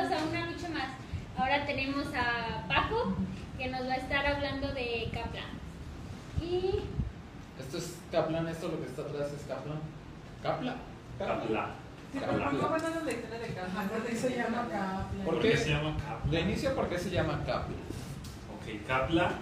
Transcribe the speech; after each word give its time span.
bienvenidos 0.00 0.22
a 0.22 0.28
una 0.28 0.50
lucha 0.50 0.68
más. 0.70 0.88
Ahora 1.36 1.66
tenemos 1.66 2.06
a 2.14 2.66
Paco 2.68 3.14
que 3.58 3.68
nos 3.68 3.82
va 3.82 3.92
a 3.92 3.96
estar 3.96 4.26
hablando 4.26 4.68
de 4.68 5.10
Kaplan. 5.12 5.44
Y 6.40 6.80
Esto 7.58 7.78
es 7.78 7.98
Kaplan, 8.10 8.48
esto 8.48 8.68
lo 8.68 8.80
que 8.80 8.86
está 8.86 9.02
atrás 9.02 9.32
es 9.32 9.42
Kaplan. 9.46 9.80
Kaplan. 10.42 10.76
Kapla. 11.18 11.70
Sí, 12.12 12.18
pero 12.18 12.32
¿por 12.32 12.50
qué 12.50 12.66
bueno 12.66 13.04
la 13.04 13.12
historia 13.12 13.38
de 13.38 13.54
Kaplan? 13.54 13.88
¿Por 13.88 14.02
qué 14.06 14.16
se 14.16 14.36
llama 14.36 14.62
Kaplan? 14.62 15.24
¿Por 15.24 15.34
¿Por 15.34 15.42
qué? 15.42 15.56
se 15.56 15.70
llama? 15.70 15.96
De 16.30 16.40
inicio, 16.40 16.74
¿por 16.74 16.88
qué 16.88 16.98
se 16.98 17.10
llama 17.10 17.38
Kaplan? 17.44 17.84
Ok, 18.56 18.86
Kapla, 18.86 19.32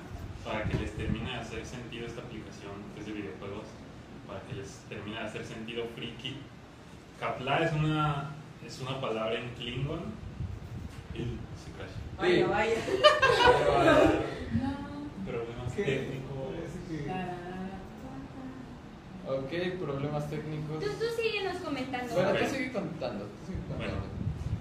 para 0.45 0.65
que 0.65 0.75
les 0.79 0.97
termine 0.97 1.31
de 1.31 1.37
hacer 1.37 1.65
sentido 1.65 2.07
esta 2.07 2.21
aplicación 2.23 2.73
que 2.95 3.01
es 3.01 3.07
de 3.07 3.13
videojuegos, 3.13 3.67
para 4.27 4.41
que 4.41 4.55
les 4.55 4.71
termine 4.89 5.21
de 5.21 5.25
hacer 5.25 5.45
sentido 5.45 5.85
friki. 5.95 6.37
Kapla 7.21 7.59
es 7.61 7.73
una, 7.73 8.31
es 8.67 8.81
una 8.81 9.01
palabra 9.01 9.35
en 9.39 9.49
Klingon. 9.51 10.28
Se. 11.19 12.19
Vaya, 12.19 12.47
vaya. 12.47 12.75
Problemas 15.27 15.73
¿Qué? 15.75 15.83
técnicos. 15.85 16.29
Ok, 19.29 19.53
problemas 19.85 20.31
técnicos. 20.31 20.81
tú, 20.83 20.87
tú 20.87 21.05
síguenos 21.23 21.57
comentando. 21.59 22.15
Bueno, 22.15 22.31
Ok. 22.31 22.39
tú 22.39 22.45
sigue 22.47 22.73
contando. 22.73 23.25
tú 23.25 23.47
sigue 23.47 23.59
Bueno. 23.77 23.95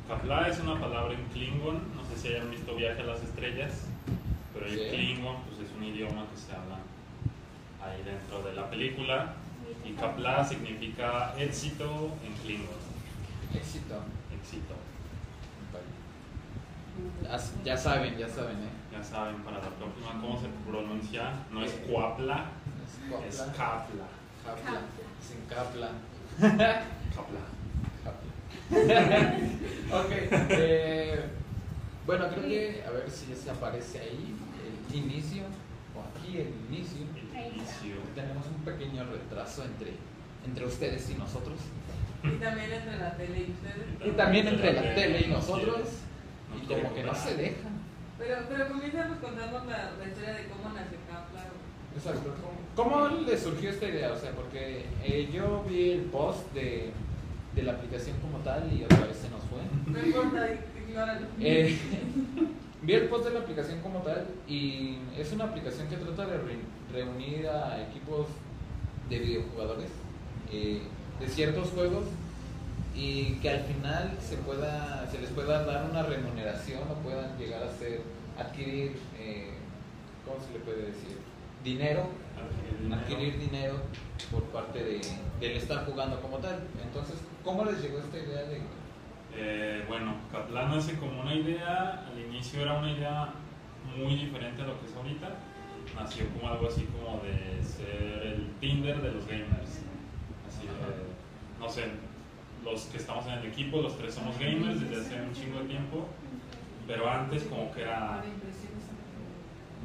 Kapla 0.07 0.47
es 0.49 0.59
una 0.59 0.79
palabra 0.79 1.13
en 1.13 1.23
Klingon. 1.33 1.75
No 1.95 2.03
sé 2.09 2.17
si 2.21 2.27
hayan 2.29 2.49
visto 2.51 2.75
Viaje 2.75 3.01
a 3.01 3.05
las 3.05 3.21
Estrellas, 3.23 3.85
pero 4.53 4.65
el 4.65 4.73
Sí. 4.77 4.85
Klingon 4.89 5.37
pues, 5.43 5.59
es 5.67 5.75
un 5.75 5.83
idioma 5.83 6.25
que 6.29 6.37
se 6.37 6.51
habla 6.51 6.79
ahí 7.83 8.03
dentro 8.03 8.41
de 8.43 8.53
la 8.55 8.69
película. 8.69 9.33
Y 9.85 9.91
Kapla 9.93 10.43
significa 10.45 11.33
éxito 11.37 12.11
en 12.25 12.33
Klingon. 12.43 12.75
Éxito. 13.53 13.95
Éxito. 14.41 14.73
Ya, 15.73 15.79
ya 17.63 17.77
saben, 17.77 18.17
ya 18.17 18.27
saben, 18.27 18.57
¿eh? 18.57 18.69
Ya 18.91 19.03
saben, 19.03 19.35
para 19.43 19.57
la 19.57 19.69
próxima, 19.69 20.19
¿cómo 20.21 20.39
se 20.39 20.47
pronuncia? 20.67 21.33
No 21.51 21.63
es 21.63 21.71
Cuapla, 21.89 22.45
Es. 23.27 23.37
Kapla. 23.37 24.07
Kaplan. 24.45 24.83
Sin 25.21 25.41
Kaplan. 25.47 25.95
Kapla. 27.15 27.41
ok, 29.99 30.11
eh, 30.49 31.25
bueno, 32.05 32.27
creo 32.29 32.43
que, 32.43 32.83
a 32.87 32.91
ver 32.91 33.09
si 33.09 33.35
se 33.35 33.49
aparece 33.49 33.99
ahí 33.99 34.35
el 34.91 34.95
inicio, 34.95 35.43
o 35.95 36.01
aquí 36.01 36.37
el 36.37 36.53
inicio. 36.69 37.05
El 37.33 37.55
inicio. 37.55 37.95
Tenemos 38.15 38.45
un 38.47 38.63
pequeño 38.63 39.05
retraso 39.05 39.63
entre, 39.63 39.93
entre 40.45 40.65
ustedes 40.65 41.09
y 41.09 41.15
nosotros. 41.15 41.59
Y 42.23 42.31
también 42.37 42.73
entre 42.73 42.97
la 42.97 43.15
tele 43.15 43.39
y 43.39 43.51
ustedes. 43.51 43.85
Y 44.05 44.11
también 44.17 44.47
entre 44.47 44.73
la 44.73 44.95
tele 44.95 45.21
y 45.21 45.29
nosotros. 45.29 45.89
Y 46.63 46.67
como 46.67 46.93
que 46.93 47.03
no 47.03 47.13
se 47.15 47.35
dejan. 47.35 47.77
Pero, 48.17 48.35
pero 48.49 48.67
comienzamos 48.69 49.17
contando 49.19 49.59
la, 49.65 49.91
la 49.99 50.07
historia 50.07 50.33
de 50.33 50.47
cómo 50.47 50.73
nació 50.73 50.97
Kaplan. 51.07 51.45
Exacto. 51.95 52.33
¿Cómo, 52.75 52.91
cómo 52.91 53.07
le 53.21 53.37
surgió 53.37 53.69
esta 53.69 53.87
idea? 53.87 54.11
O 54.11 54.17
sea, 54.17 54.31
porque 54.31 54.85
eh, 55.03 55.29
yo 55.33 55.63
vi 55.69 55.91
el 55.91 56.01
post 56.01 56.51
de, 56.53 56.91
de 57.55 57.63
la 57.63 57.73
aplicación 57.73 58.17
como 58.19 58.39
tal 58.39 58.71
y 58.73 58.83
otra 58.83 59.05
vez 59.05 59.17
se 59.17 59.29
nos 59.29 59.41
fue. 59.45 59.61
No 59.91 60.05
importa, 60.05 60.47
ignóralo. 60.87 61.27
Eh, 61.39 61.77
vi 62.81 62.93
el 62.93 63.07
post 63.07 63.25
de 63.25 63.33
la 63.33 63.39
aplicación 63.41 63.81
como 63.81 63.99
tal 63.99 64.25
y 64.47 64.97
es 65.17 65.31
una 65.33 65.45
aplicación 65.45 65.87
que 65.87 65.97
trata 65.97 66.25
de 66.25 66.37
re- 66.37 66.59
reunir 66.93 67.47
a 67.47 67.81
equipos 67.83 68.27
de 69.09 69.19
videojugadores 69.19 69.89
eh, 70.51 70.81
de 71.19 71.27
ciertos 71.27 71.69
juegos 71.69 72.05
y 72.97 73.33
que 73.41 73.49
al 73.51 73.59
final 73.61 74.17
se 74.19 74.37
pueda 74.37 75.07
se 75.09 75.19
les 75.19 75.29
pueda 75.29 75.63
dar 75.63 75.87
una 75.89 76.01
remuneración 76.03 76.81
o 76.89 76.95
puedan 76.95 77.37
llegar 77.37 77.61
a 77.63 77.71
ser 77.71 78.01
adquirir 78.39 78.97
eh, 79.19 79.53
¿cómo 80.25 80.43
se 80.43 80.53
le 80.53 80.59
puede 80.59 80.87
decir? 80.87 81.17
dinero 81.63 82.07
adquirir 82.91 83.39
dinero 83.39 83.75
por 84.31 84.43
parte 84.45 84.83
de, 84.83 85.01
del 85.39 85.57
estar 85.57 85.85
jugando 85.85 86.19
como 86.21 86.37
tal 86.39 86.59
entonces 86.83 87.17
¿cómo 87.43 87.63
les 87.65 87.81
llegó 87.81 87.99
esta 87.99 88.17
idea 88.17 88.43
de 88.43 88.61
Eh, 89.39 89.83
bueno, 89.87 90.15
Kapla 90.31 90.67
nace 90.67 90.97
como 90.97 91.21
una 91.21 91.35
idea, 91.35 92.07
al 92.09 92.19
inicio 92.19 92.61
era 92.61 92.73
una 92.79 92.91
idea 92.91 93.33
muy 93.95 94.15
diferente 94.15 94.63
a 94.63 94.65
lo 94.65 94.79
que 94.79 94.87
es 94.87 94.95
ahorita. 94.95 95.29
Nació 95.95 96.25
como 96.33 96.49
algo 96.49 96.67
así 96.67 96.85
como 96.85 97.21
de 97.21 97.63
ser 97.63 98.21
el 98.25 98.47
Tinder 98.59 98.99
de 98.99 99.11
los 99.11 99.27
gamers. 99.27 99.83
Así 100.47 100.65
de, 100.65 101.59
no 101.59 101.69
sé, 101.69 101.83
los 102.63 102.83
que 102.85 102.97
estamos 102.97 103.25
en 103.27 103.33
el 103.33 103.45
equipo, 103.45 103.81
los 103.81 103.97
tres 103.97 104.13
somos 104.13 104.37
gamers 104.37 104.79
desde 104.79 105.01
hace 105.01 105.21
un 105.21 105.33
chingo 105.33 105.59
de 105.59 105.65
tiempo, 105.65 106.07
pero 106.85 107.09
antes 107.09 107.43
como 107.43 107.71
que 107.73 107.81
era 107.81 108.23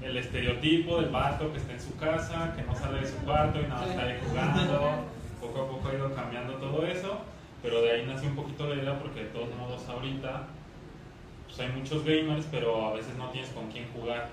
el 0.03 0.17
estereotipo 0.17 1.01
del 1.01 1.11
vato 1.11 1.53
que 1.53 1.59
está 1.59 1.73
en 1.73 1.81
su 1.81 1.97
casa, 1.97 2.53
que 2.57 2.63
no 2.63 2.75
sale 2.75 3.01
de 3.01 3.07
su 3.07 3.17
cuarto 3.19 3.61
y 3.61 3.69
nada 3.69 3.87
está 3.87 4.03
ahí 4.03 4.19
jugando. 4.27 5.05
Poco 5.41 5.63
a 5.63 5.69
poco 5.69 5.89
ha 5.89 5.95
ido 5.95 6.15
cambiando 6.15 6.55
todo 6.55 6.87
eso, 6.87 7.19
pero 7.63 7.83
de 7.83 7.93
ahí 7.93 8.07
nació 8.07 8.29
un 8.29 8.37
poquito 8.37 8.69
la 8.69 8.77
idea 8.81 8.99
porque 8.99 9.25
de 9.25 9.31
todos 9.31 9.49
modos 9.57 9.89
ahorita 9.89 10.47
pues 11.47 11.61
hay 11.61 11.69
muchos 11.77 12.05
gamers, 12.05 12.47
pero 12.51 12.87
a 12.87 12.95
veces 12.95 13.17
no 13.17 13.29
tienes 13.31 13.51
con 13.51 13.69
quién 13.71 13.87
jugar. 13.93 14.31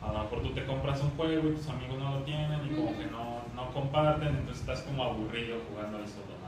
A 0.00 0.12
lo 0.12 0.20
mejor 0.20 0.42
tú 0.42 0.50
te 0.50 0.64
compras 0.64 1.00
un 1.02 1.10
juego 1.10 1.50
y 1.50 1.54
tus 1.54 1.68
amigos 1.68 1.98
no 1.98 2.18
lo 2.18 2.22
tienen 2.22 2.60
y 2.64 2.74
como 2.74 2.96
que 2.96 3.06
no, 3.06 3.42
no 3.54 3.70
comparten, 3.72 4.28
entonces 4.28 4.60
estás 4.60 4.82
como 4.82 5.04
aburrido 5.04 5.58
jugando 5.68 5.98
ahí 5.98 6.06
solo. 6.06 6.41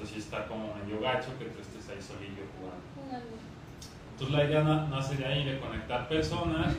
Entonces 0.00 0.22
sí 0.24 0.28
está 0.30 0.46
como 0.46 0.72
medio 0.74 0.98
gacho 0.98 1.28
que 1.38 1.44
tú 1.44 1.60
estés 1.60 1.86
ahí 1.90 2.00
solillo 2.00 2.42
jugando. 2.56 2.80
Entonces 4.12 4.34
la 4.34 4.44
idea 4.44 4.62
na- 4.62 4.86
nace 4.86 5.16
de 5.16 5.26
ahí, 5.26 5.44
de 5.44 5.60
conectar 5.60 6.08
personas. 6.08 6.74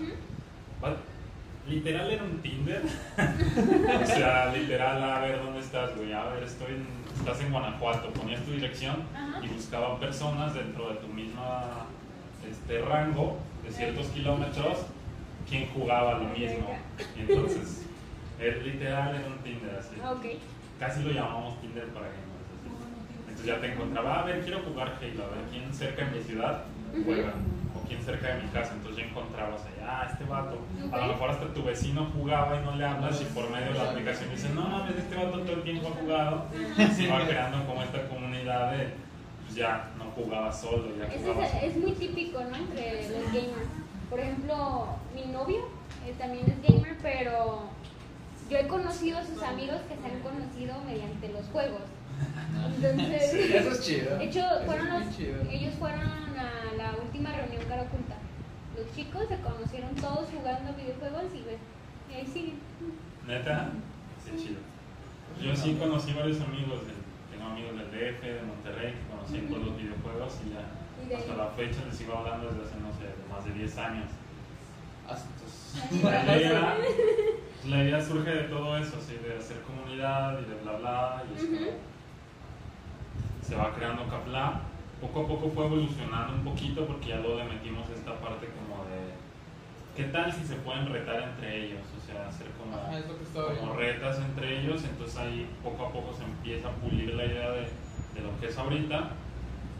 Literal 1.68 2.10
era 2.10 2.24
un 2.24 2.42
Tinder. 2.42 2.82
o 4.02 4.06
sea, 4.08 4.52
literal, 4.52 5.04
a 5.04 5.20
ver 5.20 5.40
dónde 5.44 5.60
estás, 5.60 5.96
güey. 5.96 6.12
A 6.12 6.24
ver, 6.30 6.42
estoy 6.44 6.72
en- 6.74 6.88
estás 7.16 7.40
en 7.42 7.52
Guanajuato. 7.52 8.10
Ponías 8.12 8.42
tu 8.44 8.52
dirección 8.54 8.96
y 9.44 9.48
buscaban 9.50 10.00
personas 10.00 10.56
dentro 10.56 10.90
de 10.90 10.96
tu 10.96 11.08
misma 11.10 11.86
este, 12.50 12.82
rango 12.82 13.38
de 13.64 13.72
ciertos 13.72 14.08
kilómetros 14.08 14.80
quien 15.48 15.70
jugaba 15.70 16.14
lo 16.18 16.24
mismo. 16.30 16.76
Y 17.16 17.20
entonces, 17.32 17.86
es 18.40 18.64
literal 18.66 19.14
era 19.16 19.28
un 19.28 19.38
Tinder 19.44 19.76
así. 19.78 19.96
Ah, 20.04 20.14
Ok. 20.14 20.26
Casi 20.80 21.04
lo 21.04 21.12
llamamos 21.12 21.62
Tinder 21.62 21.86
para 21.90 22.08
gamers. 22.08 22.26
así. 22.26 22.41
Entonces 23.32 23.46
ya 23.46 23.62
te 23.62 23.72
encontraba, 23.72 24.20
a 24.20 24.24
ver, 24.24 24.42
quiero 24.42 24.60
jugar 24.60 25.00
Halo, 25.00 25.24
a 25.24 25.30
ver 25.30 25.46
quién 25.50 25.74
cerca 25.74 26.06
de 26.06 26.12
mi 26.12 26.24
ciudad 26.24 26.64
juega, 27.06 27.34
o 27.74 27.88
quién 27.88 28.02
cerca 28.04 28.36
de 28.36 28.44
mi 28.44 28.50
casa. 28.50 28.74
Entonces 28.74 29.04
ya 29.04 29.10
encontrabas 29.10 29.62
allá, 29.62 29.88
ah, 29.88 30.08
este 30.12 30.26
vato. 30.26 30.58
A 30.92 30.98
lo 30.98 31.08
mejor 31.14 31.30
hasta 31.30 31.54
tu 31.54 31.64
vecino 31.64 32.12
jugaba 32.14 32.60
y 32.60 32.66
no 32.66 32.76
le 32.76 32.86
hablas, 32.86 33.22
y 33.22 33.26
por 33.34 33.50
medio 33.50 33.72
de 33.72 33.80
la 33.80 33.92
aplicación 33.92 34.30
dices, 34.32 34.54
no 34.54 34.64
mames, 34.64 34.98
este 34.98 35.16
vato 35.16 35.40
todo 35.40 35.54
el 35.54 35.64
tiempo 35.64 35.88
ha 35.88 36.02
jugado. 36.02 36.46
Y 36.78 36.88
se 36.88 37.08
va 37.08 37.26
creando 37.26 37.66
como 37.66 37.82
esta 37.82 38.06
comunidad 38.10 38.72
de, 38.74 38.90
pues 39.46 39.56
ya 39.56 39.90
no 39.98 40.12
jugaba 40.12 40.52
solo, 40.52 40.90
ya 40.98 41.08
jugaba 41.18 41.46
es, 41.46 41.52
solo. 41.52 41.64
es 41.64 41.78
muy 41.78 41.92
típico, 41.94 42.44
¿no? 42.44 42.58
Entre 42.58 43.10
los 43.10 43.26
gamers. 43.28 43.72
Por 44.10 44.20
ejemplo, 44.20 44.88
mi 45.16 45.32
novio 45.32 45.70
eh, 46.06 46.14
también 46.20 46.46
es 46.50 46.62
gamer, 46.62 46.98
pero 47.02 47.70
yo 48.50 48.58
he 48.58 48.68
conocido 48.68 49.20
a 49.20 49.24
sus 49.24 49.42
amigos 49.42 49.78
que 49.88 49.96
se 49.96 50.06
han 50.06 50.20
conocido 50.20 50.76
mediante 50.86 51.30
los 51.30 51.46
juegos. 51.48 51.84
Entonces, 52.76 53.34
eso 53.34 53.72
es 53.72 53.82
chido 53.82 54.18
de 54.18 54.26
hecho, 54.26 54.40
Eso 54.40 54.66
fueron 54.66 54.88
es 54.94 55.06
los, 55.06 55.18
chido. 55.18 55.42
ellos 55.50 55.74
fueron 55.80 56.02
a 56.02 56.74
la 56.78 56.92
última 57.02 57.32
reunión 57.32 57.64
cara 57.68 57.84
oculta. 57.84 58.16
Los 58.78 58.96
chicos 58.96 59.28
se 59.28 59.38
conocieron 59.42 59.96
todos 59.96 60.30
jugando 60.32 60.74
videojuegos 60.74 61.24
y, 61.34 62.12
y 62.12 62.16
ahí 62.16 62.26
siguen. 62.26 62.60
Neta, 63.28 63.70
sí, 64.24 64.32
chido. 64.44 64.60
Yo 65.42 65.56
sí 65.56 65.76
conocí 65.80 66.14
varios 66.14 66.40
amigos, 66.42 66.82
de- 66.88 67.02
tengo 67.32 67.46
amigos 67.52 67.78
del 67.78 67.88
DF, 67.92 68.22
de 68.24 68.42
Monterrey, 68.44 68.94
que 68.94 69.08
conocí 69.10 69.38
por 69.48 69.60
los 69.60 69.78
videojuegos 69.78 70.34
y 70.46 70.50
ya 70.54 70.64
Y 71.10 71.14
hasta 71.14 71.32
ahí. 71.32 71.38
la 71.38 71.48
fecha 71.48 71.86
les 71.86 71.96
sigo 71.98 72.14
hablando 72.18 72.48
desde 72.50 72.64
hace, 72.66 72.76
no 72.80 72.92
sé, 72.94 73.06
más 73.32 73.46
de 73.46 73.52
10 73.54 73.78
años. 73.78 74.10
Astos. 75.08 76.04
La 76.04 76.38
idea, 76.38 76.78
la 77.70 77.84
idea 77.84 78.02
surge 78.02 78.30
de 78.30 78.44
todo 78.44 78.78
eso, 78.78 78.98
así, 78.98 79.16
de 79.16 79.38
hacer 79.38 79.62
comunidad 79.62 80.40
y 80.42 80.46
de 80.50 80.56
bla 80.64 80.74
bla, 80.78 81.24
y 81.32 81.38
es 81.38 81.46
como- 81.46 81.58
Ujú. 81.58 81.72
Se 83.42 83.56
va 83.56 83.74
creando 83.74 84.08
Kapla. 84.08 84.62
Poco 85.00 85.22
a 85.22 85.28
poco 85.28 85.50
fue 85.50 85.66
evolucionando 85.66 86.34
un 86.34 86.44
poquito 86.44 86.86
porque 86.86 87.10
ya 87.10 87.18
lo 87.18 87.36
le 87.36 87.44
metimos 87.46 87.90
esta 87.90 88.14
parte 88.20 88.48
como 88.48 88.86
de 88.86 89.02
¿qué 89.96 90.04
tal 90.06 90.32
si 90.32 90.46
se 90.46 90.56
pueden 90.56 90.92
retar 90.92 91.22
entre 91.22 91.66
ellos? 91.66 91.82
O 91.98 92.06
sea, 92.06 92.28
hacer 92.28 92.48
como, 92.52 92.78
Ajá, 92.78 92.98
como 93.60 93.74
retas 93.74 94.20
entre 94.20 94.60
ellos, 94.60 94.84
entonces 94.84 95.18
ahí 95.18 95.50
poco 95.64 95.86
a 95.86 95.92
poco 95.92 96.14
se 96.14 96.24
empieza 96.24 96.70
a 96.70 96.72
pulir 96.74 97.14
la 97.16 97.26
idea 97.26 97.52
de, 97.52 97.62
de 97.62 98.22
lo 98.22 98.40
que 98.40 98.48
es 98.48 98.58
ahorita. 98.58 99.10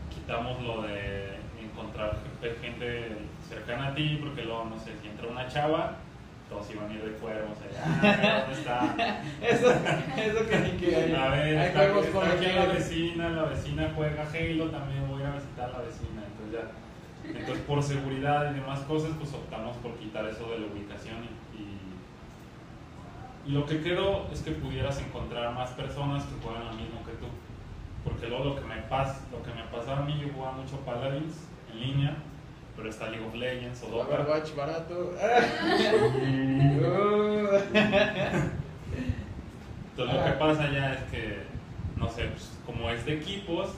Quitamos 0.10 0.62
lo 0.64 0.82
de 0.82 1.38
encontrar 1.62 2.18
gente 2.62 3.18
cercana 3.48 3.88
a 3.88 3.96
ti, 3.96 4.20
porque 4.22 4.44
luego, 4.44 4.66
no 4.66 4.80
sé, 4.80 4.92
si 5.02 5.08
entra 5.08 5.28
una 5.28 5.48
chava, 5.48 5.98
todos 6.52 6.70
iban 6.70 6.90
a 6.90 6.94
ir 6.94 7.02
de 7.02 7.12
cuervos 7.14 7.58
allá, 7.64 8.42
¿dónde 8.42 8.60
está? 8.60 9.24
Eso, 9.42 9.72
eso 9.72 10.50
que 10.50 10.60
ni 10.60 10.72
que 10.72 10.96
hay. 10.96 11.14
A 11.16 11.30
ver, 11.30 11.58
hay 11.58 11.68
está, 11.68 11.80
juegos 11.80 12.06
está 12.06 12.20
con 12.20 12.28
aquí 12.30 12.46
la 12.46 12.66
vecina, 12.66 13.30
la 13.30 13.44
vecina 13.44 13.92
juega 13.96 14.24
Halo, 14.24 14.66
también 14.70 15.08
voy 15.10 15.24
a 15.24 15.32
visitar 15.32 15.70
a 15.70 15.78
la 15.78 15.86
vecina. 15.86 16.22
Entonces 16.28 16.52
ya 16.52 17.40
Entonces, 17.40 17.64
por 17.64 17.82
seguridad 17.82 18.52
y 18.52 18.56
demás 18.60 18.82
cosas, 18.82 19.12
pues 19.18 19.34
optamos 19.34 19.78
por 19.78 19.96
quitar 19.96 20.26
eso 20.26 20.52
de 20.52 20.60
la 20.60 20.68
ubicación 20.68 21.24
y, 21.24 21.62
y, 23.48 23.54
lo 23.54 23.66
que 23.66 23.82
creo 23.82 24.28
es 24.32 24.42
que 24.42 24.52
pudieras 24.52 25.02
encontrar 25.02 25.54
más 25.56 25.72
personas 25.72 26.24
que 26.26 26.36
juegan 26.46 26.66
lo 26.68 26.74
mismo 26.74 27.04
que 27.06 27.14
tú. 27.14 27.26
Porque 28.04 28.28
luego 28.28 28.44
lo 28.44 28.56
que 28.56 28.66
me 28.66 28.78
pasa, 28.84 29.22
lo 29.32 29.42
que 29.42 29.54
me 29.54 29.64
pasaba 29.72 30.00
a 30.00 30.06
mí, 30.06 30.20
yo 30.22 30.28
jugaba 30.34 30.58
mucho 30.58 30.78
Paladins 30.82 31.48
en 31.72 31.80
línea, 31.80 32.18
pero 32.82 32.90
está 32.90 33.10
League 33.10 33.24
of 33.26 33.36
Legends 33.36 33.84
o 33.84 33.88
Dota. 33.88 34.06
Overwatch 34.22 34.56
barato. 34.56 35.14
Entonces 39.92 40.16
lo 40.16 40.24
que 40.26 40.32
pasa 40.40 40.72
ya 40.72 40.94
es 40.94 41.04
que, 41.12 41.44
no 41.98 42.10
sé, 42.10 42.26
pues, 42.26 42.50
como 42.66 42.90
es 42.90 43.06
de 43.06 43.14
equipos, 43.14 43.70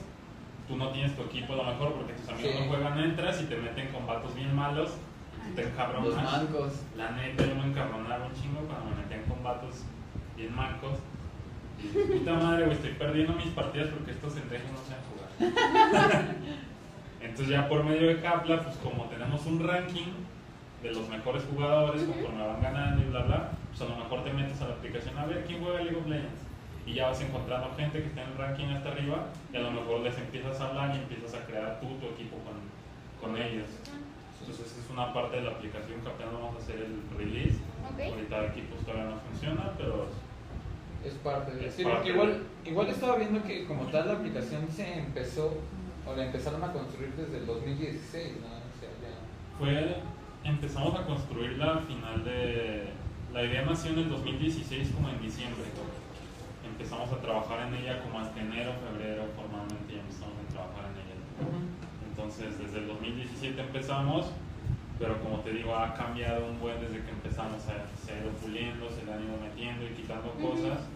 tú 0.68 0.76
no 0.76 0.88
tienes 0.90 1.14
tu 1.16 1.22
equipo 1.22 1.52
a 1.52 1.56
lo 1.56 1.64
mejor 1.64 1.92
porque 1.94 2.12
tus 2.14 2.28
amigos 2.30 2.52
Sí. 2.52 2.58
no 2.60 2.68
juegan, 2.68 2.98
entras 3.00 3.42
y 3.42 3.44
te 3.44 3.56
meten 3.56 3.88
con 3.88 4.06
vatos 4.06 4.34
bien 4.34 4.54
malos 4.54 4.90
y 5.36 5.48
tú 5.50 5.54
te 5.56 5.62
Los 5.62 5.70
encabronas. 5.72 6.32
mancos. 6.32 6.72
La 6.96 7.10
neta, 7.10 7.44
yo 7.46 7.54
me 7.54 7.64
encabronaba 7.66 8.26
un 8.26 8.32
chingo 8.34 8.60
cuando 8.60 8.90
me 8.90 8.96
metían 9.02 9.22
con 9.24 9.42
vatos 9.42 9.82
bien 10.36 10.54
mancos. 10.54 10.98
Y 11.82 11.86
puta 12.18 12.32
madre, 12.34 12.64
güey, 12.64 12.76
estoy 12.76 12.92
perdiendo 12.92 13.32
mis 13.34 13.48
partidas 13.48 13.88
porque 13.88 14.12
estos 14.12 14.32
pendejos 14.32 14.70
no 14.70 14.78
saben 14.78 15.04
jugar. 15.10 16.24
Entonces 17.34 17.52
ya 17.52 17.68
por 17.68 17.82
medio 17.82 18.06
de 18.06 18.20
Capla, 18.20 18.62
pues 18.62 18.76
como 18.76 19.06
tenemos 19.06 19.44
un 19.46 19.58
ranking 19.58 20.06
de 20.84 20.92
los 20.92 21.08
mejores 21.08 21.42
jugadores, 21.52 22.04
conforme 22.04 22.46
van 22.46 22.62
ganando 22.62 23.02
y 23.02 23.06
bla 23.06 23.22
bla, 23.22 23.50
pues 23.70 23.82
a 23.82 23.92
lo 23.92 23.96
mejor 23.98 24.22
te 24.22 24.32
metes 24.32 24.62
a 24.62 24.68
la 24.68 24.74
aplicación 24.74 25.18
a 25.18 25.26
ver 25.26 25.42
quién 25.44 25.60
juega 25.60 25.82
League 25.82 25.98
of 25.98 26.06
Legends. 26.06 26.40
Y 26.86 26.94
ya 26.94 27.08
vas 27.08 27.20
encontrando 27.22 27.74
gente 27.76 27.98
que 28.02 28.06
está 28.06 28.22
en 28.22 28.30
el 28.30 28.38
ranking 28.38 28.66
hasta 28.66 28.88
arriba 28.92 29.26
y 29.52 29.56
a 29.56 29.60
lo 29.62 29.72
mejor 29.72 30.00
les 30.02 30.16
empiezas 30.16 30.60
a 30.60 30.68
hablar 30.68 30.94
y 30.94 30.98
empiezas 31.00 31.34
a 31.34 31.44
crear 31.44 31.80
tú 31.80 31.88
tu 31.98 32.06
equipo 32.14 32.36
con, 32.46 32.54
con 33.20 33.42
ellos. 33.42 33.66
Entonces 34.38 34.66
esa 34.70 34.80
es 34.80 34.90
una 34.90 35.12
parte 35.12 35.38
de 35.38 35.42
la 35.42 35.50
aplicación 35.50 36.02
que 36.02 36.08
apenas 36.08 36.34
vamos 36.34 36.54
a 36.54 36.58
hacer 36.58 36.76
el 36.86 37.02
release. 37.18 37.58
Ok. 37.82 37.98
Ahorita 38.14 38.42
de 38.42 38.46
equipos 38.46 38.78
todavía 38.86 39.10
no 39.10 39.18
funciona, 39.26 39.72
pero 39.76 40.06
Es 41.04 41.14
parte 41.14 41.50
de 41.56 41.66
Es 41.66 41.74
Sí, 41.74 41.82
parte 41.82 42.10
igual, 42.10 42.44
igual 42.64 42.86
estaba 42.86 43.16
viendo 43.16 43.42
que 43.42 43.64
como 43.66 43.86
tal 43.90 44.06
la 44.06 44.12
aplicación 44.12 44.68
se 44.70 45.00
empezó, 45.00 45.52
o 46.06 46.14
la 46.14 46.26
empezaron 46.26 46.62
a 46.62 46.72
construir 46.72 47.12
desde 47.14 47.38
el 47.38 47.46
2016, 47.46 48.32
¿no? 48.40 48.48
O 48.48 48.74
sea, 48.78 48.90
ya. 49.00 49.58
fue, 49.58 49.96
empezamos 50.44 50.94
a 50.98 51.06
construirla 51.06 51.72
al 51.72 51.82
final 51.82 52.24
de, 52.24 52.88
la 53.34 53.42
idea 53.42 53.64
nació 53.64 53.90
en 53.90 53.98
el 53.98 54.10
2016 54.10 54.90
como 54.94 55.08
en 55.08 55.20
diciembre. 55.20 55.64
Empezamos 56.64 57.10
a 57.12 57.20
trabajar 57.20 57.66
en 57.66 57.74
ella 57.74 58.00
como 58.02 58.20
hasta 58.20 58.40
enero, 58.40 58.72
febrero 58.78 59.24
formalmente 59.34 59.94
ya 59.94 60.00
empezamos 60.00 60.38
a 60.38 60.52
trabajar 60.52 60.84
en 60.86 61.02
ella. 61.02 61.18
Entonces 62.08 62.58
desde 62.58 62.78
el 62.78 62.86
2017 62.86 63.60
empezamos, 63.60 64.26
pero 64.98 65.20
como 65.20 65.40
te 65.40 65.50
digo 65.50 65.74
ha 65.74 65.94
cambiado 65.94 66.46
un 66.46 66.60
buen 66.60 66.80
desde 66.80 67.02
que 67.02 67.10
empezamos, 67.10 67.62
se, 67.62 67.74
se 68.06 68.14
ha 68.14 68.22
ido 68.22 68.30
puliendo, 68.38 68.88
se 68.90 69.04
le 69.04 69.12
han 69.12 69.22
ido 69.22 69.36
metiendo 69.42 69.84
y 69.84 69.94
quitando 69.98 70.30
cosas. 70.34 70.86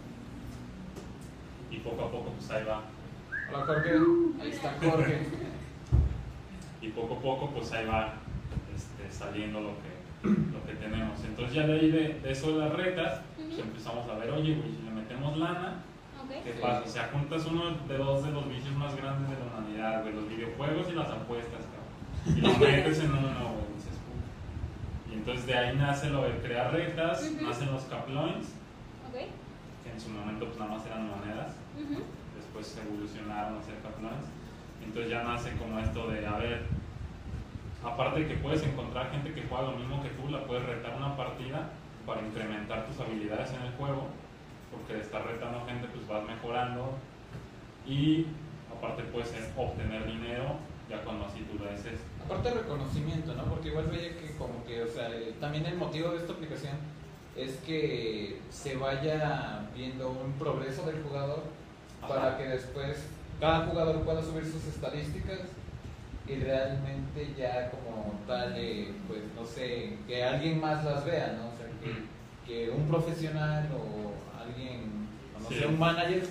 Y 1.70 1.78
poco 1.78 2.05
a 2.05 2.10
poco 2.10 2.31
pues 2.38 2.50
ahí 2.50 2.64
va 2.64 2.82
Hola 3.52 3.64
Jorge, 3.66 3.90
ahí 4.40 4.50
está 4.50 4.74
Jorge. 4.82 5.18
y 6.82 6.88
poco 6.88 7.14
a 7.14 7.20
poco 7.20 7.50
pues 7.50 7.72
ahí 7.72 7.86
va 7.86 8.14
este, 8.74 9.10
saliendo 9.10 9.60
lo 9.60 9.70
que, 9.80 10.28
lo 10.28 10.64
que 10.66 10.74
tenemos. 10.74 11.18
Entonces 11.24 11.54
ya 11.54 11.66
de 11.66 11.72
ahí 11.80 11.90
de, 11.90 12.20
de 12.20 12.30
eso 12.32 12.52
de 12.52 12.64
las 12.64 12.72
retas, 12.74 13.20
pues 13.36 13.58
empezamos 13.58 14.08
a 14.08 14.14
ver, 14.16 14.30
oye, 14.30 14.54
güey, 14.54 14.70
si 14.76 14.82
le 14.82 14.90
metemos 14.90 15.36
lana, 15.38 15.82
Ok. 16.22 16.44
¿qué 16.44 16.50
pasa? 16.60 16.82
O 16.84 16.88
sea, 16.88 17.08
juntas 17.12 17.46
uno 17.46 17.70
de 17.88 17.96
dos 17.98 18.24
de 18.24 18.30
los 18.32 18.48
vicios 18.48 18.74
más 18.76 18.94
grandes 18.96 19.30
de 19.30 19.36
la 19.44 19.50
humanidad, 19.58 20.02
güey, 20.02 20.14
los 20.14 20.28
videojuegos 20.28 20.88
y 20.90 20.92
las 20.92 21.08
apuestas, 21.10 21.64
cabrón. 21.64 22.38
Y 22.38 22.40
los 22.42 22.58
metes 22.60 22.98
en 23.00 23.10
uno, 23.12 23.20
güey, 23.20 23.74
dices. 23.76 23.98
Y 25.10 25.14
entonces 25.14 25.46
de 25.46 25.54
ahí 25.54 25.76
nace 25.76 26.10
lo 26.10 26.22
de 26.24 26.36
crear 26.38 26.72
retas, 26.72 27.22
Ujú. 27.22 27.46
nacen 27.46 27.72
los 27.72 27.82
caploins, 27.84 28.46
Ok. 29.08 29.16
que 29.84 29.90
en 29.90 30.00
su 30.00 30.10
momento 30.10 30.44
pues 30.46 30.58
nada 30.58 30.72
más 30.76 30.84
eran 30.86 31.08
monedas 31.08 31.52
se 32.66 32.81
evolucionaron 32.82 33.58
a 33.58 33.62
ser. 33.62 33.78
Entonces 34.84 35.10
ya 35.10 35.22
nace 35.22 35.52
como 35.56 35.78
esto 35.78 36.08
de, 36.08 36.26
a 36.26 36.38
ver, 36.38 36.62
aparte 37.84 38.20
de 38.20 38.28
que 38.28 38.34
puedes 38.34 38.62
encontrar 38.62 39.10
gente 39.10 39.32
que 39.32 39.43
juega 39.43 39.70
lo 39.70 39.76
mismo 39.76 40.02
que 40.02 40.08
tú, 40.10 40.28
la 40.28 40.44
puedes 40.44 40.64
retar 40.64 40.96
una 40.96 41.16
partida 41.16 41.70
para 42.06 42.22
incrementar 42.22 42.87
tus 42.87 42.99
habilidades 42.99 43.52
en 43.52 43.62
el 43.62 43.72
juego, 43.72 44.06
porque 44.72 44.94
de 44.94 45.00
estar 45.00 45.26
retando 45.26 45.64
gente 45.66 45.88
pues 45.93 46.08
vas 46.08 46.25
mejorando 46.25 46.94
y 47.87 48.26
aparte 48.75 49.02
puedes 49.05 49.32
obtener 49.56 50.06
dinero 50.06 50.56
ya 50.88 51.02
cuando 51.02 51.26
así 51.26 51.40
tú 51.40 51.62
lo 51.62 51.70
dices. 51.70 52.00
Aparte 52.25 52.50
reconocimiento, 52.50 53.34
¿no? 53.34 53.44
Porque 53.44 53.69
igual 53.69 53.87
veía 53.87 54.16
que 54.16 54.34
como 54.37 54.64
que, 54.64 54.82
o 54.82 54.88
sea, 54.88 55.10
también 55.38 55.66
el 55.66 55.76
motivo 55.76 56.10
de 56.10 56.19
esta 56.19 56.32
aplicación 56.32 56.76
es 57.37 57.56
que 57.58 58.40
se 58.50 58.76
vaya 58.76 59.69
viendo 59.76 60.08
un 60.08 60.32
progreso 60.32 60.87
del 60.87 61.02
jugador 61.02 61.57
Ajá. 62.02 62.08
para 62.14 62.38
que 62.38 62.44
después 62.44 62.96
cada 63.40 63.66
jugador 63.66 64.00
pueda 64.02 64.22
subir 64.22 64.44
sus 64.44 64.64
estadísticas 64.66 65.40
y 66.26 66.34
realmente 66.36 67.34
ya 67.38 67.70
como 67.70 68.20
tal, 68.26 68.54
eh, 68.56 68.92
pues 69.06 69.20
no 69.34 69.44
sé, 69.46 69.94
que 70.06 70.22
alguien 70.24 70.60
más 70.60 70.84
las 70.84 71.04
vea, 71.04 71.38
¿no? 71.38 71.48
O 71.48 71.56
sea, 71.56 71.66
que, 71.82 72.04
que 72.46 72.70
un 72.70 72.86
profesional 72.88 73.68
o 73.72 74.12
alguien, 74.38 75.08
no 75.42 75.48
Sí. 75.48 75.54
sé, 75.60 75.66
un 75.66 75.78
manager 75.78 76.22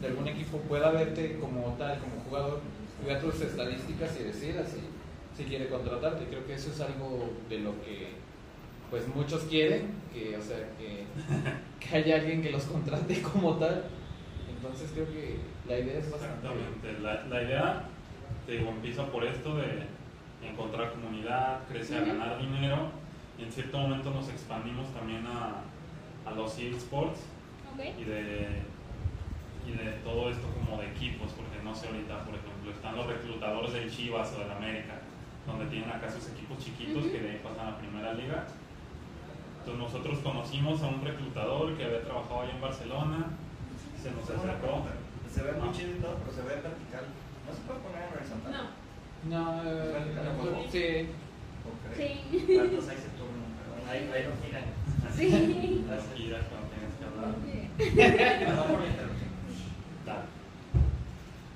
de 0.00 0.06
algún 0.08 0.26
equipo 0.28 0.58
pueda 0.60 0.90
verte 0.90 1.38
como 1.38 1.74
tal, 1.78 1.98
como 1.98 2.22
jugador, 2.28 2.60
y 3.02 3.06
vea 3.06 3.20
tus 3.20 3.40
estadísticas 3.42 4.10
y 4.18 4.24
decida 4.24 4.64
si, 4.64 4.80
si 5.36 5.44
quiere 5.48 5.68
contratarte. 5.68 6.24
Creo 6.26 6.46
que 6.46 6.54
eso 6.54 6.70
es 6.70 6.80
algo 6.80 7.30
de 7.48 7.58
lo 7.58 7.72
que 7.82 8.08
pues 8.90 9.06
muchos 9.14 9.42
quieren, 9.44 9.88
que, 10.12 10.36
o 10.36 10.42
sea, 10.42 10.58
que, 10.78 11.04
que 11.86 11.96
haya 11.96 12.16
alguien 12.16 12.42
que 12.42 12.50
los 12.50 12.64
contrate 12.64 13.20
como 13.22 13.56
tal. 13.56 13.84
Entonces 14.62 14.92
creo 14.94 15.06
que 15.06 15.38
la 15.68 15.78
idea 15.78 15.98
es 15.98 16.08
bastante... 16.10 16.46
Exactamente. 16.46 17.00
La, 17.02 17.24
la 17.24 17.42
idea, 17.42 17.82
te 18.46 18.52
digo, 18.52 18.70
empieza 18.70 19.06
por 19.06 19.24
esto 19.24 19.56
de 19.56 19.82
encontrar 20.48 20.92
comunidad, 20.92 21.60
crece 21.68 21.96
a 21.96 22.02
ganar 22.02 22.38
dinero 22.40 22.90
y 23.38 23.42
en 23.42 23.50
cierto 23.50 23.78
momento 23.78 24.10
nos 24.12 24.28
expandimos 24.28 24.86
también 24.94 25.26
a, 25.26 25.62
a 26.30 26.34
los 26.34 26.56
eSports 26.58 27.20
Ok. 27.74 27.80
y 27.98 28.04
de, 28.04 28.62
y 29.66 29.72
de 29.72 29.90
todo 30.04 30.30
esto 30.30 30.46
como 30.54 30.80
de 30.80 30.88
equipos, 30.90 31.32
porque 31.32 31.58
no 31.64 31.74
sé 31.74 31.88
ahorita, 31.88 32.24
por 32.24 32.34
ejemplo, 32.36 32.70
están 32.70 32.94
los 32.96 33.06
reclutadores 33.06 33.72
del 33.72 33.90
Chivas 33.90 34.32
o 34.36 34.40
del 34.40 34.50
América, 34.52 34.94
donde 35.44 35.66
tienen 35.66 35.90
acá 35.90 36.08
sus 36.08 36.28
equipos 36.30 36.58
chiquitos 36.58 37.02
Ujú. 37.04 37.12
que 37.12 37.20
de 37.20 37.30
ahí 37.30 37.40
pasan 37.42 37.66
a 37.74 37.78
Primera 37.78 38.14
Liga. 38.14 38.46
Entonces 39.58 39.82
nosotros 39.82 40.18
conocimos 40.20 40.82
a 40.82 40.86
un 40.86 41.04
reclutador 41.04 41.76
que 41.76 41.84
había 41.84 42.02
trabajado 42.04 42.42
allá 42.42 42.52
en 42.52 42.60
Barcelona, 42.60 43.26
se 44.02 44.10
nos 44.10 44.24
acercó. 44.28 44.82
Se 45.32 45.42
ve 45.42 45.52
muy 45.52 45.70
chido 45.72 45.90
y 45.92 46.00
todo, 46.00 46.16
pero 46.18 46.32
se 46.32 46.42
ve 46.42 46.60
vertical. 46.60 47.04
¿No 47.46 47.50
se 47.54 47.62
puede 47.62 47.80
poner 47.80 48.02
en 48.02 48.12
horizontal? 48.18 48.52
No. 48.52 48.82
No, 49.22 49.62
eh, 49.62 50.34
juego. 50.40 50.64
sí. 50.70 51.08
Ok. 51.62 51.84
Sí. 51.96 52.08
¿Cuántos 52.58 52.88
hay 52.88 52.96
se 52.98 53.10
turno? 53.14 53.46
Perdón, 53.56 53.82
ahí, 53.88 54.10
ahí 54.12 54.24
no 54.26 54.34
giran. 54.42 54.66
Sí. 55.14 55.84
No 55.86 55.92
Gracias. 55.92 56.14
giras 56.16 56.42
cuando 56.50 56.66
tienes 56.74 56.92
que 56.98 57.04
hablar. 57.06 57.32
Por. 58.66 58.82
Tal. 60.04 60.22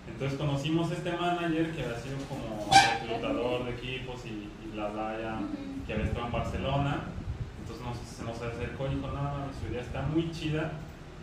Entonces 0.08 0.38
conocimos 0.38 0.90
a 0.90 0.94
este 0.94 1.12
manager 1.12 1.72
que 1.72 1.82
había 1.84 1.98
sido 1.98 2.16
como 2.28 2.70
reclutador 2.70 3.64
de 3.64 3.70
equipos 3.72 4.24
y, 4.24 4.48
y 4.64 4.70
bla 4.72 4.88
bla 4.88 5.18
ya, 5.20 5.40
que 5.86 5.92
había 5.92 6.06
estado 6.06 6.26
en 6.26 6.32
Barcelona. 6.32 7.00
Entonces 7.60 7.84
nos, 7.84 7.96
se 7.98 8.22
nos 8.24 8.40
acercó 8.40 8.86
y 8.86 8.94
dijo, 8.94 9.08
no, 9.08 9.22
no, 9.22 9.46
su 9.60 9.70
idea 9.70 9.82
está 9.82 10.02
muy 10.02 10.30
chida, 10.30 10.72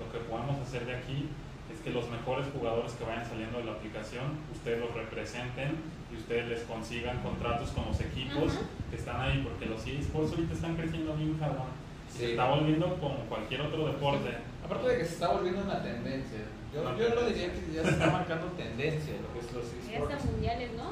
lo 0.04 0.12
que 0.12 0.20
podemos 0.30 0.60
hacer 0.62 0.86
de 0.86 0.96
aquí 0.96 1.30
es 1.74 1.80
que 1.80 1.90
los 1.92 2.10
mejores 2.10 2.46
jugadores 2.54 2.92
que 2.94 3.04
vayan 3.06 3.26
saliendo 3.26 3.58
de 3.60 3.66
la 3.66 3.72
aplicación, 3.72 4.26
ustedes 4.52 4.80
los 4.80 4.94
representen 4.94 5.78
y 6.12 6.18
ustedes 6.18 6.48
les 6.50 6.62
consigan 6.64 7.20
contratos 7.24 7.70
con 7.72 7.86
los 7.88 8.00
equipos 8.02 8.54
que 8.92 8.96
están 8.98 9.22
ahí, 9.22 9.42
porque 9.44 9.66
los 9.66 9.86
eSports 9.88 10.32
ahorita 10.32 10.54
están 10.54 10.76
creciendo 10.76 11.16
bien 11.16 11.34
cabrón. 11.36 11.72
Se 12.10 12.18
Sí. 12.20 12.26
está 12.32 12.46
volviendo 12.50 12.96
como 13.00 13.16
cualquier 13.30 13.62
otro 13.62 13.88
deporte. 13.88 14.30
Aparte 14.64 14.88
de 14.90 14.98
que 15.00 15.06
se 15.06 15.14
está 15.14 15.30
volviendo 15.30 15.62
una 15.64 15.82
tendencia. 15.82 16.40
Yo, 16.74 16.84
yo 16.98 17.16
lo 17.16 17.26
diría 17.28 17.52
que 17.54 17.74
ya 17.74 17.84
se 17.84 17.90
está 17.92 18.10
marcando 18.12 18.48
tendencia 18.58 19.14
lo 19.22 19.34
que 19.34 19.40
es 19.46 19.54
los 19.54 19.66
Ya 19.88 19.94
esports. 19.94 20.14
están 20.16 20.32
mundiales, 20.32 20.70
¿no? 20.78 20.92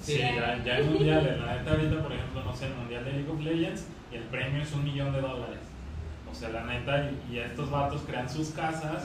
Sí, 0.00 0.18
ya, 0.18 0.62
ya 0.64 0.74
hay 0.76 0.84
mundiales. 0.84 1.38
La 1.40 1.56
neta, 1.58 1.70
ahorita, 1.70 2.02
por 2.02 2.12
ejemplo, 2.12 2.42
no 2.44 2.56
sé, 2.56 2.66
el 2.66 2.74
mundial 2.74 3.04
de 3.04 3.12
League 3.12 3.30
of 3.30 3.40
Legends 3.40 3.86
y 4.10 4.16
el 4.16 4.22
premio 4.24 4.62
es 4.62 4.72
un 4.72 4.82
millón 4.84 5.12
de 5.12 5.20
dólares. 5.20 5.60
O 6.32 6.34
sea, 6.34 6.48
la 6.48 6.64
neta, 6.64 7.10
y, 7.10 7.34
y 7.34 7.38
estos 7.38 7.70
vatos 7.70 8.02
crean 8.06 8.28
sus 8.28 8.48
casas, 8.50 9.04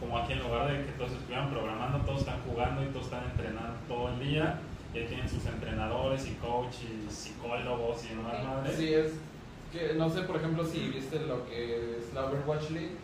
como 0.00 0.18
aquí 0.18 0.32
en 0.32 0.40
lugar 0.40 0.70
de 0.70 0.84
que 0.84 0.92
todos 0.92 1.12
estuvieran 1.12 1.48
programando, 1.48 1.98
todos 2.00 2.20
están 2.20 2.40
jugando 2.42 2.82
y 2.82 2.86
todos 2.86 3.04
están 3.04 3.24
entrenando 3.30 3.74
todo 3.86 4.08
el 4.08 4.18
día. 4.18 4.58
Y 4.92 4.98
ahí 4.98 5.06
tienen 5.06 5.28
sus 5.28 5.46
entrenadores 5.46 6.26
y 6.26 6.32
coaches, 6.34 6.88
psicólogos 7.08 8.04
y 8.04 8.08
demás 8.08 8.34
Ok. 8.40 8.44
madres. 8.44 8.76
Sí, 8.76 8.92
es 8.92 9.12
que 9.72 9.94
no 9.94 10.10
sé, 10.10 10.22
por 10.22 10.36
ejemplo, 10.36 10.64
si 10.64 10.88
viste 10.88 11.20
lo 11.20 11.46
que 11.46 11.98
es 11.98 12.12
la 12.12 12.26
Overwatch 12.26 12.70
League. 12.70 12.96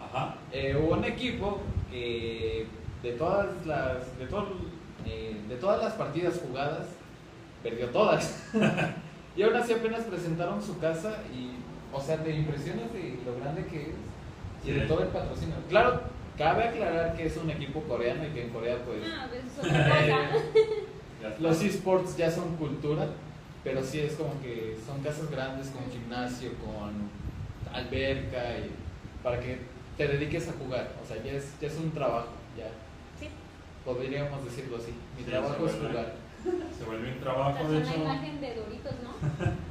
Ajá. 0.00 0.34
Eh, 0.52 0.76
hubo 0.78 0.94
un 0.94 1.04
equipo 1.04 1.60
que 1.90 2.66
de 3.02 3.12
todas 3.12 3.48
las 3.66 4.18
de, 4.18 4.26
todo, 4.26 4.48
eh, 5.06 5.40
de 5.48 5.56
todas 5.56 5.82
las 5.82 5.94
partidas 5.94 6.40
jugadas 6.46 6.88
perdió 7.62 7.88
todas. 7.90 8.50
y 9.36 9.42
aún 9.42 9.56
así 9.56 9.72
apenas 9.72 10.02
presentaron 10.04 10.62
su 10.62 10.78
casa 10.78 11.18
y, 11.34 11.61
o 11.92 12.00
sea, 12.00 12.22
te 12.22 12.30
impresionas 12.34 12.92
de 12.92 13.18
lo 13.24 13.36
grande 13.40 13.66
que 13.66 13.82
es 13.82 13.88
y 14.64 14.70
de 14.72 14.86
todo 14.86 15.02
el 15.02 15.08
patrocinio. 15.08 15.54
Claro, 15.68 16.02
cabe 16.38 16.64
aclarar 16.64 17.14
que 17.16 17.26
es 17.26 17.36
un 17.36 17.50
equipo 17.50 17.80
coreano 17.82 18.24
y 18.24 18.28
que 18.30 18.42
en 18.44 18.50
Corea 18.50 18.78
pues 18.84 18.98
Ah, 19.04 19.26
pues 19.28 19.42
está. 19.66 21.38
los 21.40 21.62
esports 21.62 22.16
ya 22.16 22.30
son 22.30 22.56
cultura, 22.56 23.06
pero 23.64 23.82
sí 23.82 24.00
es 24.00 24.14
como 24.14 24.40
que 24.40 24.76
son 24.86 25.02
casas 25.02 25.30
grandes 25.30 25.68
con 25.68 25.90
gimnasio, 25.90 26.50
con 26.54 27.10
alberca 27.74 28.58
y 28.58 28.70
para 29.22 29.38
que 29.40 29.58
te 29.96 30.08
dediques 30.08 30.48
a 30.48 30.52
jugar. 30.52 30.92
O 31.02 31.06
sea, 31.06 31.22
ya 31.22 31.32
es, 31.32 31.58
ya 31.60 31.68
es 31.68 31.76
un 31.76 31.90
trabajo, 31.92 32.28
ya 32.56 32.66
Sí. 33.20 33.28
podríamos 33.84 34.44
decirlo 34.44 34.76
así. 34.78 34.92
Mi 35.16 35.24
Sí, 35.24 35.30
trabajo 35.30 35.66
es 35.66 35.72
vuelve. 35.78 35.88
jugar. 35.88 36.14
Se 36.78 36.84
vuelve 36.84 37.12
un 37.12 37.20
trabajo, 37.20 37.68
de 37.68 37.76
una 37.78 37.90
hecho. 37.90 38.00
imagen 38.02 38.40
de 38.40 38.54
Doritos, 38.56 38.94
¿no? 39.04 39.12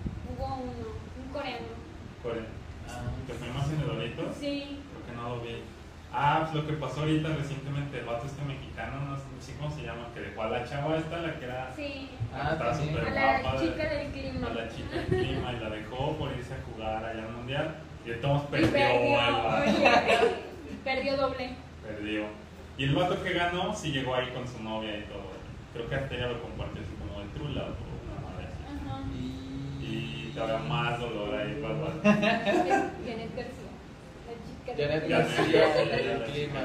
Hubo 2.23 2.29
uno, 2.31 2.39
un 2.39 2.45
coreano. 2.45 2.47
Core- 2.47 2.61
Ah, 2.89 3.01
Que 3.27 3.33
fuimos 3.33 3.65
en 3.71 3.79
el 3.81 3.87
Doritos. 3.87 4.35
Sí. 4.39 4.79
Creo 4.91 5.05
que 5.07 5.13
no 5.21 5.29
lo 5.35 5.41
vi. 5.41 5.63
Ah, 6.13 6.39
pues 6.51 6.55
lo 6.63 6.67
que 6.67 6.73
pasó 6.73 7.01
ahorita 7.01 7.29
recientemente, 7.29 7.99
el 7.99 8.05
vato 8.05 8.25
este 8.25 8.43
mexicano, 8.43 8.99
no 9.05 9.17
sé 9.39 9.53
cómo 9.57 9.71
se 9.73 9.83
llama, 9.83 10.09
que 10.13 10.19
dejó 10.19 10.41
a 10.43 10.49
la 10.49 10.65
chava 10.65 10.97
esta, 10.97 11.17
la 11.21 11.39
que 11.39 11.45
era. 11.45 11.71
Sí. 11.75 12.09
Ah, 12.33 12.49
estaba 12.53 12.71
también. 12.73 12.89
súper 12.95 13.07
A 13.07 13.11
la 13.13 13.41
guapa, 13.41 13.59
chica 13.61 13.83
de- 13.89 13.95
del 13.95 14.11
clima. 14.11 14.47
a 14.47 14.53
la 14.53 14.67
chica 14.69 14.95
del 14.97 15.05
clima 15.07 15.53
y 15.53 15.59
la 15.61 15.69
dejó 15.69 16.17
por 16.17 16.31
irse 16.35 16.53
a 16.53 16.57
jugar 16.67 17.05
allá 17.05 17.23
al 17.23 17.31
mundial. 17.31 17.75
Y 18.05 18.11
entonces 18.11 18.47
Y 18.49 18.51
perdió, 18.51 18.71
perdió, 18.71 19.21
el 19.21 19.33
vato. 19.33 19.61
oye, 19.63 20.35
perdió 20.83 21.17
doble. 21.17 21.49
Perdió. 21.85 22.23
Y 22.77 22.83
el 22.83 22.95
vato 22.95 23.23
que 23.23 23.33
ganó 23.33 23.73
sí 23.75 23.91
llegó 23.91 24.15
ahí 24.15 24.27
con 24.33 24.45
su 24.47 24.61
novia 24.63 24.97
y 24.97 25.03
todo. 25.03 25.31
Creo 25.73 25.87
que 25.87 25.95
hasta 25.95 26.15
ella 26.15 26.27
lo 26.27 26.41
compartió 26.41 26.81
así 26.81 26.91
como 26.99 27.21
de 27.21 27.27
trula 27.29 27.61
o 27.61 27.75
una 28.03 28.29
madre 28.29 28.47
así. 28.47 28.63
Ajá. 28.67 28.99
Y 29.81 30.20
todavía 30.33 30.59
más 30.69 30.99
dolor 30.99 31.35
ahí 31.35 31.61
para. 31.61 31.91
Janet 32.03 33.35
García. 33.35 33.71
La 34.27 34.33
chica 34.45 34.73
del 34.75 34.87
Janet 34.89 35.03
clima. 35.05 35.17
García, 35.19 35.81
el 35.81 36.23
clima. 36.31 36.61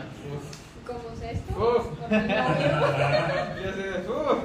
¿Cómo 0.87 1.11
es 1.15 1.23
esto? 1.23 1.51
Uf. 1.59 1.87
Ya 2.11 3.73
sé, 3.75 4.09
uf. 4.09 4.45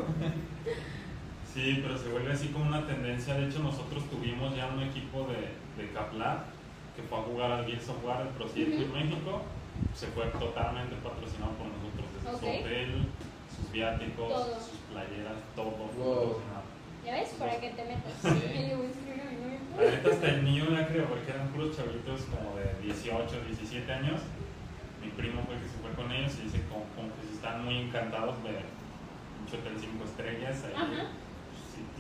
Sí, 1.54 1.80
pero 1.84 1.98
se 1.98 2.08
vuelve 2.10 2.32
así 2.32 2.48
como 2.48 2.66
una 2.66 2.86
tendencia. 2.88 3.34
De 3.36 3.48
hecho, 3.48 3.60
nosotros 3.60 4.04
tuvimos 4.10 4.56
ya 4.56 4.68
un 4.68 4.82
equipo 4.84 5.28
de, 5.28 5.82
de 5.82 5.92
Caplar 5.92 6.46
que 6.96 7.04
fue 7.04 7.20
a 7.20 7.22
jugar 7.22 7.52
al 7.52 7.66
Gears 7.66 7.90
of 7.90 8.04
War, 8.06 8.22
el 8.22 8.28
Pro 8.30 8.48
Circuit 8.48 8.88
Ujú. 8.88 8.96
México. 8.98 9.42
Se 9.94 10.08
fue 10.08 10.26
totalmente 10.28 10.96
patrocinado 11.04 11.52
por 11.60 11.68
nosotros, 11.68 12.08
desde 12.16 12.30
Ok. 12.32 12.40
su 12.40 12.48
hotel, 12.48 13.06
sus 13.56 13.72
viáticos, 13.74 14.30
Todo. 14.30 14.56
sus 14.56 14.80
playeras, 14.90 15.36
todo 15.56 15.66
Wow. 15.72 15.88
patrocinado. 15.92 16.64
¿Ya 17.06 17.14
ves? 17.14 17.30
Para 17.38 17.60
que 17.60 17.70
te 17.72 17.84
metas. 17.84 18.14
Sí. 18.22 18.30
Y 19.74 19.80
le 19.80 19.84
voy 19.84 19.92
a 19.92 19.92
escribir 19.92 19.92
a 19.92 19.92
mi 19.92 19.92
novio. 19.92 19.92
La 19.92 19.92
neta 19.92 20.10
hasta 20.12 20.28
el 20.28 20.44
mío 20.44 20.66
ya 20.72 20.88
creo, 20.88 21.06
porque 21.06 21.32
eran 21.32 21.48
puros 21.50 21.76
chavitos 21.78 22.22
como 22.30 22.56
de 22.58 22.66
18, 22.84 23.42
17 23.48 23.94
años. 23.94 24.22
Mi 25.02 25.10
primo 25.12 25.42
fue 25.46 25.56
que 25.58 25.68
se 25.68 25.78
fue 25.82 25.92
con 25.92 26.12
ellos 26.12 26.34
y 26.40 26.44
dice 26.46 26.62
como, 26.70 26.86
como 26.96 27.08
que 27.16 27.28
si 27.28 27.34
están 27.36 27.66
muy 27.66 27.78
encantados 27.78 28.42
de 28.44 28.50
un 28.52 29.48
hotel 29.48 29.74
5 29.80 30.04
estrellas. 30.06 30.64
Ahí, 30.76 31.08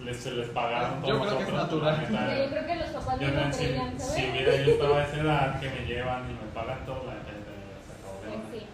les, 0.05 0.17
se 0.17 0.31
les 0.31 0.49
pagaron 0.49 1.01
Yo 1.01 1.17
todos 1.17 1.27
creo 1.27 1.37
que 1.37 1.43
es 1.45 1.53
natural. 1.53 2.07
la 2.11 2.37
Yo 2.37 2.49
creo 2.49 2.65
que 2.65 2.75
los 2.75 2.89
papás 2.89 3.19
Yo 3.19 3.27
no 3.31 3.53
si, 3.53 3.65
creían, 3.65 3.99
si 3.99 4.05
¿sabes? 4.07 4.33
mira, 4.33 4.55
yo 4.57 4.71
estaba 4.73 4.97
a 4.99 5.05
esa 5.05 5.21
edad 5.21 5.59
que 5.59 5.69
me 5.69 5.85
llevan 5.85 6.21
y 6.29 6.33
me 6.33 6.51
pagan 6.53 6.85
todo, 6.85 7.03
la 7.05 7.13
se 7.21 7.93
acabó 7.97 8.21
de 8.21 8.29
Pues 8.49 8.61
sí. 8.61 8.67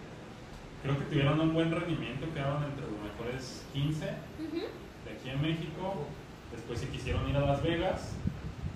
Creo 0.82 0.98
que 0.98 1.04
tuvieron 1.06 1.40
un 1.40 1.54
buen 1.54 1.70
rendimiento, 1.70 2.26
quedaron 2.34 2.64
entre 2.64 2.84
los 2.86 3.00
mejores 3.00 3.64
15 3.72 4.04
Ujú. 4.04 4.56
de 4.56 5.10
aquí 5.12 5.30
en 5.30 5.42
México. 5.42 6.06
Después 6.52 6.78
se 6.80 6.88
quisieron 6.88 7.28
ir 7.28 7.36
a 7.36 7.40
Las 7.40 7.62
Vegas. 7.62 8.12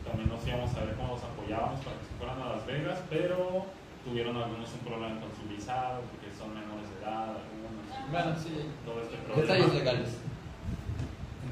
También 0.04 0.28
nos 0.28 0.47
íbamos 0.47 0.75
a 0.75 0.85
ver 0.85 0.94
cómo 0.94 1.14
los 1.14 1.25
apoyábamos 1.25 1.80
para 1.80 1.97
que 1.97 2.04
se 2.04 2.14
fueran 2.18 2.42
a 2.42 2.56
Las 2.56 2.66
Vegas, 2.66 2.99
pero 3.09 3.66
tuvieron 4.04 4.37
algunos 4.37 4.73
un 4.73 4.80
problema 4.80 5.21
con 5.21 5.30
su 5.30 5.47
visado, 5.49 6.02
porque 6.11 6.28
son 6.35 6.54
menores 6.54 6.90
de 6.90 6.97
edad, 7.02 7.38
algunos. 7.38 7.87
Bueno, 8.11 8.30
sí. 8.37 8.66
Todo 8.85 9.00
este 9.02 9.16
problema. 9.23 9.42
Detalles 9.42 9.75
legales. 9.75 10.11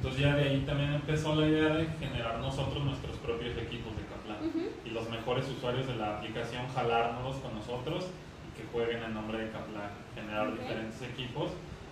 Entonces 0.01 0.21
ya 0.21 0.35
de 0.35 0.49
ahí 0.49 0.61
también 0.65 0.95
empezó 0.95 1.35
la 1.35 1.47
idea 1.47 1.77
de 1.77 1.87
generar 2.01 2.39
nosotros 2.39 2.83
nuestros 2.83 3.17
propios 3.19 3.57
equipos 3.59 3.93
de 3.97 4.03
Kaplan. 4.09 4.73
Y 4.85 4.91
los 4.91 5.09
mejores 5.11 5.47
usuarios 5.49 5.87
de 5.87 5.97
la 5.97 6.17
aplicación 6.17 6.67
jalárnoslos 6.75 7.37
con 7.37 7.55
nosotros 7.55 8.07
y 8.49 8.59
que 8.59 8.67
jueguen 8.73 9.03
en 9.03 9.13
nombre 9.13 9.39
de 9.45 9.51
Kaplan, 9.51 9.91
generar 10.15 10.53
diferentes 10.59 11.03
equipos 11.03 11.51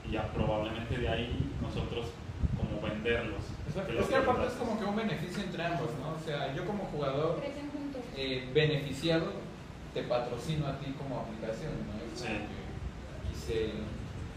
y 0.08 0.12
ya 0.12 0.32
probablemente 0.32 0.96
de 0.96 1.08
ahí 1.08 1.52
nosotros 1.60 2.06
como 2.58 2.80
venderlos. 2.82 3.42
Exacto. 3.66 3.92
los 3.92 4.02
Es 4.04 4.08
que 4.10 4.16
aparte 4.16 4.46
es 4.46 4.52
como 4.54 4.78
que 4.78 4.84
un 4.84 4.96
beneficio 4.96 5.42
entre 5.44 5.64
ambos, 5.64 5.90
¿no? 6.02 6.14
O 6.18 6.20
sea, 6.24 6.54
yo 6.54 6.66
como 6.66 6.84
jugador 6.92 7.38
Crecen 7.40 7.70
juntos. 7.70 8.02
eh, 8.16 8.48
beneficiado 8.52 9.32
te 9.94 10.02
patrocino 10.02 10.66
a 10.66 10.78
ti 10.78 10.92
como 10.98 11.20
aplicación, 11.20 11.72
¿no? 11.86 11.94
Es 12.12 12.20
Sí. 12.20 12.26
que 12.28 13.36
se- 13.36 13.72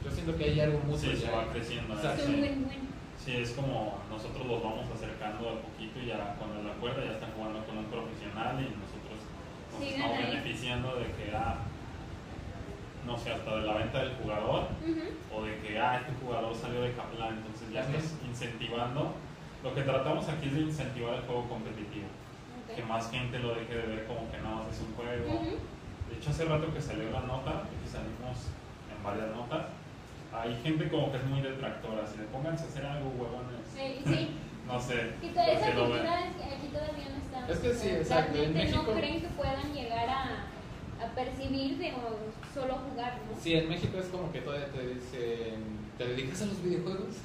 yo 0.04 0.10
siento 0.12 0.36
que 0.38 0.44
hay 0.46 0.60
algo 0.60 0.80
mutuo 0.80 0.98
Sí, 0.98 1.16
se 1.18 1.30
va 1.32 1.48
creciendo. 1.52 1.94
Exacto. 1.96 2.22
Es 2.22 2.28
sí. 2.28 2.34
un 2.34 2.40
buen 2.40 2.64
buen. 2.66 2.82
Sí, 3.22 3.36
es 3.38 3.52
como 3.52 4.00
nosotros 4.10 4.48
los 4.48 4.64
vamos 4.64 4.88
acercando 4.90 5.50
a 5.50 5.62
poquito 5.62 6.00
y 6.02 6.08
ya 6.08 6.36
cuando 6.40 6.64
la 6.64 6.74
cuerda 6.82 7.06
ya 7.06 7.12
están 7.14 7.32
jugando 7.38 7.64
con 7.66 7.78
un 7.78 7.86
profesional 7.86 8.58
y 8.58 8.74
nosotros 8.82 9.18
nos 9.72 9.78
Sigan 9.80 10.02
estamos 10.10 10.18
beneficiando 10.26 10.96
de 10.98 11.06
que, 11.14 11.26
ah, 11.36 11.58
no 13.06 13.18
sé, 13.18 13.32
hasta 13.32 13.56
de 13.56 13.62
la 13.64 13.74
venta 13.74 14.00
del 14.00 14.14
jugador 14.16 14.68
Ujú. 14.82 15.36
o 15.36 15.44
de 15.44 15.58
que, 15.60 15.80
ah, 15.80 15.98
este 16.02 16.14
jugador 16.24 16.56
salió 16.56 16.82
de 16.82 16.94
Kaplan, 16.94 17.38
entonces 17.38 17.72
ya 17.72 17.82
También. 17.84 18.04
estás 18.04 18.18
incentivando. 18.28 19.14
Lo 19.64 19.76
que 19.76 19.82
tratamos 19.82 20.28
aquí 20.28 20.48
es 20.48 20.54
de 20.56 20.62
incentivar 20.62 21.14
el 21.16 21.22
juego 21.22 21.48
competitivo, 21.50 22.08
que 22.76 22.84
más 22.84 23.12
gente 23.12 23.38
lo 23.40 23.54
deje 23.54 23.76
de 23.76 23.86
ver 23.88 24.06
como 24.08 24.30
que 24.32 24.38
nada 24.40 24.56
más 24.64 24.74
es 24.74 24.82
un 24.82 24.94
juego. 24.96 25.42
De 26.10 26.18
hecho, 26.18 26.30
hace 26.32 26.46
rato 26.46 26.74
que 26.74 26.82
salió 26.82 27.10
la 27.12 27.22
nota, 27.22 27.64
que 27.70 27.88
salimos 27.90 28.50
en 28.90 29.04
varias 29.04 29.30
notas, 29.36 29.66
hay 30.34 30.56
gente 30.64 30.90
como 30.90 31.12
que 31.12 31.18
es 31.18 31.26
muy 31.26 31.42
detractora, 31.42 32.08
si 32.08 32.18
le 32.18 32.24
pónganse 32.26 32.64
a 32.64 32.68
hacer 32.68 32.86
algo 32.86 33.10
huevones, 33.12 33.62
Sí, 33.70 34.02
sí. 34.06 34.30
no 34.68 34.80
sé. 34.80 35.14
Y 35.22 35.28
toda 35.30 35.48
esa 35.48 35.72
cultura 35.74 36.20
aquí 36.26 36.68
todavía 36.72 37.08
no 37.14 37.18
está. 37.22 37.52
Es 37.52 37.60
que 37.60 37.74
sí, 37.76 37.90
exacto, 37.90 38.32
en 38.38 38.54
Realmente 38.54 38.64
México- 38.66 38.84
no 38.92 38.98
creen 38.98 39.22
que 39.22 39.28
puedan 39.28 39.74
llegar 39.74 40.10
a, 40.10 40.24
a 41.04 41.16
percibir 41.16 41.78
de 41.78 41.92
o 41.94 42.18
solo 42.54 42.76
jugar, 42.90 43.14
¿no? 43.30 43.42
Sí, 43.42 43.54
en 43.56 43.70
México 43.70 43.98
es 43.98 44.06
como 44.08 44.32
que 44.32 44.42
todavía 44.42 44.68
te 44.68 44.82
dicen, 44.88 45.64
¿te 45.98 46.08
dedicas 46.08 46.42
a 46.44 46.46
los 46.46 46.62
videojuegos? 46.64 47.16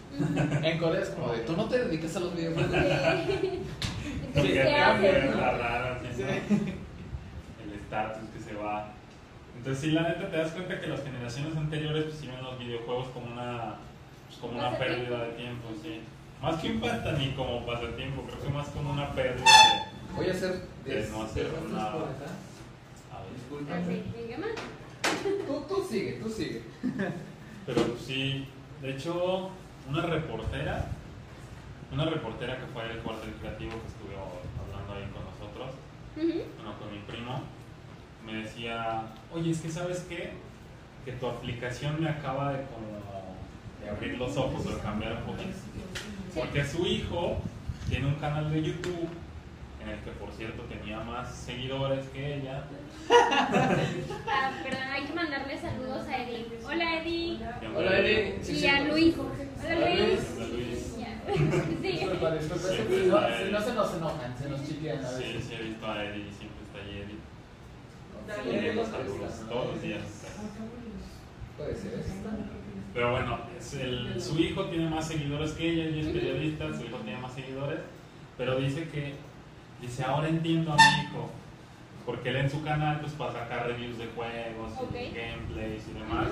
En 0.63 0.79
Corea 0.79 1.03
es 1.03 1.11
como 1.11 1.33
de, 1.33 1.39
¿tú 1.41 1.57
no 1.57 1.67
te 1.67 1.79
dedicas 1.85 2.17
a 2.17 2.21
los 2.21 2.35
videojuegos? 2.35 2.71
Sí. 2.73 3.61
Entonces, 4.27 4.53
¿qué 4.53 4.75
cambia 4.79 5.11
hacen? 5.11 5.41
la 5.41 5.51
rara, 5.53 6.01
Sí. 6.17 6.23
¿no? 6.23 6.29
El 7.65 7.73
estatus 7.81 8.29
que 8.31 8.41
se 8.41 8.55
va. 8.55 8.93
Entonces, 9.59 9.83
sí, 9.85 9.91
la 9.91 10.03
neta 10.03 10.31
te 10.31 10.37
das 10.37 10.53
cuenta 10.53 10.81
que 10.81 10.87
las 10.87 11.03
generaciones 11.03 11.57
anteriores 11.57 12.05
pues, 12.05 12.17
sí 12.17 12.27
ven 12.29 12.43
los 12.43 12.59
videojuegos 12.59 13.09
como 13.09 13.27
una, 13.33 13.75
pues, 14.29 14.39
como 14.41 14.59
una 14.59 14.77
pérdida 14.79 15.25
de 15.25 15.33
tiempo, 15.33 15.69
sí. 15.83 16.01
Más 16.43 16.61
que 16.61 16.71
un 16.71 16.81
pasta 16.81 17.13
ni 17.13 17.33
como 17.33 17.65
pasatiempo, 17.67 18.23
creo 18.23 18.41
que 18.43 18.49
más 18.51 18.69
como 18.69 18.93
una 18.93 19.11
pérdida 19.13 19.45
de. 19.45 20.15
Voy 20.15 20.29
a 20.29 20.33
hacer 20.33 20.63
De 20.85 21.09
no 21.11 21.23
hacer 21.23 21.51
nada. 21.73 21.93
por 21.93 22.03
acá. 22.03 22.27
Disculpa. 23.59 23.75
Tú, 25.47 25.65
tú 25.69 25.87
sigue, 25.89 26.13
tú 26.23 26.29
sigue. 26.29 26.63
Pero 27.67 27.83
sí, 27.99 28.47
de 28.83 28.91
hecho, 28.91 29.51
una 29.89 30.03
reportera, 30.03 30.87
una 31.93 32.05
reportera 32.05 32.59
que 32.59 32.67
fue 32.67 32.91
el 32.91 32.99
cuartel 32.99 33.33
creativo 33.41 33.73
que 33.73 33.89
estuvo 33.89 34.11
hablando 34.63 34.93
ahí 34.93 35.11
con 35.13 35.25
nosotros, 35.25 35.75
bueno, 36.57 36.79
con 36.79 36.93
mi 36.93 36.99
primo, 37.07 37.43
me 38.25 38.43
decía, 38.43 39.03
oye, 39.33 39.51
es 39.51 39.61
que 39.61 39.71
sabes 39.71 40.07
qué, 40.09 40.33
que 41.05 41.13
tu 41.13 41.27
aplicación 41.27 42.01
me 42.01 42.09
acaba 42.09 42.53
de 42.53 42.65
como 42.65 43.37
de 43.81 43.91
abrir 43.91 44.19
los 44.19 44.37
ojos 44.37 44.67
o 44.67 44.71
de 44.71 44.81
cambiar 44.81 45.13
un 45.13 45.23
poquito. 45.35 45.57
Porque 46.35 46.65
su 46.65 46.87
hijo 46.87 47.39
tiene 47.89 48.07
un 48.07 48.17
canal 48.17 48.51
de 48.51 48.63
YouTube 48.63 49.09
en 49.87 49.93
el 49.99 50.01
que 50.05 50.11
por 50.13 50.33
cierto 50.33 50.63
tenía 50.65 50.99
más 51.01 51.33
seguidores 51.35 52.07
que 52.09 52.37
ella. 52.37 52.65
Ah, 53.11 54.51
perdón, 54.63 54.83
hay 54.93 55.05
que 55.05 55.13
mandarle 55.15 55.59
saludos 55.59 56.07
a 56.09 56.23
Eddie. 56.23 56.47
Hola, 56.65 57.01
Eddie. 57.03 57.39
Hola, 57.75 57.99
Eddie. 58.01 58.39
Sí, 58.43 58.53
Y 58.53 58.57
sí, 58.57 58.67
a 58.67 58.79
sí. 58.83 58.89
Luis. 58.89 59.15
Hola, 59.19 59.91
Luis. 59.91 60.21
Hola, 60.37 60.47
Luis. 60.49 60.93
Sí. 61.83 62.05
No, 63.09 63.19
está 63.19 63.45
si 63.45 63.51
no 63.53 63.61
se 63.61 63.75
nos 63.75 63.95
enojan, 63.95 64.39
se 64.39 64.49
nos 64.49 64.67
chiquean 64.69 65.05
a 65.05 65.09
Sí, 65.09 65.23
veces. 65.25 65.45
sí 65.45 65.55
he 65.55 65.63
visto 65.63 65.87
a 65.87 66.05
Eddie, 66.05 66.33
siempre 66.33 66.63
está 66.67 66.79
ahí 66.79 67.03
Eddie. 67.03 68.85
Saludos 68.85 69.49
todos 69.49 69.67
los 69.73 69.83
días. 69.83 70.03
Puede 71.57 71.75
ser 71.75 71.95
eso. 71.95 72.13
Pero 72.95 73.11
bueno, 73.13 73.39
es 73.59 73.75
el- 73.75 74.21
su 74.21 74.39
hijo 74.39 74.65
tiene 74.67 74.89
más 74.89 75.07
seguidores 75.09 75.53
que 75.53 75.69
ella, 75.71 75.85
ella 75.85 76.01
es 76.01 76.07
periodista, 76.09 76.73
su 76.75 76.85
hijo 76.85 76.97
tiene 76.99 77.19
más 77.21 77.35
seguidores, 77.35 77.81
pero 78.39 78.57
dice 78.57 78.89
que, 78.89 79.15
dice, 79.81 80.05
ahora 80.05 80.29
entiendo 80.29 80.73
a 80.73 80.77
mi 80.77 80.83
hijo, 81.05 81.31
porque 82.05 82.29
él 82.31 82.37
en 82.37 82.51
su 82.51 82.63
canal 82.63 83.01
pues 83.01 83.13
para 83.15 83.33
sacar 83.33 83.67
reviews 83.67 83.99
de 83.99 84.07
juegos, 84.09 84.73
y 84.91 85.15
gameplays 85.15 85.89
y 85.89 85.93
demás, 85.99 86.29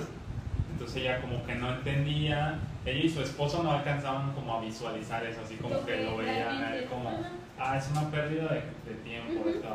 entonces 0.73 0.97
ella 1.03 1.21
como 1.21 1.45
que 1.45 1.55
no 1.55 1.73
entendía 1.73 2.59
ella 2.85 3.05
y 3.05 3.09
su 3.09 3.23
esposo 3.23 3.63
no 3.63 3.73
alcanzaban 3.73 4.33
como 4.33 4.57
a 4.57 4.61
visualizar 4.61 5.25
eso, 5.25 5.41
así 5.45 5.57
como 5.57 5.85
que 5.85 6.05
lo 6.05 6.17
veían 6.19 6.75
eh, 6.75 6.87
como, 6.89 7.11
ah, 7.59 7.77
es 7.77 7.89
una 7.91 8.11
pérdida 8.11 8.49
de, 8.53 8.63
de 8.91 8.95
tiempo. 9.05 9.49
Esto. 9.49 9.69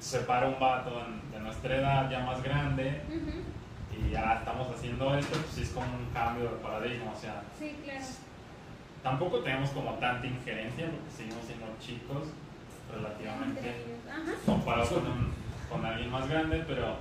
Se 0.00 0.20
para 0.20 0.46
un 0.46 0.58
vato 0.60 1.02
de 1.32 1.40
nuestra 1.40 1.76
edad 1.76 2.08
ya 2.10 2.20
más 2.20 2.40
grande 2.42 3.00
y 3.92 4.10
ya 4.12 4.34
estamos 4.38 4.68
haciendo 4.74 5.18
esto, 5.18 5.36
pues 5.38 5.58
es 5.58 5.70
como 5.74 5.86
un 5.86 6.06
cambio 6.14 6.44
de 6.44 6.56
paradigma, 6.58 7.12
o 7.12 7.18
sea, 7.20 7.42
Sí, 7.58 7.76
claro. 7.84 8.04
tampoco 9.02 9.40
tenemos 9.40 9.70
como 9.70 9.94
tanta 9.94 10.24
injerencia 10.26 10.86
porque 10.86 11.10
seguimos 11.10 11.44
siendo 11.44 11.66
chicos 11.80 12.28
Entre 12.86 12.96
relativamente 13.02 13.26
ellos. 13.26 13.36
Ajá. 13.38 13.47
Comparado 14.46 14.88
con, 14.88 15.06
un- 15.06 15.32
con 15.70 15.84
alguien 15.84 16.10
más 16.10 16.28
grande, 16.28 16.64
pero 16.66 16.96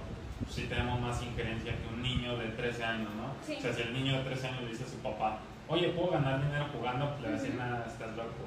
sí 0.50 0.64
tenemos 0.70 1.00
más 1.00 1.22
injerencia 1.24 1.74
que 1.78 1.88
un 1.94 2.02
niño 2.02 2.38
de 2.38 2.48
13 2.50 2.84
años, 2.84 3.10
¿no? 3.16 3.32
Sí. 3.46 3.56
O 3.58 3.62
sea, 3.62 3.74
si 3.74 3.82
el 3.82 3.94
niño 3.94 4.18
de 4.18 4.24
13 4.26 4.48
años 4.48 4.62
le 4.64 4.70
dice 4.70 4.84
a 4.84 4.88
su 4.88 4.98
papá, 4.98 5.40
oye, 5.68 5.90
¿puedo 5.90 6.12
ganar 6.12 6.42
dinero 6.44 6.66
jugando? 6.74 7.10
Pues 7.12 7.22
le 7.22 7.28
va 7.30 7.34
a 7.36 7.40
decir, 7.40 7.56
nada, 7.56 7.86
estás 7.88 8.16
loco. 8.16 8.46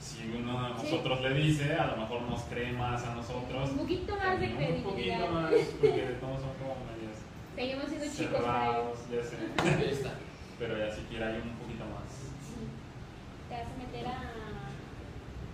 Si 0.00 0.30
uno 0.32 0.62
de 0.62 0.68
Sí. 0.80 0.82
nosotros 0.92 1.20
le 1.22 1.34
dice, 1.34 1.74
a 1.74 1.86
lo 1.88 1.96
mejor 1.96 2.22
nos 2.22 2.42
cree 2.42 2.72
más 2.72 3.04
a 3.04 3.14
nosotros. 3.16 3.70
Un 3.70 3.78
poquito 3.78 4.14
más 4.16 4.38
de 4.38 4.46
Un 4.46 4.56
credibilidad. 4.56 5.18
poquito 5.18 5.32
más, 5.32 5.50
porque 5.80 6.16
todos 6.20 6.40
son 6.40 6.52
como 6.58 6.76
medios 6.86 7.18
Seguimos 7.56 7.86
siendo 7.88 8.06
chicos 8.06 8.38
cerrados, 8.40 8.98
ya 9.10 9.22
sé. 9.24 9.36
Ahí 9.76 9.90
está. 9.90 10.10
Pero 10.60 10.78
ya 10.78 10.94
siquiera 10.94 11.26
hay 11.26 11.34
un 11.42 11.50
poquito 11.58 11.84
más. 11.86 12.06
Sí. 12.46 12.62
Te 13.48 13.54
vas 13.54 13.66
a 13.66 13.76
meter 13.76 14.06
a. 14.06 14.37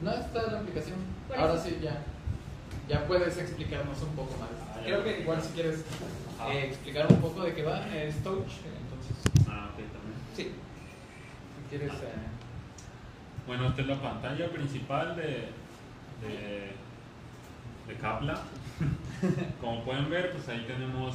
No 0.05 0.11
está 0.13 0.51
la 0.53 0.59
aplicación. 0.61 0.97
Ahora 1.37 1.59
sí, 1.59 1.79
ya. 1.83 2.03
Ya 2.89 3.07
puedes 3.07 3.37
explicarnos 3.39 4.01
un 4.03 4.11
poco 4.15 4.37
más. 4.39 4.51
Ah. 4.75 4.81
Creo 4.85 5.03
que 5.03 5.21
igual 5.21 5.41
si 5.43 5.49
quieres 5.55 5.83
Ajá. 6.39 6.53
eh, 6.53 6.67
explicar 6.69 7.07
un 7.11 7.19
poco 7.21 7.43
de 7.43 7.55
qué 7.55 7.63
va, 7.63 7.87
es 7.89 8.23
touch. 8.23 8.53
Entonces, 8.83 9.49
Ah, 9.49 9.71
ok, 9.73 9.77
también. 9.77 10.19
sí. 10.37 10.43
Si 10.53 11.69
quieres. 11.71 11.93
eh, 11.95 12.13
Bueno, 13.47 13.69
esta 13.69 13.81
es 13.81 13.89
la 13.89 14.01
pantalla 14.01 14.51
principal 14.51 15.17
de, 15.17 15.49
de, 16.21 16.73
de 17.89 17.95
Kapla. 18.01 18.35
Como 19.61 19.85
pueden 19.85 20.11
ver, 20.11 20.33
pues 20.33 20.47
ahí 20.51 20.65
tenemos 20.67 21.15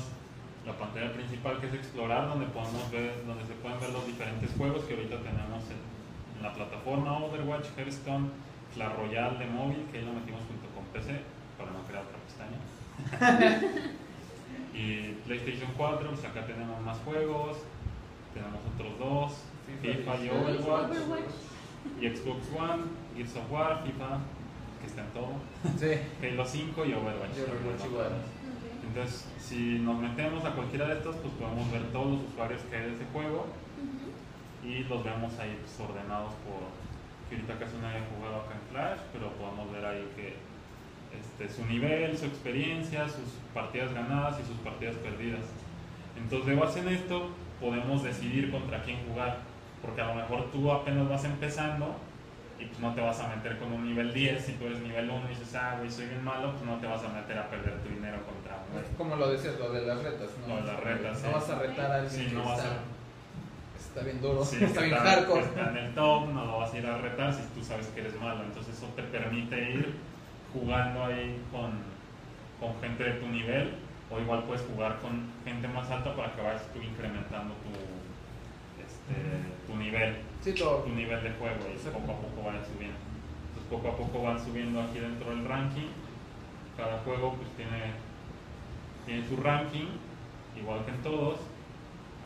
la 0.66 0.74
pantalla 0.78 1.14
principal 1.14 1.60
que 1.60 1.68
es 1.68 1.74
explorar, 1.76 2.28
donde 2.30 2.48
podemos 2.48 2.90
ver, 2.92 3.24
donde 3.28 3.46
se 3.46 3.54
pueden 3.54 3.80
ver 3.80 3.90
los 3.92 4.06
diferentes 4.08 4.50
juegos 4.58 4.84
que 4.86 4.96
ahorita 4.96 5.18
tenemos 5.18 5.64
en, 5.70 6.38
en 6.38 6.44
la 6.44 6.54
plataforma 6.54 7.18
Overwatch, 7.20 7.68
Hearthstone, 7.78 8.30
Clash 8.80 8.96
Royale 8.96 9.38
de 9.38 9.46
móvil, 9.46 9.86
que 9.92 9.98
ahí 9.98 10.06
lo 10.06 10.14
metimos 10.14 10.40
junto 10.48 10.68
con 10.74 10.86
PC 10.94 11.20
para 11.58 11.70
no 11.72 11.84
crear 11.84 12.06
otra 12.08 12.20
pestaña. 12.24 12.60
y 14.74 15.20
PlayStation 15.28 15.70
4, 15.76 16.10
pues 16.10 16.24
acá 16.24 16.46
tenemos 16.46 16.80
más 16.82 16.98
juegos, 17.00 17.58
tenemos 18.34 18.62
otros 18.74 18.98
dos, 18.98 19.34
FIFA 19.82 20.16
y 20.24 20.30
Overwatch. 20.30 20.98
Y 22.00 22.08
Xbox 22.08 22.40
One, 22.58 22.84
Gears 23.18 23.36
of 23.36 23.52
War, 23.52 23.84
FIFA, 23.84 24.20
que 24.80 24.88
está 24.88 25.02
en 25.02 25.10
todo, 25.12 25.34
sí. 25.78 26.00
Halo 26.24 26.46
5 26.46 26.86
y 26.86 26.94
Overwatch. 26.94 27.36
Yo 27.36 27.44
Overwatch 27.44 27.86
igual. 27.86 28.14
Entonces, 28.88 29.28
si 29.40 29.80
nos 29.80 30.00
metemos 30.00 30.46
a 30.46 30.52
cualquiera 30.52 30.88
de 30.88 30.94
estos, 30.94 31.18
pues 31.18 31.34
podemos 31.34 31.70
ver 31.70 31.84
todos 31.92 32.12
los 32.12 32.32
usuarios 32.32 32.62
que 32.62 32.78
hay 32.78 32.86
de 32.86 32.96
ese 32.96 33.06
juego 33.12 33.46
y 34.64 34.84
los 34.86 35.04
vemos 35.04 35.38
ahí 35.38 35.60
pues, 35.60 35.90
ordenados 35.90 36.32
por. 36.48 36.89
Que 37.30 37.36
ahorita 37.36 37.60
casi 37.60 37.78
nadie 37.78 38.00
ha 38.00 38.08
jugado 38.16 38.36
acá 38.42 38.56
en 38.56 38.64
Flash, 38.72 39.00
pero 39.14 39.32
podemos 39.34 39.72
ver 39.72 39.86
ahí 39.86 40.10
que 40.16 40.36
este, 41.18 41.50
su 41.54 41.66
nivel, 41.66 42.18
su 42.18 42.26
experiencia, 42.26 43.08
sus 43.08 43.30
partidas 43.54 43.94
ganadas 43.94 44.38
y 44.42 44.46
sus 44.48 44.58
partidas 44.58 44.96
perdidas. 44.96 45.42
Entonces, 46.18 46.48
de 46.48 46.56
base 46.56 46.80
en 46.80 46.90
esto, 46.90 47.30
podemos 47.60 48.04
decidir 48.04 48.52
contra 48.52 48.82
quién 48.84 48.98
jugar, 49.08 49.38
porque 49.82 50.02
a 50.02 50.08
lo 50.08 50.16
mejor 50.16 50.52
tú 50.52 50.72
apenas 50.72 51.08
vas 51.08 51.24
empezando 51.26 51.96
y 52.60 52.66
pues 52.66 52.80
no 52.80 52.94
te 52.94 53.00
vas 53.02 53.20
a 53.22 53.34
meter 53.34 53.58
con 53.58 53.72
un 53.72 53.86
nivel 53.86 54.14
10, 54.14 54.44
si 54.46 54.52
tú 54.54 54.66
eres 54.66 54.80
nivel 54.82 55.10
1 55.10 55.22
y 55.28 55.30
dices, 55.30 55.56
ah, 55.56 55.76
güey, 55.78 55.90
soy 55.90 56.08
bien 56.08 56.24
malo, 56.24 56.52
pues 56.52 56.64
no 56.66 56.76
te 56.78 56.88
vas 56.88 57.02
a 57.04 57.08
meter 57.10 57.38
a 57.38 57.50
perder 57.50 57.80
tu 57.82 57.88
dinero 57.90 58.18
contra 58.26 58.58
un 58.68 58.74
güey. 58.74 58.84
Como 58.98 59.16
lo 59.16 59.30
decías, 59.32 59.58
lo 59.58 59.72
de 59.72 59.86
las 59.86 60.04
retas, 60.04 60.30
¿no? 60.46 60.56
Lo 60.56 60.62
de 60.62 60.68
las 60.74 60.80
retas, 60.82 61.22
No 61.24 61.28
sí. 61.30 61.34
vas 61.34 61.50
a 61.50 61.60
retar 61.60 61.92
a 61.92 61.96
alguien 62.02 62.12
Sí, 62.12 62.26
que 62.28 62.34
no 62.36 62.44
vas 62.44 62.60
a- 62.60 62.78
está 64.00 64.04
bien 64.06 64.22
duro, 64.22 64.46
Sí, 64.46 64.58
está 64.64 64.82
bien 64.82 64.94
está, 64.96 65.10
hardcore. 65.10 65.42
está 65.42 65.70
en 65.72 65.78
el 65.78 65.94
top, 65.94 66.30
no 66.30 66.46
lo 66.46 66.60
vas 66.60 66.74
a 66.74 66.78
ir 66.78 66.86
a 66.86 66.98
retar 66.98 67.34
si 67.34 67.44
tú 67.54 67.64
sabes 67.64 67.88
que 67.88 68.02
eres 68.02 68.20
malo. 68.20 68.44
Entonces 68.44 68.78
eso 68.78 68.88
te 68.96 69.04
permite 69.04 69.58
ir 69.72 69.94
jugando 70.54 71.06
ahí 71.06 71.40
con, 71.52 71.72
con 72.60 72.80
gente 72.82 73.04
de 73.04 73.12
tu 73.20 73.28
nivel 73.28 73.74
o 74.10 74.20
igual 74.20 74.44
puedes 74.44 74.66
jugar 74.66 75.00
con 75.00 75.28
gente 75.46 75.68
más 75.68 75.90
alta 75.92 76.16
para 76.16 76.34
que 76.34 76.42
vayas 76.42 76.64
tú 76.74 76.82
incrementando 76.82 77.54
tu, 77.62 77.70
este, 78.82 79.68
tu 79.68 79.76
nivel, 79.78 80.16
Sí, 80.42 80.54
tu 80.54 80.90
nivel 80.90 81.22
de 81.24 81.32
juego 81.32 81.60
y 81.70 81.74
Exacto. 81.74 82.00
poco 82.00 82.14
a 82.14 82.16
poco 82.22 82.44
van 82.48 82.66
subiendo. 82.66 82.98
Entonces 83.50 83.70
poco 83.70 83.88
a 83.90 83.98
poco 83.98 84.24
van 84.24 84.40
subiendo 84.40 84.82
aquí 84.82 85.00
dentro 85.00 85.30
del 85.30 85.46
ranking. 85.46 85.90
Cada 86.78 86.98
juego 87.00 87.36
pues 87.36 87.50
tiene, 87.58 87.92
tiene 89.06 89.28
su 89.28 89.36
ranking, 89.38 89.88
igual 90.58 90.86
que 90.86 90.92
en 90.92 91.02
todos. 91.04 91.40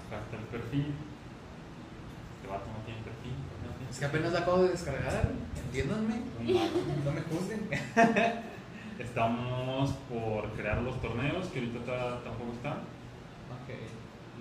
Acá 0.07 0.21
está 0.23 0.37
el 0.37 0.43
perfil. 0.43 0.93
Este 2.37 2.47
vato 2.47 2.65
no 2.69 2.79
tiene 2.85 3.01
perfil. 3.01 3.33
no 3.33 3.71
tiene 3.75 3.82
Es 3.93 3.99
que 3.99 4.05
apenas 4.05 4.33
la 4.33 4.39
acabo 4.39 4.63
de 4.63 4.69
descargar, 4.69 5.29
entiéndanme, 5.67 6.15
no 7.05 7.11
me 7.11 7.21
juzguen. 7.21 7.69
Estamos 8.99 9.91
por 10.09 10.49
crear 10.53 10.81
los 10.81 10.99
torneos, 11.01 11.47
que 11.47 11.59
ahorita 11.59 11.79
ta- 11.85 12.23
tampoco 12.23 12.53
están. 12.53 12.77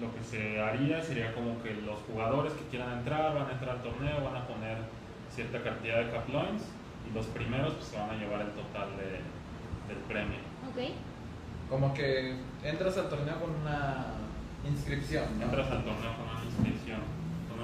Lo 0.00 0.08
que 0.14 0.24
se 0.24 0.58
haría 0.60 1.02
sería 1.02 1.34
como 1.34 1.62
que 1.62 1.74
los 1.74 1.98
jugadores 2.10 2.54
que 2.54 2.64
quieran 2.70 2.98
entrar 2.98 3.34
van 3.34 3.46
a 3.48 3.52
entrar 3.52 3.76
al 3.76 3.82
torneo, 3.82 4.24
van 4.24 4.36
a 4.36 4.46
poner 4.46 4.78
cierta 5.30 5.62
cantidad 5.62 5.98
de 6.02 6.10
caploins 6.10 6.62
y 7.08 7.14
los 7.14 7.26
primeros 7.26 7.74
pues 7.74 7.86
se 7.88 7.98
van 7.98 8.10
a 8.10 8.14
llevar 8.14 8.40
el 8.40 8.50
total 8.52 8.88
de- 8.96 9.20
del 9.92 10.02
premio. 10.08 10.38
Ok. 10.70 10.92
Como 11.68 11.92
que 11.92 12.36
entras 12.64 12.96
al 12.96 13.10
torneo 13.10 13.38
con 13.38 13.50
una 13.60 14.06
inscripción, 14.66 15.24
¿no? 15.38 15.44
Entras 15.44 15.70
al 15.70 15.84
torneo 15.84 16.12
con 16.16 16.28
una 16.36 16.44
inscripción. 16.46 17.00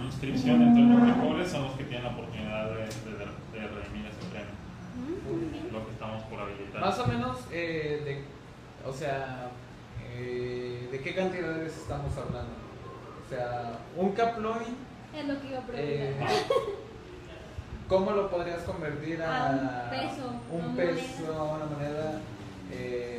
Inscripción, 0.05 0.63
entonces 0.63 0.97
los 0.99 1.17
mejores 1.17 1.51
son 1.51 1.63
los 1.65 1.73
que 1.73 1.85
tienen 1.85 2.05
la 2.05 2.11
oportunidad 2.11 2.71
de, 2.71 2.77
de, 2.77 3.61
de 3.61 3.67
redimir 3.69 4.07
ese 4.07 4.29
premio. 4.31 4.55
Mm, 4.97 5.51
bien. 5.53 5.69
Lo 5.73 5.85
que 5.87 5.93
estamos 5.93 6.23
por 6.25 6.41
habilitar. 6.41 6.81
Más 6.81 6.99
o 6.99 7.07
menos, 7.07 7.39
eh, 7.53 8.03
de, 8.05 8.89
o 8.89 8.93
sea, 8.93 9.51
eh, 10.13 10.89
¿de 10.91 11.01
qué 11.01 11.15
cantidades 11.15 11.77
estamos 11.77 12.17
hablando? 12.17 12.53
O 13.25 13.29
sea, 13.29 13.79
un 13.97 14.13
caploin, 14.13 14.77
Es 15.15 15.27
lo 15.27 15.41
que 15.41 15.47
iba 15.49 15.59
a 15.59 15.63
eh, 15.75 16.15
preguntar. 16.19 16.37
¿cómo 17.89 18.11
lo 18.13 18.31
podrías 18.31 18.61
convertir 18.63 19.23
a, 19.23 19.47
A 19.47 19.51
un 19.51 19.91
peso, 19.91 20.31
un 20.53 20.61
a 20.61 20.67
una 20.67 20.77
peso, 20.77 21.33
a 21.37 21.45
una 21.57 21.65
moneda? 21.67 22.21
Eh, 22.71 23.19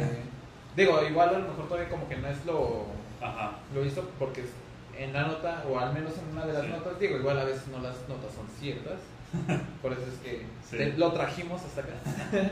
digo, 0.76 1.04
igual 1.10 1.30
a 1.30 1.40
lo 1.40 1.48
mejor 1.50 1.68
todavía 1.68 1.90
como 1.90 2.08
que 2.08 2.18
no 2.18 2.28
es 2.28 2.46
lo, 2.46 2.86
Ajá. 3.22 3.54
lo 3.74 3.84
hizo 3.86 4.04
porque 4.20 4.42
es- 4.42 4.54
en 5.00 5.14
la 5.14 5.24
nota, 5.28 5.64
o 5.70 5.80
al 5.80 5.94
menos 5.94 6.14
en 6.18 6.36
una 6.36 6.46
de 6.46 6.54
las 6.54 6.64
Sí. 6.66 6.70
notas, 6.72 7.00
digo, 7.00 7.18
igual 7.18 7.40
a 7.40 7.44
veces 7.46 7.68
no 7.70 7.80
las 7.80 7.96
notas 8.10 8.34
son 8.36 8.48
ciertas, 8.60 9.00
por 9.82 9.94
eso 9.94 10.02
es 10.02 10.20
que 10.24 10.46
Sí. 10.70 10.78
te- 10.78 10.98
lo 10.98 11.12
trajimos 11.14 11.62
hasta 11.64 11.82
acá. 11.82 11.94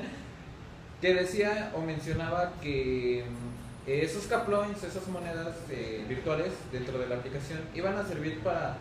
que 1.01 1.13
decía 1.13 1.71
o 1.75 1.81
mencionaba 1.81 2.53
que 2.61 3.23
mm, 3.27 3.89
esos 3.89 4.25
caploins, 4.27 4.83
esas 4.83 5.07
monedas 5.07 5.55
eh, 5.69 6.03
virtuales 6.09 6.53
dentro 6.71 6.97
de 6.97 7.07
la 7.07 7.15
aplicación, 7.15 7.59
iban 7.75 7.95
a 7.97 8.03
servir 8.05 8.39
para 8.39 8.77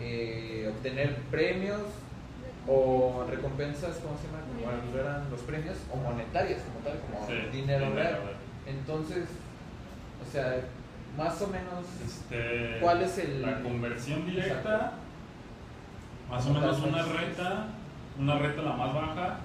eh, 0.00 0.70
obtener 0.74 1.16
premios 1.30 1.80
o 2.68 3.24
recompensas, 3.30 3.96
¿cómo 3.98 4.16
se 4.18 4.26
llama? 4.26 4.80
Como 4.84 4.98
eran 4.98 5.30
los 5.30 5.40
premios, 5.42 5.76
o 5.92 5.96
monetarias 5.96 6.60
como 6.62 6.78
tal, 6.84 6.98
como 7.00 7.26
Sí, 7.26 7.34
dinero 7.52 7.94
real. 7.94 8.18
Entonces, 8.66 9.24
o 10.26 10.30
sea, 10.32 10.56
más 11.16 11.40
o 11.42 11.46
menos, 11.48 11.84
Este, 12.04 12.78
¿Cuál 12.80 13.02
es 13.02 13.18
el- 13.18 13.42
La 13.42 13.60
conversión 13.62 14.26
directa, 14.26 14.56
Exacto. 14.56 14.96
más 16.30 16.46
o 16.46 16.50
menos 16.52 16.78
una 16.80 17.04
pues, 17.04 17.12
reta, 17.20 17.66
una 18.18 18.38
reta 18.38 18.62
la 18.62 18.72
más 18.72 18.94
baja, 18.94 19.38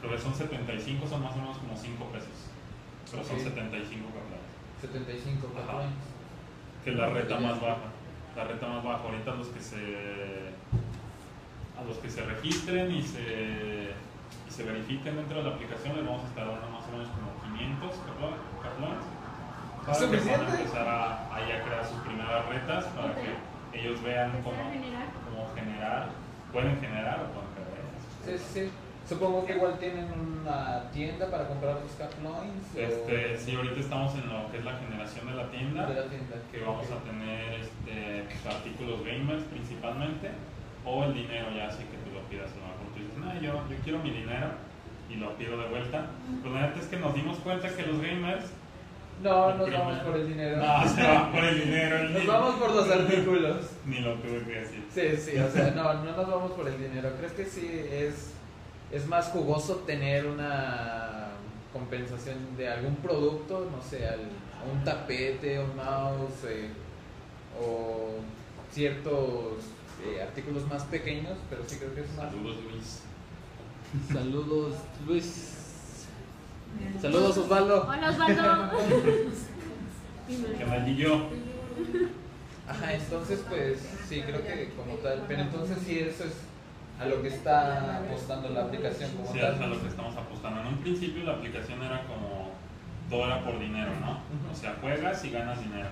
creo 0.00 0.12
que 0.12 0.18
son 0.18 0.34
75, 0.34 1.06
son 1.06 1.22
más 1.22 1.32
o 1.34 1.36
menos 1.38 1.58
como 1.58 1.76
5 1.76 2.04
pesos. 2.06 2.28
Pero 3.10 3.24
son 3.24 3.36
Ok. 3.36 3.42
75 3.42 4.08
caplas. 4.08 4.40
75 4.80 5.48
Ajá. 5.54 5.66
caploins. 5.66 5.94
Que 6.84 6.90
es 6.90 6.96
la 6.96 7.08
reta 7.10 7.38
más 7.40 7.60
baja. 7.60 7.88
La 8.36 8.44
reta 8.44 8.66
más 8.66 8.82
baja. 8.82 9.02
Ahorita 9.04 9.34
los 9.34 9.48
que 9.48 9.60
se 9.60 10.52
a 11.78 11.84
los 11.84 11.96
que 11.98 12.08
se 12.08 12.22
registren 12.22 12.90
y 12.94 13.02
se, 13.02 13.90
y 14.48 14.50
se 14.50 14.62
verifiquen 14.62 15.16
dentro 15.16 15.38
de 15.38 15.44
la 15.48 15.54
aplicación 15.56 15.96
les 15.96 16.06
vamos 16.06 16.22
a 16.24 16.28
estar 16.28 16.46
dando 16.46 16.68
más 16.70 16.84
o 16.88 16.92
menos 16.92 17.08
como 17.08 17.56
500 17.56 17.90
caplo- 18.06 18.38
caploins 18.62 19.04
para 19.86 19.98
que 19.98 20.04
¿Suficiente? 20.04 20.38
puedan 20.44 20.60
empezar 20.60 20.88
a, 20.88 21.34
ahí 21.34 21.52
a 21.52 21.62
crear 21.64 21.84
sus 21.84 21.98
primeras 22.00 22.46
retas 22.48 22.84
para 22.86 23.14
que 23.14 23.78
ellos 23.78 24.02
vean 24.02 24.30
cómo, 24.42 24.56
a 24.56 25.24
cómo 25.24 25.54
generar, 25.54 26.08
pueden 26.52 26.80
generar 26.80 27.20
o 27.20 27.26
pueden 27.34 27.50
crear. 27.56 28.38
Sí, 28.38 28.44
sí, 28.52 28.70
Supongo 29.08 29.44
que 29.44 29.56
igual 29.56 29.76
tienen 29.80 30.06
una 30.14 30.88
tienda 30.92 31.28
para 31.28 31.48
comprar 31.48 31.74
los 31.82 31.90
Caploins. 31.98 32.62
o- 32.74 32.78
Este, 32.78 33.36
sí, 33.36 33.56
ahorita 33.56 33.80
estamos 33.80 34.14
en 34.14 34.28
lo 34.32 34.48
que 34.52 34.58
es 34.58 34.64
la 34.64 34.76
generación 34.78 35.26
de 35.26 35.34
la 35.34 35.50
tienda, 35.50 35.86
De 35.86 35.94
la 35.94 36.06
tienda. 36.08 36.36
que 36.52 36.60
vamos 36.60 36.86
a 36.88 36.98
tener 37.02 37.60
este, 37.60 38.24
pues, 38.30 38.54
artículos 38.54 39.04
gamers 39.04 39.42
principalmente, 39.50 40.30
o 40.86 41.04
el 41.04 41.14
dinero 41.14 41.50
ya 41.50 41.66
así 41.66 41.82
que 41.82 41.98
tú 41.98 42.14
lo 42.14 42.22
pidas 42.30 42.50
a 42.52 42.56
lo 42.62 42.66
mejor 42.70 42.86
tú 42.94 43.00
dices, 43.02 43.18
no, 43.18 43.34
yo, 43.42 43.68
yo 43.68 43.76
quiero 43.82 43.98
mi 43.98 44.10
dinero 44.12 44.46
y 45.10 45.16
lo 45.16 45.34
pido 45.36 45.58
de 45.60 45.68
vuelta. 45.68 46.06
Pero 46.40 46.54
la 46.54 46.60
neta 46.68 46.78
es 46.78 46.86
que 46.86 46.96
nos 46.96 47.12
dimos 47.14 47.38
cuenta 47.38 47.68
que 47.74 47.82
los 47.82 48.00
gamers 48.00 48.52
No, 49.22 49.54
nos 49.56 49.70
vamos 49.72 49.98
por 50.00 50.16
el 50.16 50.28
dinero. 50.28 50.56
no 50.56 50.88
se 50.88 51.02
van 51.02 51.32
por 51.32 51.44
el 51.44 51.64
dinero, 51.64 51.96
el 51.98 52.12
Nos 52.14 52.26
vamos 52.26 52.54
por 52.56 52.70
los 52.74 52.90
artículos. 52.90 53.56
ni 53.86 53.98
lo 54.00 54.14
tuve 54.16 54.42
que 54.44 54.60
decir. 54.60 54.84
Sí, 54.92 55.16
sí, 55.32 55.38
o 55.38 55.48
sea, 55.50 55.70
no, 55.72 55.94
no 55.94 56.16
nos 56.16 56.28
vamos 56.30 56.52
por 56.52 56.66
el 56.68 56.78
dinero. 56.78 57.10
Creo 57.18 57.34
que 57.36 57.44
sí 57.44 57.68
es, 57.90 58.30
es 58.90 59.06
más 59.06 59.26
jugoso 59.28 59.76
tener 59.86 60.26
una 60.26 61.28
compensación 61.72 62.36
de 62.56 62.68
algún 62.68 62.96
producto, 62.96 63.68
no 63.74 63.82
sé, 63.82 64.06
al- 64.08 64.28
un 64.72 64.84
tapete, 64.84 65.58
un 65.58 65.74
mouse 65.76 66.44
eh, 66.48 66.68
o 67.60 68.10
ciertos 68.72 69.54
eh, 70.04 70.22
artículos 70.22 70.66
más 70.68 70.84
pequeños, 70.84 71.36
pero 71.50 71.62
sí 71.66 71.76
creo 71.78 71.94
que 71.94 72.02
es 72.02 72.12
más. 72.16 72.30
Saludos 72.32 72.56
Luis. 72.70 73.02
Saludos, 74.12 74.74
Luis. 75.06 75.58
Saludos, 77.00 77.36
Osvaldo. 77.38 77.86
Hola 77.88 78.10
Osvaldo. 78.10 78.70
¿Qué 80.28 80.64
tal 80.64 80.88
y 80.88 80.96
yo? 80.96 81.28
Ajá, 82.68 82.94
entonces 82.94 83.44
pues 83.48 83.80
sí, 84.08 84.22
creo 84.22 84.42
que 84.42 84.70
como 84.76 84.94
tal, 84.96 85.24
pero 85.26 85.42
entonces 85.42 85.78
sí 85.84 85.98
eso 85.98 86.24
es 86.24 86.34
a 87.00 87.06
lo 87.06 87.20
que 87.20 87.28
está 87.28 87.98
apostando 87.98 88.50
la 88.50 88.62
aplicación 88.62 89.10
como 89.12 89.32
Sí, 89.32 89.40
tal. 89.40 89.54
es 89.54 89.60
a 89.60 89.66
lo 89.66 89.80
que 89.82 89.88
estamos 89.88 90.16
apostando. 90.16 90.60
En 90.60 90.66
un 90.68 90.76
principio 90.78 91.24
la 91.24 91.32
aplicación 91.32 91.82
era 91.82 92.02
como 92.06 92.52
todo 93.10 93.26
era 93.26 93.44
por 93.44 93.58
dinero, 93.58 93.90
¿no? 94.00 94.20
O 94.50 94.54
sea, 94.54 94.76
juegas 94.80 95.24
y 95.24 95.30
ganas 95.30 95.60
dinero. 95.60 95.88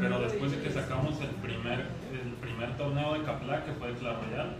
Pero 0.00 0.20
después 0.20 0.50
de 0.52 0.60
que 0.60 0.70
sacamos 0.70 1.18
el 1.20 1.28
primer, 1.36 1.80
el 2.12 2.32
primer 2.40 2.76
torneo 2.76 3.14
de 3.14 3.22
Capla, 3.24 3.64
que 3.64 3.72
fue 3.72 3.88
de 3.92 3.94
Clash 3.98 4.16
Royale, 4.24 4.50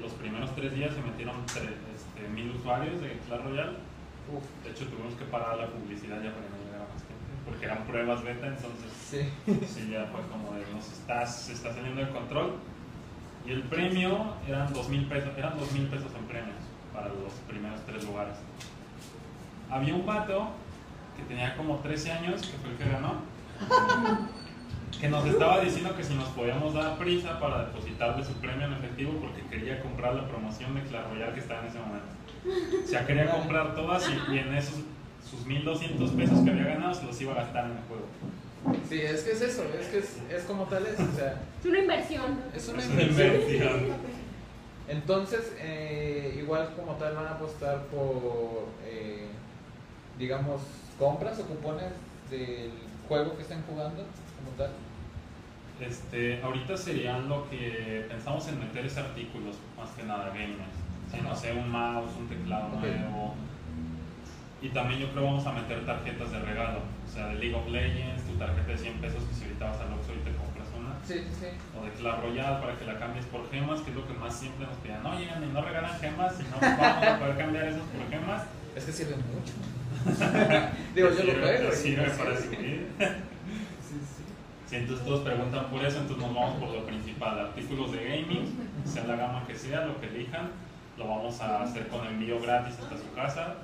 los 0.00 0.12
primeros 0.12 0.54
tres 0.54 0.74
días 0.74 0.92
se 0.94 1.00
metieron 1.02 1.36
este, 1.46 2.28
mil 2.34 2.50
usuarios 2.50 3.00
de 3.00 3.18
Clash 3.28 3.40
Royale. 3.42 3.76
Uf, 4.30 4.64
De 4.64 4.70
hecho, 4.70 4.86
tuvimos 4.86 5.14
que 5.14 5.24
parar 5.24 5.56
la 5.58 5.66
publicidad 5.66 6.22
ya 6.22 6.30
para 6.30 6.46
que 6.46 6.50
no 6.52 6.64
llegara 6.64 6.86
más 6.92 7.02
gente, 7.02 7.32
porque 7.44 7.64
eran 7.66 7.84
pruebas 7.84 8.22
beta, 8.22 8.46
entonces 8.46 8.90
sí. 8.92 9.28
sí, 9.66 9.90
ya 9.90 10.06
fue 10.06 10.20
como 10.30 10.52
de 10.54 10.64
nos 10.72 10.86
estás, 10.92 11.42
se 11.42 11.52
está 11.52 11.74
saliendo 11.74 12.00
de 12.04 12.10
control. 12.10 12.56
Y 13.44 13.50
el 13.50 13.62
premio 13.64 14.34
eran 14.46 14.72
dos 14.72 14.88
mil 14.88 15.06
pesos, 15.06 15.30
eran 15.36 15.58
dos 15.58 15.72
mil 15.72 15.86
pesos 15.88 16.12
en 16.16 16.24
premios 16.26 16.56
para 16.94 17.08
los 17.08 17.32
primeros 17.48 17.80
tres 17.86 18.04
lugares. 18.04 18.36
Había 19.70 19.94
un 19.94 20.06
pato 20.06 20.50
que 21.16 21.22
tenía 21.24 21.56
como 21.56 21.76
13 21.78 22.12
años, 22.12 22.42
que 22.42 22.56
fue 22.58 22.70
el 22.70 22.76
que 22.76 22.88
ganó, 22.88 23.22
que 25.02 25.08
nos 25.08 25.26
estaba 25.26 25.58
diciendo 25.58 25.96
que 25.96 26.04
si 26.04 26.14
nos 26.14 26.28
podíamos 26.28 26.74
dar 26.74 26.96
prisa 26.96 27.40
para 27.40 27.64
depositarle 27.66 28.24
su 28.24 28.34
premio 28.34 28.66
en 28.68 28.74
efectivo 28.74 29.12
porque 29.20 29.42
quería 29.50 29.80
comprar 29.82 30.14
la 30.14 30.28
promoción 30.28 30.76
de 30.76 30.82
Clash 30.82 31.08
Royale 31.10 31.34
que 31.34 31.40
estaba 31.40 31.60
en 31.62 31.66
ese 31.66 31.78
momento. 31.80 32.06
O 32.84 32.86
sea, 32.86 33.04
quería 33.04 33.28
comprar 33.28 33.74
todas 33.74 34.08
y, 34.08 34.32
y 34.32 34.38
en 34.38 34.54
esos 34.54 34.76
sus 35.28 35.44
1200 35.44 36.08
pesos 36.12 36.38
que 36.44 36.50
había 36.50 36.64
ganado 36.66 36.94
se 36.94 37.04
los 37.04 37.20
iba 37.20 37.32
a 37.32 37.36
gastar 37.36 37.64
en 37.64 37.72
el 37.72 37.82
juego. 37.88 38.78
Sí, 38.88 39.00
es 39.00 39.24
que 39.24 39.32
es 39.32 39.40
eso, 39.40 39.64
es 39.80 39.88
que 39.88 39.98
es, 39.98 40.18
es 40.30 40.44
como 40.44 40.66
tal 40.66 40.86
es, 40.86 41.00
o 41.00 41.16
sea, 41.16 41.40
Es 41.58 41.66
una 41.66 41.80
inversión. 41.80 42.38
es 42.54 42.68
una 42.68 42.78
Es 42.78 42.88
una 42.90 43.02
inversión. 43.02 43.36
inversión. 43.36 43.96
Entonces, 44.86 45.52
eh, 45.58 46.38
igual 46.40 46.74
como 46.76 46.92
tal 46.94 47.16
van 47.16 47.26
a 47.26 47.30
apostar 47.30 47.86
por, 47.86 48.68
eh, 48.84 49.26
digamos, 50.16 50.60
compras 50.96 51.40
o 51.40 51.44
cupones 51.46 51.90
del 52.30 52.70
juego 53.08 53.34
que 53.36 53.42
estén 53.42 53.62
jugando, 53.62 54.04
como 54.38 54.56
tal. 54.56 54.70
Este, 55.86 56.40
ahorita 56.42 56.76
serían 56.76 57.28
lo 57.28 57.48
que 57.50 58.06
pensamos 58.08 58.46
en 58.48 58.58
meter 58.60 58.86
es 58.86 58.96
artículos, 58.96 59.56
más 59.76 59.90
que 59.90 60.02
nada 60.04 60.28
gamers. 60.28 60.76
Si 61.10 61.20
no 61.20 61.34
sé, 61.36 61.52
un 61.52 61.70
mouse, 61.70 62.12
un 62.18 62.28
teclado 62.28 62.68
nuevo. 62.78 63.34
Y 64.62 64.68
también 64.68 65.00
yo 65.00 65.10
creo 65.10 65.24
vamos 65.24 65.44
a 65.46 65.52
meter 65.52 65.84
tarjetas 65.84 66.30
de 66.30 66.38
regalo. 66.40 66.78
O 66.78 67.12
sea, 67.12 67.26
de 67.28 67.34
League 67.34 67.54
of 67.54 67.68
Legends, 67.68 68.22
tu 68.24 68.34
tarjeta 68.34 68.68
de 68.72 68.78
100 68.78 68.94
pesos 69.00 69.22
que 69.24 69.34
si 69.34 69.42
ahorita 69.44 69.64
vas 69.66 69.80
al 69.80 69.92
Oxxo 69.92 70.12
y 70.14 70.22
te 70.24 70.30
compras 70.36 70.68
una. 70.78 70.94
Sí, 71.04 71.14
sí, 71.28 71.34
sí. 71.40 71.46
O 71.78 71.84
de 71.84 71.90
Clash 71.90 72.20
Royale 72.22 72.60
para 72.64 72.78
que 72.78 72.84
la 72.86 72.98
cambies 72.98 73.24
por 73.26 73.50
gemas, 73.50 73.80
que 73.80 73.90
es 73.90 73.96
lo 73.96 74.06
que 74.06 74.14
más 74.14 74.34
siempre 74.38 74.64
nos 74.66 74.76
piden. 74.76 75.02
No, 75.02 75.18
llegan 75.18 75.42
y 75.42 75.46
no 75.52 75.60
regalan 75.62 75.98
gemas 75.98 76.34
y 76.40 76.44
no 76.44 76.56
vamos 76.60 77.06
a 77.06 77.18
poder 77.18 77.36
cambiar 77.36 77.66
esas 77.66 77.82
por 77.82 78.08
gemas. 78.08 78.42
Es 78.76 78.84
que 78.84 78.92
sirve 78.92 79.16
mucho. 79.16 79.52
Digo, 80.94 81.08
yo 81.10 81.14
lo 81.24 81.32
Sirve- 81.32 81.40
juego. 81.42 81.72
Sirve 81.72 82.10
sí, 82.10 82.16
para 82.18 82.36
sí. 82.36 82.42
escribir. 82.44 82.86
Sí, 84.72 84.78
entonces 84.78 85.04
todos 85.04 85.20
preguntan 85.20 85.66
por 85.66 85.84
eso, 85.84 85.98
entonces 85.98 86.26
nos 86.26 86.34
vamos 86.34 86.54
por 86.56 86.70
lo 86.70 86.86
principal, 86.86 87.38
artículos 87.38 87.92
de 87.92 88.04
gaming, 88.08 88.56
sea 88.86 89.04
la 89.04 89.16
gama 89.16 89.46
que 89.46 89.54
sea, 89.54 89.84
lo 89.84 90.00
que 90.00 90.06
elijan, 90.06 90.48
lo 90.96 91.08
vamos 91.08 91.38
a 91.42 91.62
hacer 91.62 91.88
con 91.88 92.06
envío 92.06 92.40
gratis 92.40 92.78
hasta 92.80 92.96
su 92.96 93.12
casa, 93.12 93.56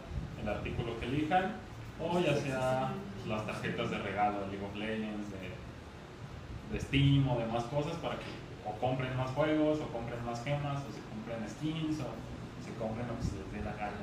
el 0.42 0.46
artículo 0.46 1.00
que 1.00 1.06
elijan, 1.06 1.56
o 1.98 2.20
ya 2.20 2.36
sea 2.36 2.90
las 3.26 3.46
tarjetas 3.46 3.88
de 3.88 3.96
regalo 3.96 4.40
de 4.40 4.46
League 4.48 4.66
of 4.66 4.76
Legends, 4.76 5.28
de, 5.32 6.74
de 6.74 6.78
Steam 6.78 7.26
o 7.26 7.38
demás 7.38 7.64
cosas 7.64 7.94
para 8.02 8.16
que 8.16 8.26
o 8.66 8.78
compren 8.78 9.16
más 9.16 9.30
juegos, 9.30 9.80
o 9.80 9.88
compren 9.88 10.22
más 10.26 10.44
gemas, 10.44 10.82
o 10.84 10.92
se 10.92 11.00
compren 11.08 11.48
skins, 11.48 12.00
o 12.00 12.12
se 12.62 12.74
compren 12.78 13.08
lo 13.08 13.16
que 13.16 13.22
se 13.22 13.32
les 13.32 13.50
dé 13.50 13.64
la 13.64 13.72
gana. 13.80 13.96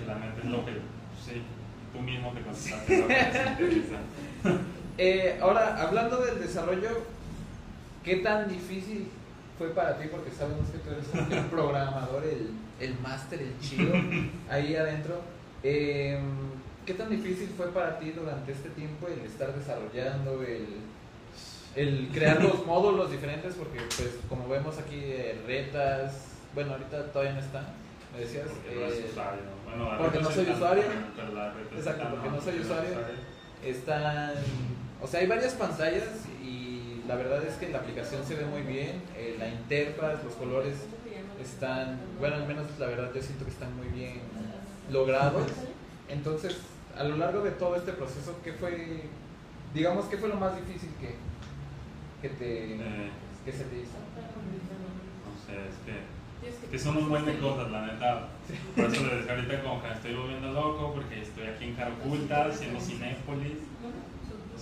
Neta 0.00 0.38
es 0.38 0.50
lo 0.50 0.64
que, 0.64 0.72
sí, 1.20 1.42
tú 1.92 2.00
mismo 2.00 2.32
te 2.32 2.40
contestaste 2.40 2.98
lo 3.02 3.08
que 3.08 3.14
te 3.14 3.50
interesa. 3.50 3.98
Eh, 4.98 5.38
ahora, 5.40 5.80
hablando 5.82 6.18
del 6.18 6.38
desarrollo, 6.40 6.90
¿qué 8.04 8.16
tan 8.16 8.48
difícil 8.48 9.08
fue 9.58 9.68
para 9.68 9.96
ti? 9.98 10.08
Porque 10.10 10.30
sabemos 10.30 10.68
que 10.70 10.78
tú 10.78 10.90
eres 10.90 11.32
el, 11.32 11.46
programador, 11.50 12.24
el, 12.24 12.50
el 12.80 12.98
máster, 13.00 13.40
el 13.40 13.58
chido, 13.60 13.92
ahí 14.50 14.76
adentro. 14.76 15.20
Eh, 15.62 16.18
¿Qué 16.84 16.94
tan 16.94 17.10
difícil 17.10 17.48
fue 17.56 17.68
para 17.68 17.98
ti 17.98 18.10
durante 18.10 18.50
este 18.50 18.68
tiempo 18.70 19.06
el 19.06 19.20
estar 19.24 19.54
desarrollando, 19.54 20.42
el, 20.42 20.66
el 21.76 22.08
crear 22.12 22.42
los 22.42 22.66
módulos 22.66 23.10
diferentes? 23.10 23.54
Porque, 23.54 23.78
pues, 23.78 24.18
como 24.28 24.48
vemos 24.48 24.78
aquí, 24.78 24.98
eh, 25.00 25.40
retas, 25.46 26.26
bueno, 26.54 26.72
ahorita 26.72 27.12
todavía 27.12 27.34
no 27.34 27.40
están, 27.40 27.66
me 28.12 28.20
decías. 28.20 28.48
Porque 28.48 28.74
no 28.74 28.86
es 28.86 28.94
eh, 28.94 29.06
usuario. 29.10 29.42
Bueno, 29.64 29.98
porque 29.98 30.20
no 30.20 30.30
soy 30.30 30.50
usuario. 30.50 30.84
Exacto, 31.76 32.08
porque 32.10 32.30
no 32.30 32.40
soy 32.40 32.58
usuario. 32.58 32.90
Están, 33.64 34.32
o 35.02 35.06
sea, 35.06 35.20
hay 35.20 35.26
varias 35.26 35.54
pantallas 35.54 36.04
y 36.42 37.02
la 37.08 37.16
verdad 37.16 37.44
es 37.44 37.56
que 37.56 37.68
la 37.68 37.78
aplicación 37.78 38.24
se 38.24 38.36
ve 38.36 38.46
muy 38.46 38.62
bien, 38.62 39.02
eh, 39.16 39.36
la 39.38 39.48
interfaz, 39.48 40.22
los 40.22 40.34
colores 40.34 40.76
están, 41.42 41.98
bueno, 42.20 42.36
al 42.36 42.46
menos 42.46 42.66
la 42.78 42.86
verdad 42.86 43.10
yo 43.12 43.20
siento 43.20 43.44
que 43.44 43.50
están 43.50 43.76
muy 43.76 43.88
bien 43.88 44.20
logrados. 44.90 45.46
Entonces, 46.08 46.56
a 46.96 47.04
lo 47.04 47.16
largo 47.16 47.42
de 47.42 47.50
todo 47.52 47.74
este 47.76 47.92
proceso, 47.92 48.38
¿qué 48.44 48.52
fue, 48.52 49.02
digamos, 49.74 50.04
qué 50.06 50.18
fue 50.18 50.28
lo 50.28 50.36
más 50.36 50.54
difícil 50.56 50.90
que, 51.00 51.16
que, 52.20 52.34
te, 52.34 52.74
Eh, 52.74 53.10
que 53.44 53.52
se 53.52 53.64
te 53.64 53.76
hizo? 53.76 53.98
no 55.26 55.34
sé, 55.44 55.68
es 55.68 56.58
que, 56.60 56.70
que 56.70 56.78
son 56.78 56.96
un 56.98 57.08
buen 57.08 57.24
de 57.24 57.38
cosas, 57.38 57.70
la 57.70 57.86
neta. 57.86 58.28
Por 58.76 58.84
eso 58.84 59.02
les 59.06 59.16
decía 59.18 59.34
ahorita 59.34 59.62
como 59.62 59.82
que 59.82 59.88
me 59.88 59.94
estoy 59.94 60.14
volviendo 60.14 60.52
loco, 60.52 60.92
porque 60.94 61.22
estoy 61.22 61.46
aquí 61.48 61.64
en 61.64 61.74
Caraculta, 61.74 62.46
haciendo 62.46 62.80
Cinépolis. 62.80 63.58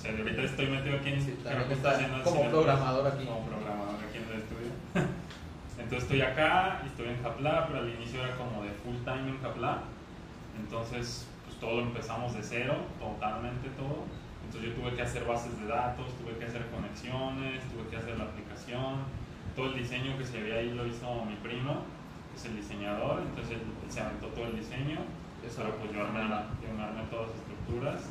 O 0.01 0.03
sea, 0.03 0.17
ahorita 0.17 0.43
estoy 0.45 0.67
metido 0.67 0.97
aquí 0.97 1.11
en 1.11 1.21
Sí, 1.21 1.37
Caraculta 1.45 1.75
está 1.75 1.91
haciendo 1.91 2.25
como 2.25 2.49
programador 2.49 3.07
aquí. 3.07 3.25
Como 3.27 3.45
programador 3.45 4.01
aquí 4.01 4.17
en 4.17 4.33
el 4.33 4.41
estudio. 4.41 4.73
Entonces 5.77 6.03
estoy 6.09 6.23
acá 6.23 6.81
y 6.83 6.87
estoy 6.89 7.09
en 7.09 7.23
Japla, 7.23 7.67
pero 7.69 7.81
al 7.81 7.91
inicio 7.93 8.25
era 8.25 8.35
como 8.41 8.65
de 8.65 8.71
full 8.81 8.97
time 9.05 9.29
en 9.29 9.43
Japla. 9.43 9.85
Entonces, 10.57 11.29
pues 11.45 11.61
todo 11.61 11.83
empezamos 11.83 12.33
de 12.33 12.43
cero, 12.43 12.81
totalmente 12.99 13.69
todo. 13.77 14.09
Entonces 14.49 14.73
yo 14.73 14.81
tuve 14.81 14.97
que 14.97 15.03
hacer 15.03 15.27
bases 15.27 15.53
de 15.61 15.67
datos, 15.67 16.09
tuve 16.17 16.33
que 16.39 16.47
hacer 16.47 16.65
conexiones, 16.73 17.61
tuve 17.69 17.85
que 17.93 17.97
hacer 18.01 18.17
la 18.17 18.25
aplicación. 18.25 19.05
Todo 19.55 19.67
el 19.67 19.85
diseño 19.85 20.17
que 20.17 20.25
se 20.25 20.41
ve 20.41 20.57
ahí 20.57 20.73
lo 20.73 20.87
hizo 20.87 21.13
mi 21.29 21.37
primo, 21.45 21.85
que 22.33 22.41
es 22.41 22.45
el 22.47 22.57
diseñador. 22.57 23.21
Entonces 23.21 23.61
él, 23.61 23.69
él 23.85 23.93
se 23.93 24.01
aventó 24.01 24.29
todo 24.29 24.47
el 24.47 24.57
diseño. 24.57 25.05
Pero 25.45 25.77
pues 25.77 25.93
yo 25.93 26.01
armé, 26.01 26.25
yo 26.25 26.73
armé 26.81 27.05
todas 27.11 27.29
las 27.29 27.37
estructuras 27.37 28.09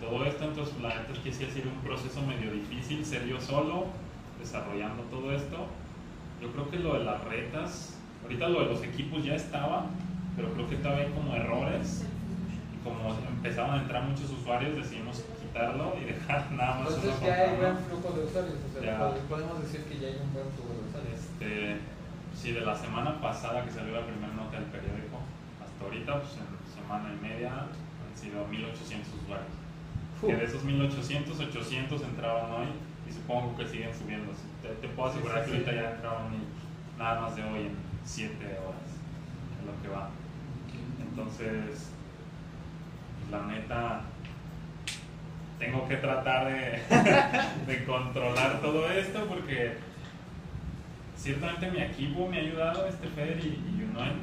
de 0.00 0.06
todo 0.06 0.24
esto. 0.24 0.44
Entonces 0.44 0.74
la 0.80 0.88
neta 0.90 1.12
es 1.12 1.18
que 1.18 1.32
sí 1.32 1.44
ha 1.44 1.50
sido 1.50 1.70
un 1.70 1.78
proceso 1.80 2.20
medio 2.22 2.50
difícil 2.52 3.04
ser 3.04 3.26
yo 3.26 3.40
solo 3.40 3.86
desarrollando 4.38 5.02
todo 5.04 5.32
esto. 5.32 5.66
Yo 6.40 6.50
creo 6.52 6.70
que 6.70 6.78
lo 6.78 6.94
de 6.94 7.04
las 7.04 7.22
retas, 7.24 7.96
ahorita 8.22 8.48
lo 8.48 8.60
de 8.60 8.66
los 8.66 8.82
equipos 8.82 9.24
ya 9.24 9.34
estaba, 9.34 9.86
pero 10.36 10.52
creo 10.54 10.68
que 10.68 10.76
todavía 10.76 11.06
hay 11.06 11.12
como 11.12 11.34
errores. 11.34 12.04
Y 12.74 12.84
como 12.84 13.14
empezaban 13.28 13.78
a 13.78 13.82
entrar 13.82 14.02
muchos 14.04 14.30
usuarios, 14.30 14.74
decidimos 14.76 15.22
quitarlo 15.40 15.94
y 16.00 16.04
dejar 16.06 16.50
nada 16.52 16.80
más 16.80 16.94
Entonces 16.94 17.20
ya 17.20 17.34
hay 17.34 17.48
contra 17.50 17.70
buen 17.72 17.84
flujo 17.84 18.16
de 18.18 18.24
usuarios, 18.24 18.54
o 18.68 18.72
sea, 18.80 18.82
Ya. 18.82 18.98
pod- 19.00 19.20
podemos 19.28 19.62
decir 19.62 19.84
que 19.84 19.98
ya 20.00 20.08
hay 20.08 20.16
un 20.22 20.32
buen 20.32 20.46
flujo 20.50 20.72
de 20.74 20.88
usuarios. 20.88 21.20
Este, 21.20 21.76
Sí, 22.34 22.50
de 22.52 22.62
la 22.62 22.74
semana 22.74 23.20
pasada 23.20 23.62
que 23.62 23.70
salió 23.70 23.92
la 23.94 24.06
primera 24.06 24.32
nota 24.32 24.56
del 24.56 24.64
periódico, 24.72 25.20
hasta 25.62 25.84
ahorita, 25.84 26.18
pues 26.22 26.32
en 26.40 26.48
semana 26.74 27.12
y 27.14 27.22
media 27.22 27.52
han 27.68 28.18
sido 28.18 28.44
1800 28.48 29.06
usuarios. 29.22 29.52
Que 30.26 30.36
de 30.36 30.44
esos 30.44 30.62
1800, 30.62 31.40
800 31.40 32.02
entraban 32.02 32.50
hoy 32.52 32.66
y 33.08 33.12
supongo 33.12 33.56
que 33.56 33.66
siguen 33.66 33.90
subiendo. 33.92 34.32
Te, 34.62 34.68
te 34.68 34.88
puedo 34.88 35.10
asegurar 35.10 35.44
Sí, 35.44 35.50
que 35.50 35.56
sí, 35.56 35.62
ahorita 35.64 35.82
ya 35.82 35.90
entraron 35.94 36.32
nada 36.96 37.20
más 37.20 37.36
de 37.36 37.42
hoy 37.42 37.60
en 37.60 37.76
7 38.04 38.34
horas, 38.44 38.90
es 39.58 39.66
lo 39.66 39.82
que 39.82 39.88
va. 39.88 40.10
Entonces, 41.00 41.90
pues, 43.18 43.30
la 43.30 43.46
neta, 43.46 44.00
tengo 45.58 45.88
que 45.88 45.96
tratar 45.96 46.46
de, 46.46 46.80
de 47.72 47.84
controlar 47.84 48.60
todo 48.60 48.90
esto 48.90 49.26
porque 49.26 49.76
ciertamente 51.16 51.70
mi 51.70 51.80
equipo 51.80 52.28
me 52.28 52.38
ha 52.38 52.40
ayudado, 52.40 52.86
este 52.86 53.08
Feder 53.08 53.38
y, 53.44 53.48
y 53.48 53.80
Yunoen, 53.80 54.20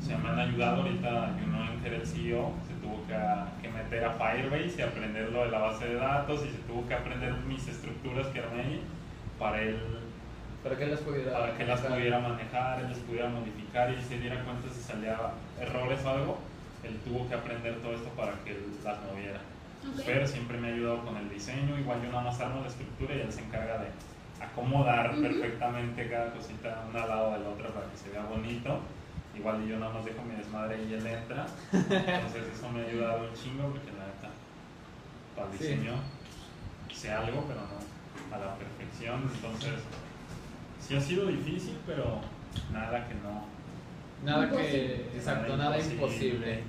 o 0.00 0.04
sea, 0.04 0.18
me 0.18 0.28
han 0.30 0.38
ayudado 0.38 0.82
ahorita, 0.82 1.36
Yunoen 1.40 1.80
que 1.80 1.88
era 1.88 1.96
el 1.96 2.06
CEO, 2.06 2.52
tuvo 2.86 3.04
que, 3.06 3.62
que 3.62 3.68
meter 3.68 4.04
a 4.04 4.12
Firebase 4.12 4.74
y 4.78 4.82
aprender 4.82 5.30
lo 5.32 5.44
de 5.44 5.50
la 5.50 5.58
base 5.58 5.86
de 5.88 5.94
datos 5.96 6.44
y 6.46 6.50
se 6.50 6.58
tuvo 6.68 6.86
que 6.86 6.94
aprender 6.94 7.32
mis 7.48 7.66
estructuras 7.66 8.26
que 8.28 8.40
armé 8.40 8.62
ahí 8.62 8.80
para 9.38 9.60
él 9.60 9.78
Para 10.62 10.76
que 10.76 10.86
las 10.86 11.00
pudiera. 11.00 11.32
para 11.32 11.54
que 11.56 11.64
las 11.66 11.80
pudiera 11.80 12.18
manejar, 12.20 12.80
él 12.80 12.88
las 12.88 12.98
pudiera 12.98 13.28
modificar 13.28 13.90
y 13.90 14.00
se 14.02 14.18
diera 14.18 14.42
cuenta 14.44 14.68
si 14.72 14.80
salía 14.80 15.18
errores 15.60 16.04
o 16.04 16.10
algo, 16.10 16.38
él 16.84 16.96
tuvo 17.04 17.28
que 17.28 17.34
aprender 17.34 17.76
todo 17.82 17.94
esto 17.94 18.08
para 18.10 18.32
que 18.44 18.50
él 18.52 18.64
las 18.84 18.98
moviera. 19.02 19.40
Fer 20.04 20.26
siempre 20.26 20.58
me 20.58 20.68
ha 20.68 20.74
ayudado 20.74 21.04
con 21.04 21.16
el 21.16 21.28
diseño, 21.30 21.78
igual 21.78 22.02
yo 22.02 22.10
nada 22.10 22.24
más 22.24 22.40
armo 22.40 22.62
la 22.62 22.68
estructura 22.68 23.14
y 23.14 23.20
él 23.20 23.32
se 23.32 23.42
encarga 23.42 23.78
de 23.78 23.88
acomodar 24.40 25.14
perfectamente 25.16 26.08
cada 26.08 26.32
cosita 26.32 26.84
una 26.90 27.02
al 27.02 27.08
lado 27.08 27.32
de 27.32 27.38
la 27.40 27.48
otra 27.50 27.68
para 27.68 27.86
que 27.90 27.96
se 27.96 28.10
vea 28.10 28.24
bonito. 28.24 28.80
Igual 29.38 29.62
y 29.64 29.68
yo 29.68 29.78
nada 29.78 29.92
más 29.92 30.04
dejo 30.04 30.22
mi 30.22 30.34
desmadre 30.34 30.78
y 30.84 30.94
él 30.94 31.06
entra. 31.06 31.46
Entonces 31.72 32.42
eso 32.54 32.68
me 32.70 32.82
ha 32.82 32.86
ayudado 32.86 33.28
un 33.28 33.34
chingo 33.34 33.68
porque 33.68 33.90
la 33.92 34.06
neta, 34.06 34.30
para 35.34 35.50
el 35.52 35.58
Sí. 35.58 35.64
diseño 35.64 35.92
sé 36.94 37.12
algo, 37.12 37.44
pero 37.46 37.60
no 37.60 38.34
a 38.34 38.38
la 38.38 38.54
perfección. 38.56 39.30
Entonces 39.34 39.74
sí 40.80 40.96
ha 40.96 41.00
sido 41.00 41.26
difícil, 41.26 41.76
pero 41.86 42.20
nada 42.72 43.06
que 43.06 43.14
no. 43.14 43.44
Nada 44.24 44.48
que. 44.48 44.54
Imposible. 44.56 45.04
Exacto, 45.14 45.56
Nada 45.56 45.78
imposible. 45.78 46.62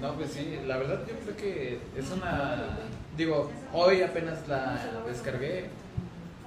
No, 0.00 0.14
pues 0.14 0.32
sí, 0.32 0.60
la 0.64 0.76
verdad 0.76 1.00
yo 1.08 1.14
creo 1.18 1.36
que 1.36 1.80
es 1.96 2.10
una... 2.12 2.78
Digo, 3.16 3.50
hoy 3.72 4.00
apenas 4.02 4.46
la 4.46 4.78
descargué, 5.04 5.70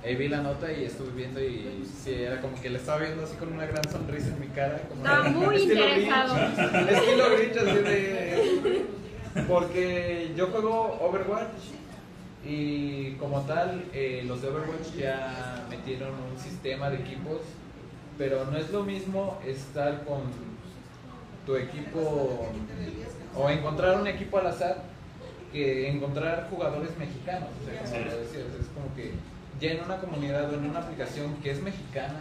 y 0.10 0.16
vi 0.16 0.28
la 0.30 0.42
nota 0.42 0.72
y 0.72 0.86
estuve 0.86 1.12
viendo 1.12 1.40
y 1.40 1.86
sí, 2.04 2.14
era 2.14 2.42
como 2.42 2.60
que 2.60 2.70
la 2.70 2.78
estaba 2.80 3.00
viendo 3.02 3.24
así 3.24 3.36
con 3.36 3.54
una 3.54 3.66
gran 3.68 3.88
sonrisa 3.92 4.30
en 4.30 4.40
mi 4.40 4.48
cara. 4.48 4.82
Como 4.90 5.04
de- 5.04 5.30
muy 5.30 5.56
estilo 5.62 5.88
interesado. 5.88 6.36
Grinch, 6.36 6.90
estilo 6.92 7.30
Grinch, 7.36 7.58
así 7.58 7.78
de... 7.84 8.86
Porque 9.48 10.32
yo 10.36 10.48
juego 10.48 10.98
Overwatch 11.02 11.72
y 12.46 13.12
como 13.14 13.42
tal, 13.42 13.84
eh, 13.94 14.24
los 14.28 14.42
de 14.42 14.48
Overwatch 14.50 14.94
ya 14.98 15.66
metieron 15.70 16.10
un 16.32 16.38
sistema 16.40 16.90
de 16.90 16.98
equipos, 16.98 17.40
pero 18.18 18.46
no 18.46 18.58
es 18.58 18.72
lo 18.72 18.84
mismo 18.84 19.40
estar 19.46 20.04
con 20.04 20.22
tu 21.46 21.56
equipo 21.56 22.48
o 23.36 23.50
encontrar 23.50 24.00
un 24.00 24.08
equipo 24.08 24.38
al 24.40 24.48
azar 24.48 24.84
que 25.54 25.90
encontrar 25.90 26.48
jugadores 26.50 26.90
mexicanos. 26.98 27.50
O 27.62 27.66
sea, 27.70 27.82
como 27.84 27.96
Sí. 27.96 28.04
lo 28.10 28.18
decías, 28.18 28.46
es 28.60 28.68
como 28.74 28.94
que 28.96 29.12
ya 29.62 29.72
en 29.72 29.84
una 29.84 29.98
comunidad 29.98 30.52
o 30.52 30.56
en 30.56 30.70
una 30.70 30.80
aplicación 30.80 31.36
que 31.36 31.52
es 31.52 31.62
mexicana, 31.62 32.20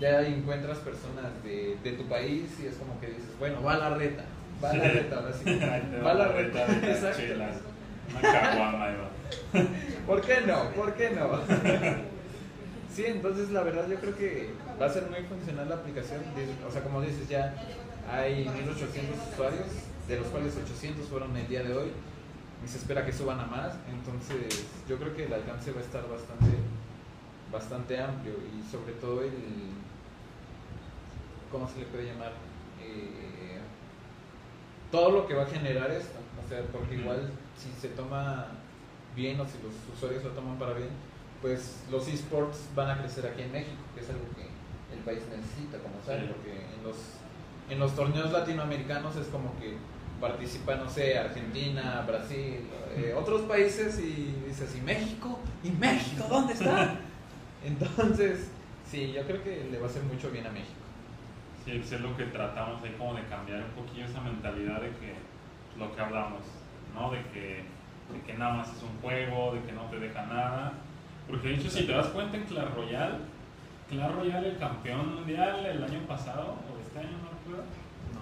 ya 0.00 0.22
encuentras 0.22 0.78
personas 0.78 1.42
de, 1.42 1.76
de 1.82 1.92
tu 1.92 2.04
país 2.04 2.44
y 2.62 2.66
es 2.66 2.76
como 2.76 2.98
que 3.00 3.08
dices, 3.08 3.38
bueno, 3.38 3.62
va 3.62 3.76
la 3.76 3.90
reta, 3.90 4.24
va 4.62 4.72
la 4.72 4.88
reta, 4.88 5.16
ahora 5.16 5.32
sí. 5.32 5.44
Va 6.04 6.14
la 6.14 6.28
reta, 6.28 6.64
exacto. 6.88 7.22
Una 8.10 8.20
caguama. 8.20 8.86
¿Por 10.06 10.20
qué 10.20 10.40
no? 10.46 10.70
¿Por 10.70 10.94
qué 10.94 11.10
no? 11.10 11.40
Sí, 12.96 13.04
entonces 13.04 13.50
la 13.50 13.62
verdad 13.62 13.86
yo 13.90 13.96
creo 13.96 14.16
que 14.16 14.48
va 14.80 14.86
a 14.86 14.88
ser 14.88 15.02
muy 15.10 15.20
funcional 15.24 15.68
la 15.68 15.74
aplicación. 15.74 16.22
O 16.66 16.72
sea, 16.72 16.82
como 16.82 17.02
dices, 17.02 17.28
ya 17.28 17.54
hay 18.10 18.48
1800 18.48 19.14
usuarios, 19.34 19.66
de 20.08 20.16
los 20.16 20.26
cuales 20.28 20.56
800 20.56 21.06
fueron 21.06 21.36
el 21.36 21.46
día 21.46 21.62
de 21.62 21.76
hoy. 21.76 21.92
Y 22.64 22.66
se 22.66 22.78
espera 22.78 23.04
que 23.04 23.12
suban 23.12 23.38
a 23.38 23.44
más. 23.44 23.74
Entonces 23.92 24.64
yo 24.88 24.96
creo 24.96 25.14
que 25.14 25.26
el 25.26 25.32
alcance 25.34 25.72
va 25.72 25.80
a 25.80 25.84
estar 25.84 26.08
bastante, 26.08 26.56
bastante 27.56 27.98
amplio 28.00 28.34
y 28.34 28.70
sobre 28.70 28.92
todo 28.94 29.22
el... 29.22 29.32
¿Cómo 31.50 31.68
se 31.68 31.78
le 31.80 31.86
puede 31.86 32.06
llamar? 32.06 32.32
Eh, 32.82 33.58
todo 34.90 35.10
lo 35.10 35.26
que 35.26 35.34
va 35.34 35.44
a 35.44 35.46
generar 35.46 35.90
esto. 35.90 36.18
O 36.44 36.48
sea, 36.48 36.62
porque 36.72 36.96
igual 36.96 37.30
si 37.56 37.70
se 37.80 37.88
toma 37.88 38.46
bien 39.14 39.40
o 39.40 39.44
si 39.44 39.54
los 39.62 39.72
usuarios 39.96 40.22
lo 40.24 40.30
toman 40.30 40.58
para 40.58 40.74
bien, 40.74 40.90
pues 41.40 41.82
los 41.90 42.06
esports 42.08 42.68
van 42.74 42.90
a 42.90 42.98
crecer 42.98 43.26
aquí 43.26 43.42
en 43.42 43.52
México, 43.52 43.82
que 43.94 44.00
es 44.02 44.10
algo 44.10 44.24
que 44.36 44.46
el 44.94 45.00
país 45.04 45.22
necesita 45.30 45.78
como 45.78 45.96
tal, 46.06 46.20
Sí. 46.20 46.26
porque 46.32 46.52
en 46.52 46.82
los, 46.84 46.96
en 47.70 47.78
los 47.78 47.94
torneos 47.94 48.30
latinoamericanos 48.32 49.16
es 49.16 49.26
como 49.28 49.58
que 49.58 49.76
participa, 50.20 50.76
no 50.76 50.88
sé, 50.88 51.18
Argentina, 51.18 52.04
Brasil, 52.06 52.60
eh, 52.96 53.14
otros 53.16 53.42
países 53.42 53.98
y 53.98 54.34
dices, 54.46 54.74
¿y 54.76 54.80
México? 54.80 55.38
¿Y 55.62 55.70
México? 55.70 56.24
¿Dónde 56.28 56.52
está? 56.54 57.00
Entonces, 57.64 58.50
sí, 58.90 59.12
yo 59.12 59.22
creo 59.22 59.42
que 59.42 59.68
le 59.70 59.78
va 59.78 59.86
a 59.86 59.90
hacer 59.90 60.02
mucho 60.04 60.30
bien 60.30 60.46
a 60.46 60.50
México. 60.50 60.86
Sí, 61.64 61.72
es 61.72 62.00
lo 62.00 62.16
que 62.16 62.26
tratamos 62.26 62.82
ahí 62.82 62.94
como 62.96 63.14
de 63.14 63.24
cambiar 63.24 63.64
un 63.64 63.82
poquillo 63.84 64.06
esa 64.06 64.20
mentalidad 64.20 64.80
de 64.80 64.90
que 64.90 65.14
lo 65.76 65.94
que 65.94 66.00
hablamos, 66.00 66.42
¿no? 66.94 67.10
De 67.10 67.20
que, 67.32 67.64
de 68.12 68.20
que 68.24 68.34
nada 68.34 68.54
más 68.54 68.72
es 68.72 68.82
un 68.82 68.96
juego, 69.02 69.52
de 69.52 69.62
que 69.62 69.72
no 69.72 69.82
te 69.86 69.98
deja 69.98 70.26
nada. 70.26 70.74
Porque 71.26 71.48
de 71.48 71.54
hecho, 71.54 71.68
si 71.68 71.84
te 71.84 71.92
das 71.92 72.06
cuenta 72.08 72.36
en 72.36 72.44
Clash 72.44 72.72
Royale, 72.72 73.18
Clash 73.90 74.12
Royale, 74.12 74.48
el 74.50 74.58
campeón 74.58 75.16
mundial 75.16 75.66
el 75.66 75.82
año 75.82 76.00
pasado, 76.06 76.56
o 76.70 76.80
este 76.80 77.00
año, 77.00 77.18
no 77.18 77.30
recuerdo, 77.30 77.64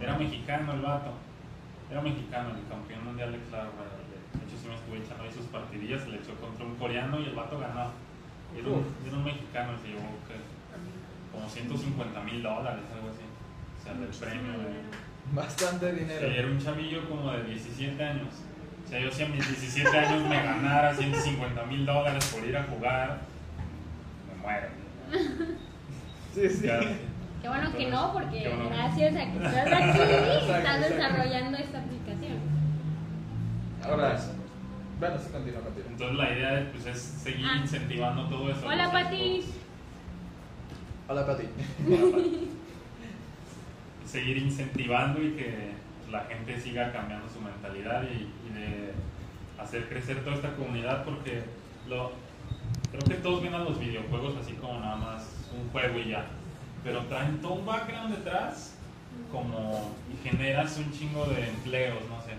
era 0.00 0.18
mexicano 0.18 0.72
el 0.72 0.80
vato. 0.80 1.12
Era 1.90 2.00
mexicano 2.00 2.48
el 2.56 2.66
campeón 2.66 3.04
mundial 3.04 3.32
de 3.32 3.38
Clash 3.38 3.68
Royale. 3.76 4.04
De 4.40 4.46
hecho, 4.46 4.56
sí 4.56 4.68
me 4.68 4.74
estuve 4.74 5.04
echando 5.04 5.24
ahí 5.24 5.32
sus 5.32 5.46
partidillas, 5.46 6.02
se 6.02 6.08
le 6.08 6.16
echó 6.16 6.34
contra 6.40 6.64
un 6.64 6.76
coreano 6.76 7.20
y 7.20 7.24
el 7.24 7.34
vato 7.34 7.58
ganó. 7.58 7.92
Y 8.54 8.60
era 8.60 8.68
un, 8.68 8.84
era 9.06 9.16
un 9.16 9.24
mexicano, 9.24 9.72
se 9.82 9.88
llevó 9.88 10.08
¿qué? 10.28 10.36
como 11.32 11.48
150 11.48 12.20
mil 12.22 12.42
dólares, 12.42 12.84
algo 12.94 13.08
así. 13.10 13.24
O 13.80 13.82
sea, 13.84 13.94
del 13.94 14.08
premio 14.08 14.52
de... 14.58 15.04
Bastante 15.32 15.90
Sí, 15.92 16.00
dinero. 16.00 16.26
era 16.28 16.48
un 16.48 16.58
chavillo 16.62 17.08
como 17.08 17.32
de 17.32 17.42
17 17.44 18.04
años. 18.04 18.28
O 18.84 18.88
sea, 18.88 19.00
yo 19.00 19.10
si 19.10 19.22
a 19.22 19.28
mis 19.28 19.46
17 19.48 19.98
años 19.98 20.28
me 20.28 20.36
ganara 20.42 20.94
150 20.94 21.64
mil 21.64 21.86
dólares 21.86 22.24
por 22.34 22.46
ir 22.46 22.56
a 22.56 22.64
jugar, 22.64 23.18
me 24.28 24.42
muero. 24.42 24.68
Sí, 26.34 26.48
sí. 26.50 26.66
Ya. 26.66 26.80
Qué 26.80 27.48
bueno 27.48 27.72
que 27.76 27.90
no, 27.90 28.12
porque 28.12 28.48
bueno. 28.48 28.70
gracias 28.70 29.16
a 29.16 29.32
que 29.32 29.36
estás 29.36 29.66
aquí, 29.72 30.00
estás 30.52 30.80
desarrollando 30.80 31.58
esta 31.58 31.78
aplicación. 31.78 32.38
Ahora, 33.84 34.18
bueno, 35.08 35.18
sí, 35.22 35.30
continúa, 35.32 35.60
continúa. 35.60 35.90
Entonces 35.90 36.16
la 36.16 36.32
idea 36.32 36.70
pues, 36.72 36.86
es 36.86 36.98
seguir 37.02 37.46
Ah. 37.46 37.58
incentivando 37.60 38.26
todo 38.28 38.50
eso. 38.50 38.66
Hola, 38.66 38.90
Pati. 38.90 39.44
Hola, 41.08 41.26
Pati. 41.26 41.44
seguir 44.06 44.38
incentivando 44.38 45.22
y 45.22 45.32
que 45.32 45.72
la 46.10 46.20
gente 46.24 46.60
siga 46.60 46.92
cambiando 46.92 47.28
su 47.28 47.40
mentalidad 47.40 48.04
y, 48.04 48.30
y 48.48 48.52
de 48.54 48.92
hacer 49.60 49.88
crecer 49.88 50.22
toda 50.22 50.36
esta 50.36 50.54
comunidad 50.54 51.04
porque 51.04 51.42
lo, 51.88 52.12
creo 52.92 53.04
que 53.04 53.14
todos 53.22 53.42
ven 53.42 53.54
a 53.54 53.58
los 53.58 53.78
videojuegos 53.78 54.34
así 54.40 54.52
como 54.54 54.78
nada 54.80 54.96
más 54.96 55.26
un 55.54 55.68
juego 55.70 55.98
y 55.98 56.10
ya, 56.10 56.26
pero 56.84 57.00
traen 57.06 57.40
todo 57.40 57.54
un 57.54 57.66
background 57.66 58.16
detrás 58.16 58.76
como 59.32 59.94
y 60.12 60.28
generas 60.28 60.76
un 60.78 60.92
chingo 60.92 61.24
de 61.26 61.48
empleos, 61.48 61.98
no 62.08 62.20
sé, 62.22 62.34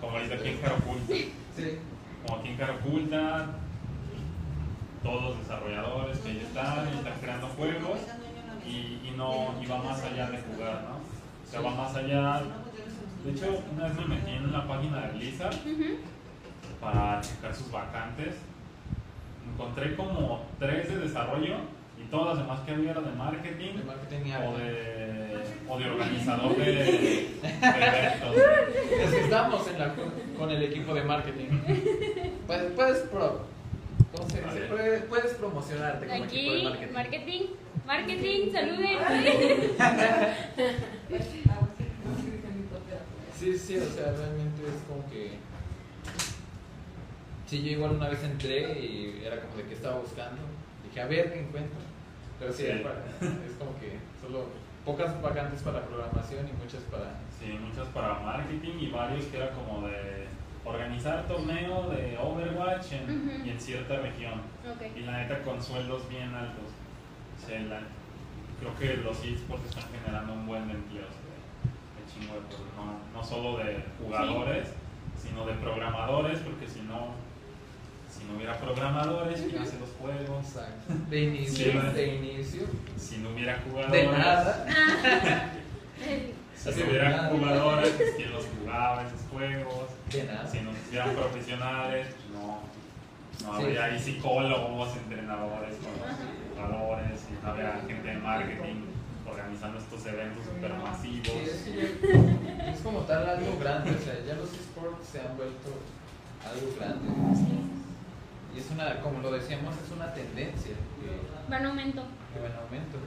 como 0.00 0.16
ahorita 0.16 0.34
aquí 0.34 0.48
en 0.48 0.58
Carapulta, 0.58 1.14
Sí. 1.56 1.78
Como 2.26 2.38
aquí 2.38 2.48
en 2.48 2.56
Carapulta, 2.56 3.46
todos 5.02 5.22
los 5.22 5.38
desarrolladores 5.38 6.18
que 6.18 6.34
ya 6.34 6.42
están 6.42 6.88
y 6.88 6.98
están 6.98 7.20
creando 7.20 7.46
juegos 7.48 7.98
y, 8.66 9.08
y 9.08 9.14
no 9.16 9.54
y 9.60 9.66
va 9.66 9.82
más 9.82 10.02
allá 10.02 10.30
de 10.30 10.38
jugar, 10.38 10.84
¿no? 10.88 10.96
O 10.96 11.50
sea, 11.50 11.60
va 11.60 11.70
más 11.74 11.94
allá. 11.94 12.42
De 13.24 13.30
hecho, 13.30 13.62
una 13.74 13.84
vez 13.84 13.96
me 13.96 14.06
metí 14.06 14.30
en 14.30 14.52
la 14.52 14.66
página 14.66 15.00
de 15.00 15.12
Blizzard 15.18 15.56
para 16.80 17.20
checar 17.20 17.54
sus 17.54 17.70
vacantes. 17.70 18.36
Encontré 19.52 19.96
como 19.96 20.42
tres 20.58 20.88
de 20.88 20.98
desarrollo 20.98 21.56
todas 22.12 22.36
las 22.36 22.44
demás 22.46 22.60
que 22.60 22.72
había 22.72 22.90
eran 22.90 23.04
de 23.06 23.12
marketing 23.12 23.74
De 23.78 23.84
marketing 23.84 24.20
y 24.26 24.32
o 24.34 24.58
de, 24.58 25.42
o 25.66 25.78
de 25.78 25.90
organizador 25.90 26.56
de, 26.56 26.64
de 26.64 27.38
eventos. 27.40 28.36
Es 29.00 29.10
que 29.10 29.20
estamos 29.20 29.66
en 29.68 29.78
la, 29.78 29.94
con 30.38 30.50
el 30.50 30.62
equipo 30.62 30.94
de 30.94 31.02
marketing. 31.02 31.48
Puedes, 32.46 32.72
puedes, 32.72 32.98
pro, 33.08 33.46
¿cómo 34.14 34.28
se 34.28 34.36
dice? 34.36 34.46
Vale. 34.46 34.66
Puedes, 34.66 35.02
puedes 35.04 35.34
promocionarte 35.34 36.06
como 36.06 36.24
equipo 36.24 36.52
de 36.52 36.58
Aquí, 36.58 36.64
marketing. 36.64 36.92
marketing. 36.92 37.42
Marketing, 37.86 38.52
saluden. 38.52 38.98
Sí, 43.38 43.58
sí, 43.58 43.76
o 43.78 43.86
sea, 43.90 44.12
realmente 44.12 44.62
es 44.68 44.82
como 44.86 45.08
que. 45.10 45.30
Sí, 47.46 47.62
yo 47.62 47.70
igual 47.72 47.92
una 47.92 48.08
vez 48.08 48.22
entré 48.22 48.60
y 48.78 49.22
era 49.24 49.40
como 49.40 49.56
de 49.56 49.64
que 49.64 49.74
estaba 49.74 49.98
buscando. 49.98 50.42
Dije, 50.84 51.00
a 51.00 51.06
ver 51.06 51.32
qué 51.32 51.40
encuentro. 51.40 51.91
Pero 52.42 52.52
sí, 52.52 52.62
Sí. 52.64 52.68
es 52.70 52.80
para- 52.80 53.04
es 53.46 53.52
como 53.56 53.78
que 53.78 53.98
solo 54.20 54.46
pocas 54.84 55.22
vacantes 55.22 55.62
para 55.62 55.80
programación 55.86 56.48
y 56.48 56.52
muchas 56.60 56.82
para. 56.90 57.14
Sí, 57.38 57.52
muchas 57.58 57.86
para 57.94 58.18
marketing 58.18 58.78
y 58.80 58.90
varios 58.90 59.26
que 59.26 59.36
era 59.36 59.50
como 59.50 59.86
de 59.86 60.26
organizar 60.64 61.26
torneo 61.28 61.88
de 61.90 62.18
Overwatch 62.18 62.92
en, 62.92 63.42
y 63.46 63.50
en 63.50 63.60
cierta 63.60 63.96
región. 64.00 64.42
Y 64.96 65.00
la 65.00 65.18
neta 65.18 65.42
con 65.42 65.62
sueldos 65.62 66.08
bien 66.08 66.34
altos. 66.34 66.70
O 67.40 67.46
sea, 67.46 67.60
la- 67.62 67.80
creo 68.58 68.74
que 68.78 69.02
los 69.02 69.24
esports 69.24 69.66
están 69.66 69.84
generando 69.92 70.32
un 70.32 70.46
buen 70.46 70.66
de 70.66 70.74
empleos. 70.74 71.10
De, 71.10 72.02
de 72.02 72.12
chingo 72.12 72.34
de 72.34 72.40
no, 72.76 72.98
no 73.20 73.24
solo 73.24 73.58
de 73.58 73.84
jugadores, 74.02 74.68
sino 75.16 75.46
de 75.46 75.52
programadores, 75.54 76.40
porque 76.40 76.68
si 76.68 76.80
no, 76.82 77.14
si 78.12 78.24
no 78.24 78.36
hubiera 78.36 78.56
programadores, 78.58 79.40
¿quién 79.48 79.62
hace 79.62 79.78
los 79.78 79.90
juegos? 80.00 80.44
Exacto. 80.46 80.94
De 81.10 81.20
inicio. 81.22 81.82
De 81.92 82.14
inicio. 82.16 82.66
Si 82.98 83.18
no 83.18 83.30
hubiera 83.30 83.60
jugadores, 83.64 83.92
De 83.92 84.06
nada. 84.18 84.66
si 86.56 86.70
no 86.70 86.86
hubiera 86.90 87.28
jugadores, 87.28 87.90
pues, 87.96 88.10
¿quién 88.16 88.32
los 88.32 88.44
jugaba 88.46 89.02
esos 89.06 89.20
juegos? 89.30 89.86
De 90.12 90.24
nada. 90.24 90.46
Si 90.48 90.60
no 90.60 90.70
hicieran 90.72 91.14
profesionales, 91.14 92.06
no, 92.32 92.60
no 93.46 93.56
Sí. 93.58 93.62
habría 93.64 93.84
ahí 93.84 93.98
psicólogos, 93.98 94.96
entrenadores 94.96 95.74
con 95.76 95.92
los 95.98 96.16
jugadores, 96.54 97.20
no 97.42 97.48
habría 97.50 97.80
gente 97.86 98.08
de 98.08 98.16
marketing 98.18 98.84
organizando 99.28 99.78
estos 99.78 100.04
eventos 100.06 100.44
supermasivos. 100.44 101.26
Sí, 101.26 101.40
es 101.44 101.62
que 101.62 102.70
es 102.70 102.80
como 102.80 103.00
tal 103.00 103.26
algo 103.28 103.58
grande, 103.58 103.90
o 103.90 103.98
sea, 104.04 104.14
ya 104.26 104.34
los 104.34 104.52
esports 104.52 105.08
se 105.10 105.20
han 105.20 105.34
vuelto 105.36 105.70
algo 106.44 106.74
grande. 106.78 107.08
Y 108.54 108.58
es 108.58 108.70
una, 108.70 109.00
como 109.00 109.20
lo 109.20 109.32
decíamos, 109.32 109.74
es 109.76 109.90
una 109.90 110.12
tendencia 110.12 110.74
que, 111.00 111.50
Va 111.52 111.58
en 111.58 111.66
aumento. 111.66 112.02
que 112.32 112.40
va 112.40 112.46
en 112.48 112.56
aumento. 112.56 112.98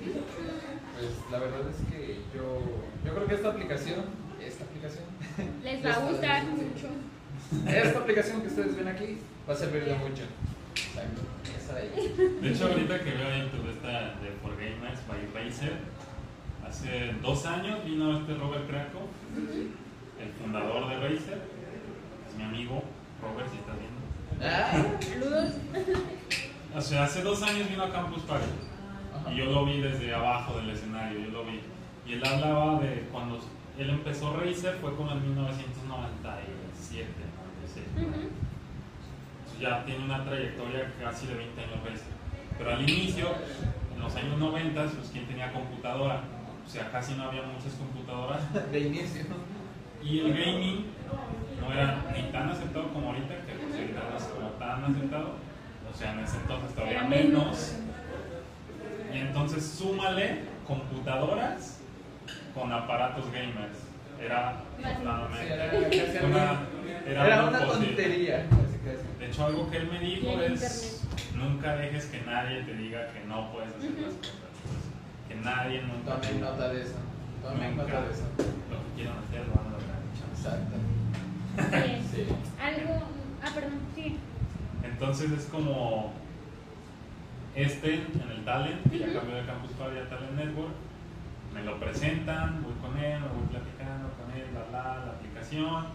Pues 0.00 1.30
la 1.30 1.38
verdad 1.38 1.60
es 1.68 1.92
que 1.92 2.20
yo, 2.34 2.60
yo 3.04 3.14
creo 3.14 3.26
que 3.26 3.34
esta 3.34 3.50
aplicación, 3.50 4.04
esta 4.42 4.64
aplicación, 4.64 5.04
Les 5.62 5.84
va 5.84 5.94
a 5.94 5.98
gustar 6.08 6.44
mucho. 6.46 6.88
esta 7.66 7.98
aplicación 7.98 8.40
que 8.40 8.48
ustedes 8.48 8.76
ven 8.76 8.88
aquí 8.88 9.18
va 9.48 9.52
a 9.52 9.56
servir 9.56 9.84
de 9.84 9.94
mucho. 9.96 10.22
Exacto, 10.74 11.22
ahí. 11.76 12.14
De 12.40 12.50
hecho, 12.50 12.66
ahorita 12.66 12.98
que 13.00 13.10
veo 13.12 13.30
en 13.30 13.42
YouTube 13.44 13.70
esta 13.70 14.14
de 14.20 14.30
For 14.42 14.56
Gamers 14.56 15.00
by 15.06 15.44
Razer, 15.44 15.74
hace 16.66 17.12
dos 17.20 17.44
años 17.46 17.84
vino 17.84 18.18
este 18.18 18.34
Robert 18.34 18.66
Krakow, 18.68 19.02
el 19.36 20.30
fundador 20.40 20.88
de 20.88 20.96
Razer, 20.96 21.40
es 22.28 22.36
mi 22.36 22.42
amigo, 22.44 22.82
Robert, 23.22 23.50
si 23.50 23.58
estás 23.58 23.78
viendo. 23.78 23.99
Ah, 24.42 24.70
Saludos. 25.00 25.54
O 26.74 26.80
sea, 26.80 27.04
hace 27.04 27.22
dos 27.22 27.42
años 27.42 27.68
vino 27.68 27.82
a 27.82 27.90
Campus 27.90 28.22
Party. 28.22 28.46
Y 29.30 29.36
yo 29.36 29.46
lo 29.46 29.66
vi 29.66 29.80
desde 29.80 30.14
abajo 30.14 30.56
del 30.58 30.70
escenario, 30.70 31.18
yo 31.18 31.30
lo 31.30 31.44
vi. 31.44 31.60
Y 32.06 32.14
él 32.14 32.24
hablaba 32.24 32.80
de 32.80 33.06
cuando 33.12 33.38
él 33.78 33.90
empezó 33.90 34.36
Razer, 34.36 34.76
fue 34.80 34.94
como 34.94 35.12
en 35.12 35.22
1997, 35.22 37.08
96. 37.64 37.86
Ujú. 37.96 38.04
Entonces 38.04 39.60
ya 39.60 39.84
tiene 39.84 40.04
una 40.04 40.24
trayectoria 40.24 40.92
casi 41.02 41.26
de 41.26 41.34
20 41.34 41.60
años 41.60 41.84
Razer. 41.84 42.20
Pero 42.56 42.70
al 42.70 42.82
inicio, 42.82 43.26
en 43.94 44.00
los 44.00 44.14
años 44.16 44.38
90, 44.38 44.82
pues 44.82 45.10
quien 45.10 45.26
tenía 45.26 45.52
computadora, 45.52 46.22
o 46.64 46.68
sea, 46.68 46.90
casi 46.90 47.14
no 47.14 47.24
había 47.24 47.42
muchas 47.42 47.74
computadoras. 47.74 48.40
De 48.72 48.80
inicio. 48.80 49.24
Y 50.02 50.20
el 50.20 50.32
gaming 50.32 50.86
no 51.60 51.72
era 51.72 52.04
ni 52.16 52.22
tan 52.30 52.48
aceptado 52.50 52.92
como 52.92 53.08
ahorita, 53.08 53.34
que 53.46 53.52
pues, 53.52 53.74
no 53.74 54.16
es 54.16 54.24
como 54.24 54.48
tan 54.50 54.84
aceptado. 54.84 55.34
O 55.92 55.96
sea, 55.96 56.12
en 56.12 56.20
ese 56.20 56.36
entonces 56.36 56.74
todavía 56.74 57.02
menos. 57.04 57.76
Y 59.12 59.18
entonces 59.18 59.66
súmale 59.66 60.42
computadoras 60.66 61.80
con 62.54 62.72
aparatos 62.72 63.24
gamers. 63.32 63.76
Era 64.20 64.62
una, 65.00 65.42
era 65.42 65.64
Era 67.06 67.44
una 67.44 67.58
tontería. 67.66 68.46
casi, 68.50 68.78
casi. 68.84 69.18
De 69.18 69.26
hecho, 69.26 69.46
algo 69.46 69.70
que 69.70 69.78
él 69.78 69.88
me 69.90 69.98
dijo 69.98 70.40
es: 70.42 71.06
nunca 71.34 71.76
dejes 71.76 72.06
que 72.06 72.20
nadie 72.22 72.62
te 72.62 72.74
diga 72.74 73.08
que 73.12 73.24
no 73.26 73.50
puedes 73.52 73.70
hacer 73.70 73.90
las 73.92 74.14
cosas. 74.14 74.34
Que 75.28 75.34
nadie 75.36 75.82
nunca 75.82 76.20
Tomen 76.20 76.40
nota 76.40 76.68
de 76.68 76.82
eso. 76.82 76.96
Tomen 77.42 77.76
nota 77.76 78.02
de 78.02 78.12
eso. 78.12 78.24
lo 78.70 78.76
que 78.84 78.94
quieran 78.94 79.16
hacer, 79.26 79.46
lo 79.48 79.54
van 79.54 79.66
a 79.66 79.70
lograr. 79.70 80.00
Exacto. 80.34 80.99
Sí. 81.60 82.02
Sí. 82.14 82.26
Algo. 82.62 83.02
Ah, 83.42 83.50
perdón, 83.54 83.80
sí. 83.94 84.16
Entonces 84.82 85.30
es 85.32 85.44
como 85.46 86.12
este 87.54 87.94
en 87.94 88.30
el 88.30 88.44
Talent, 88.44 88.90
que 88.90 88.98
ya 88.98 89.12
cambió 89.12 89.36
de 89.36 89.46
Campus 89.46 89.72
Party 89.72 89.98
a 89.98 90.08
Talent 90.08 90.32
Network, 90.32 90.74
me 91.54 91.62
lo 91.62 91.78
presentan, 91.80 92.62
voy 92.62 92.74
con 92.74 92.96
él, 92.98 93.20
me 93.20 93.28
voy 93.28 93.46
platicando 93.50 94.08
con 94.14 94.30
él, 94.36 94.46
la, 94.54 94.78
la, 94.78 95.04
la 95.04 95.12
aplicación, 95.12 95.86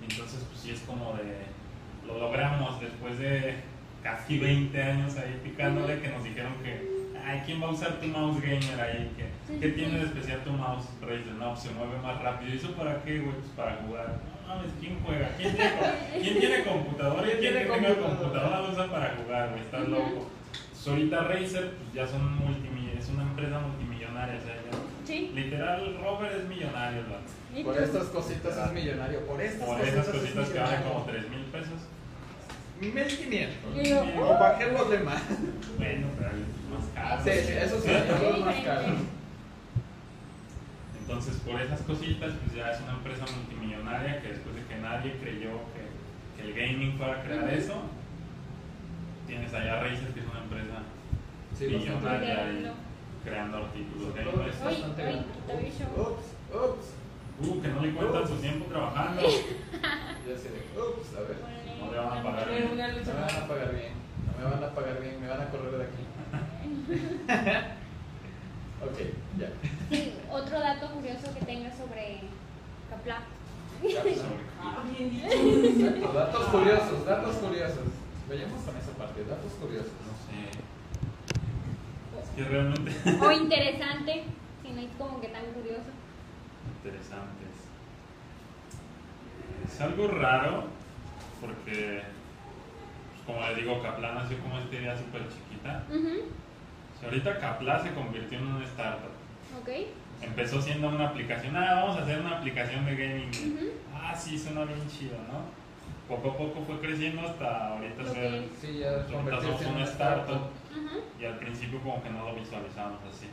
y 0.00 0.10
entonces 0.10 0.44
pues 0.48 0.60
sí 0.60 0.70
es 0.70 0.80
como 0.80 1.12
de, 1.14 1.46
lo 2.06 2.18
logramos 2.18 2.80
después 2.80 3.18
de 3.18 3.56
casi 4.02 4.38
20 4.38 4.82
años 4.82 5.16
ahí 5.16 5.40
picándole, 5.44 6.00
que 6.00 6.08
nos 6.08 6.24
dijeron 6.24 6.54
que, 6.62 6.95
ay, 7.26 7.42
¿quién 7.44 7.60
va 7.62 7.66
a 7.66 7.70
usar 7.70 7.94
tu 8.00 8.06
mouse 8.06 8.40
gamer 8.40 8.80
ahí? 8.80 9.10
¿Qué, 9.16 9.58
¿qué 9.58 9.68
tiene 9.70 9.98
de 9.98 10.04
especial 10.06 10.44
tu 10.44 10.52
mouse 10.52 10.86
Razer? 11.00 11.34
No, 11.38 11.50
pues 11.52 11.60
se 11.64 11.70
mueve 11.70 11.98
más 12.02 12.22
rápido, 12.22 12.54
¿y 12.54 12.56
eso 12.56 12.70
para 12.72 13.02
qué, 13.02 13.18
güey? 13.18 13.34
Pues 13.34 13.48
para 13.56 13.76
jugar. 13.82 14.20
No 14.46 14.54
mames, 14.54 14.72
¿quién 14.80 14.98
juega? 15.04 15.28
¿Quién 15.36 15.56
tiene, 15.56 15.72
¿quién 16.22 16.38
tiene 16.38 16.64
computadora? 16.64 17.22
¿Quién 17.24 17.38
¿Quién 17.38 17.52
tiene 17.52 17.68
computadora? 17.68 18.08
computadora 18.16 18.60
lo 18.60 18.70
usa 18.72 18.86
para 18.90 19.16
jugar, 19.16 19.50
güey? 19.50 19.60
Estás 19.62 19.88
loco. 19.88 20.28
Pues 20.70 20.88
ahorita 20.88 21.20
Razer 21.24 21.70
pues, 21.76 21.92
ya 21.94 22.06
son 22.06 22.36
multimi 22.36 22.76
es 22.96 23.08
una 23.08 23.22
empresa 23.22 23.58
multimillonaria, 23.58 24.36
o 24.38 24.40
sea, 24.46 24.54
ya- 24.54 24.78
Sí. 25.06 25.30
literal 25.34 25.98
Robert 26.02 26.34
es 26.36 26.48
millonario. 26.48 27.02
¿Y 27.54 27.62
Por 27.62 27.76
estas 27.80 28.04
cositas 28.08 28.56
es 28.56 28.72
millonario. 28.72 29.20
Por 29.26 29.40
estas 29.40 29.66
Por 29.68 29.78
cositas 29.78 30.00
esas 30.06 30.14
es 30.14 30.20
cositas 30.20 30.48
que 30.50 30.58
valen 30.58 30.82
como 30.82 31.04
3 31.04 31.28
mil 31.30 31.40
pesos. 31.52 31.80
1500. 32.80 33.56
Y 33.86 33.88
yo, 33.90 34.02
O 34.22 34.38
bajé 34.38 34.70
los 34.72 34.90
demás. 34.90 35.22
Bueno, 35.78 36.06
pero 36.18 36.30
es 36.30 36.70
más 36.70 36.86
caro. 36.94 37.22
Sí, 37.24 37.30
sí, 37.46 37.52
eso 37.52 37.80
sí, 37.80 37.90
es 37.90 38.44
más 38.44 38.54
Sí, 38.56 38.62
caro. 38.62 38.82
Entonces, 41.00 41.36
por 41.36 41.60
esas 41.60 41.80
cositas, 41.82 42.32
pues 42.42 42.54
ya 42.56 42.72
es 42.72 42.80
una 42.80 42.92
empresa 42.94 43.24
multimillonaria 43.36 44.20
que 44.20 44.28
después 44.28 44.54
de 44.56 44.62
que 44.64 44.76
nadie 44.80 45.16
creyó 45.20 45.50
que, 45.72 46.42
que 46.42 46.48
el 46.48 46.54
gaming 46.54 46.98
fuera 46.98 47.20
a 47.20 47.22
crear 47.22 47.48
eso, 47.54 47.74
tienes 49.26 49.54
allá 49.54 49.82
Razer, 49.82 50.08
que 50.12 50.20
es 50.20 50.26
una 50.26 50.40
empresa 50.42 50.82
Sí, 51.56 51.66
millonaria 51.68 52.34
Creando. 52.34 52.68
y 52.68 53.28
creando 53.28 53.56
artículos 53.58 54.14
te 54.14 54.20
aviso. 54.20 55.84
Ups, 55.96 56.26
ups. 56.52 56.86
Uh, 57.38 57.60
que 57.62 57.68
no 57.68 57.80
le 57.82 57.92
cuentan 57.92 58.26
su 58.26 58.34
tiempo 58.36 58.66
trabajando. 58.66 59.22
Ya 60.28 60.36
sé 60.36 60.48
de, 60.50 60.58
ups, 60.76 61.14
a 61.16 61.20
ver. 61.20 61.36
No 61.86 61.92
le 61.92 61.98
van 61.98 62.18
a 62.18 62.22
pagar 62.22 62.44
Pero 62.44 62.56
bien. 62.56 62.72
una 62.72 62.88
No 62.88 62.98
lucha 62.98 63.12
me 63.14 63.20
van 63.20 63.36
a 63.36 63.46
pagar 63.48 63.72
bien. 63.74 63.92
No 64.26 64.32
me 64.38 64.44
van 64.54 64.64
a 64.64 64.74
pagar 64.74 65.00
bien. 65.00 65.20
Me 65.20 65.28
van 65.28 65.40
a 65.40 65.48
correr 65.50 65.72
de 65.78 65.84
aquí. 65.84 66.02
ok, 68.86 68.98
ya. 69.38 69.48
Sí, 69.90 70.14
otro 70.30 70.60
dato 70.60 70.90
curioso 70.90 71.34
que 71.34 71.44
tengas 71.44 71.76
sobre 71.76 72.20
Capla. 72.90 73.18
Ah, 74.58 74.82
bien 74.88 75.10
dicho. 75.10 75.26
Exacto, 75.28 76.12
datos 76.12 76.44
curiosos, 76.46 77.04
datos 77.06 77.36
curiosos. 77.36 77.84
Vayamos 78.28 78.62
con 78.62 78.76
esa 78.76 78.90
parte, 78.92 79.22
datos 79.24 79.52
curiosos. 79.60 79.92
No 80.02 80.14
sé. 80.26 80.58
Es 82.22 82.28
que 82.34 82.44
realmente 82.44 82.92
O 83.24 83.30
interesante, 83.30 84.24
si 84.62 84.72
no 84.72 84.80
es 84.80 84.88
como 84.98 85.20
que 85.20 85.28
tan 85.28 85.44
curioso. 85.52 85.90
interesantes. 86.78 87.54
Es 89.66 89.80
algo 89.80 90.08
raro 90.08 90.64
porque, 91.46 92.02
pues, 92.02 93.22
como 93.26 93.40
le 93.46 93.54
digo, 93.54 93.82
Kaplan 93.82 94.14
nació 94.14 94.38
como 94.38 94.58
esta 94.58 94.74
idea 94.76 94.96
súper 94.96 95.22
chiquita. 95.28 95.82
O 96.96 96.98
sea, 97.00 97.08
ahorita 97.08 97.38
Kaplan 97.38 97.82
se 97.82 97.94
convirtió 97.94 98.38
en 98.38 98.46
una 98.46 98.64
startup. 98.64 99.10
Empezó 100.22 100.60
siendo 100.62 100.88
una 100.88 101.08
aplicación, 101.08 101.56
ah, 101.56 101.74
vamos 101.82 101.98
a 101.98 102.02
hacer 102.02 102.20
una 102.20 102.38
aplicación 102.38 102.84
de 102.86 102.96
gaming. 102.96 103.30
Ah, 103.94 104.14
sí, 104.14 104.38
suena 104.38 104.64
bien 104.64 104.88
chido, 104.88 105.16
¿no? 105.30 105.44
Poco 106.08 106.30
a 106.30 106.36
poco 106.36 106.62
fue 106.66 106.78
creciendo 106.80 107.22
hasta 107.26 107.68
ahorita 107.74 108.02
Lo 108.02 108.08
ser. 108.14 108.44
Sí, 108.60 108.78
ya 108.78 108.90
ahorita 108.90 109.12
convertirse 109.12 109.46
somos 109.46 109.62
en 109.62 109.74
una 109.74 109.84
startup. 109.84 110.40
Y 111.20 111.24
al 111.24 111.38
principio 111.38 111.80
como 111.80 112.02
que 112.02 112.10
no 112.10 112.24
lo 112.26 112.34
visualizamos 112.34 112.98
así. 113.12 113.26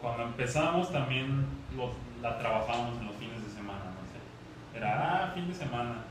Cuando 0.00 0.22
empezamos 0.24 0.92
también 0.92 1.46
lo- 1.76 1.92
la 2.22 2.38
trabajábamos 2.38 2.98
en 3.00 3.06
los 3.06 3.16
fines 3.16 3.42
de 3.44 3.50
semana, 3.50 3.84
no 3.84 4.02
sé. 4.12 4.78
Era, 4.78 5.24
ah, 5.26 5.32
fin 5.34 5.48
de 5.48 5.54
semana, 5.54 6.04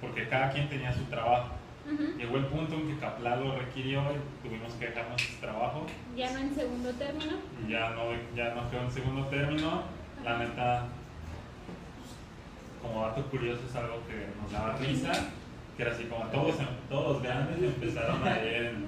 porque 0.00 0.28
cada 0.28 0.50
quien 0.50 0.68
tenía 0.68 0.92
su 0.92 1.04
trabajo. 1.04 1.50
Ujú. 1.86 2.18
Llegó 2.18 2.36
el 2.36 2.46
punto 2.46 2.74
en 2.74 2.88
que 2.88 2.98
Kaplan 2.98 3.42
lo 3.42 3.56
requirió 3.58 4.00
y 4.02 4.46
tuvimos 4.48 4.72
que 4.74 4.86
dejarnos 4.88 5.20
ese 5.22 5.36
trabajo. 5.40 5.86
Ya 6.16 6.30
no 6.32 6.38
en 6.38 6.54
segundo 6.54 6.90
término. 6.90 7.32
Ya 7.68 7.90
no, 7.90 8.02
ya 8.36 8.54
no 8.54 8.70
quedó 8.70 8.82
en 8.82 8.90
segundo 8.92 9.26
término. 9.26 9.82
La 10.24 10.38
neta, 10.38 10.86
pues, 11.96 12.82
como 12.92 13.06
dato 13.06 13.22
curioso, 13.26 13.62
es 13.68 13.74
algo 13.74 13.96
que 14.06 14.26
nos 14.40 14.52
daba 14.52 14.76
risa. 14.76 15.12
Que 15.76 15.82
era 15.82 15.92
así 15.92 16.04
como 16.04 16.24
todos, 16.26 16.56
todos 16.90 17.12
los 17.14 17.22
grandes 17.22 17.62
empezaron 17.62 18.22
a 18.26 18.38
ir 18.38 18.54
en, 18.54 18.86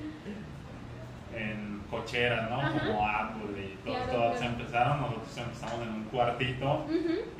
en 1.35 1.83
cocheras, 1.91 2.51
¿no? 2.51 2.61
Ajá. 2.61 2.79
Como 2.87 3.07
Apple 3.09 3.61
y 3.63 3.77
todos, 3.85 3.97
Claro, 3.97 4.13
todos 4.13 4.37
claro. 4.37 4.53
empezaron. 4.53 5.01
Nosotros 5.01 5.39
empezamos 5.39 5.83
en 5.83 5.89
un 5.95 6.05
cuartito. 6.05 6.87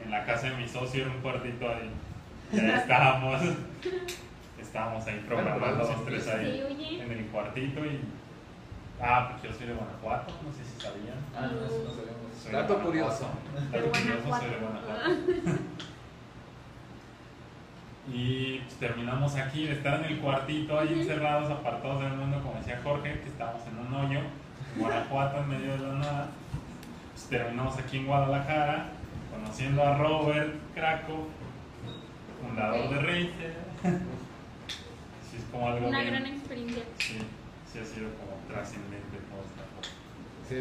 En 0.03 0.11
la 0.11 0.25
casa 0.25 0.49
de 0.51 0.57
mi 0.57 0.67
socio 0.69 1.03
era 1.05 1.11
un 1.13 1.21
cuartito 1.21 1.69
ahí. 1.69 1.91
Y 2.53 2.61
ahí 2.61 2.71
estábamos. 2.71 3.41
Estábamos 4.61 5.07
ahí 5.07 5.25
programando 5.27 5.79
los 5.85 6.05
tres 6.05 6.29
ahí 6.29 6.53
Sí, 6.53 6.63
oye. 6.75 7.03
en 7.03 7.13
el 7.13 7.27
cuartito 7.27 7.85
y. 7.85 8.01
Ah, 9.01 9.31
porque 9.33 9.49
yo 9.49 9.55
soy 9.55 9.67
de 9.67 9.75
Guanajuato, 9.75 10.33
no 10.45 10.53
sé 10.53 10.65
si 10.65 10.81
sabían. 10.81 11.19
Ah, 11.35 11.51
no, 11.53 11.67
eso 11.67 11.83
no 11.85 11.91
sabemos. 11.91 12.33
Soy 12.41 12.53
de 12.53 12.57
Dato 12.59 12.79
curioso. 12.83 13.29
Dato 13.73 13.91
curioso, 13.91 14.39
soy 14.41 14.51
de 14.51 14.57
Guanajuato. 14.57 15.59
Y 18.13 18.59
pues, 18.59 18.75
terminamos 18.77 19.37
aquí 19.37 19.65
de 19.67 19.75
estar 19.75 20.01
en 20.01 20.07
el 20.07 20.19
cuartito 20.19 20.79
ahí 20.79 20.93
encerrados, 20.93 21.51
apartados 21.51 22.03
del 22.03 22.13
mundo, 22.15 22.41
como 22.43 22.57
decía 22.59 22.81
Jorge, 22.83 23.21
que 23.21 23.29
estábamos 23.29 23.63
en 23.69 23.79
un 23.79 23.95
hoyo, 23.95 24.19
en 24.19 24.81
Guanajuato, 24.81 25.39
en 25.39 25.49
medio 25.49 25.73
de 25.73 25.79
la 25.79 25.95
nada. 25.95 26.29
Pues, 27.13 27.27
terminamos 27.29 27.79
aquí 27.79 27.99
en 27.99 28.07
Guadalajara, 28.07 28.87
conociendo 29.31 29.83
a 29.85 29.97
Robert 29.99 30.53
Craco, 30.75 31.29
fundador 32.47 32.89
de 32.91 32.97
Racer. 33.01 33.55
Sí, 35.31 35.39
es 35.39 35.45
como 35.51 35.67
algo 35.67 35.89
Una 35.89 36.01
bien- 36.03 36.13
gran 36.13 36.27
experiencia. 36.27 36.83
Sí, 36.99 37.17
sí 37.73 37.79
ha 37.79 37.85
sido 37.87 38.11
como 38.21 38.33
trascendente 38.49 39.17
todo 39.31 39.41
esto. 39.41 39.63
Sí, 40.47 40.57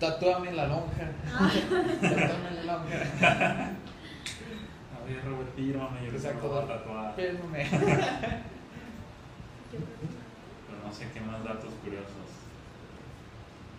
tatúame 0.00 0.50
la 0.52 0.66
lonja. 0.66 1.12
tatúame 2.02 2.50
la 2.56 2.62
lonja. 2.64 2.96
A 4.90 5.04
ver, 5.06 5.24
Robert, 5.24 5.54
tírame, 5.54 6.06
yo 6.06 6.10
Exacto. 6.12 6.42
me 6.42 6.48
voy 6.54 6.58
a 6.64 6.66
tatuar. 6.66 7.14
Fírmame. 7.14 7.68
Pero 9.70 10.78
no 10.84 10.92
sé 10.92 11.06
qué 11.14 11.20
más 11.20 11.44
datos 11.44 11.72
curiosos. 11.84 12.28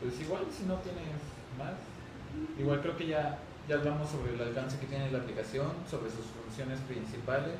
Pues 0.01 0.21
igual 0.21 0.43
si 0.55 0.63
no 0.65 0.75
tienes 0.75 1.03
más. 1.57 1.73
Igual 2.57 2.81
creo 2.81 2.95
que 2.97 3.07
ya, 3.07 3.37
ya 3.67 3.75
hablamos 3.75 4.09
sobre 4.09 4.33
el 4.35 4.41
alcance 4.41 4.77
que 4.79 4.85
tiene 4.87 5.11
la 5.11 5.19
aplicación, 5.19 5.67
sobre 5.89 6.09
sus 6.09 6.25
funciones 6.25 6.79
principales. 6.81 7.55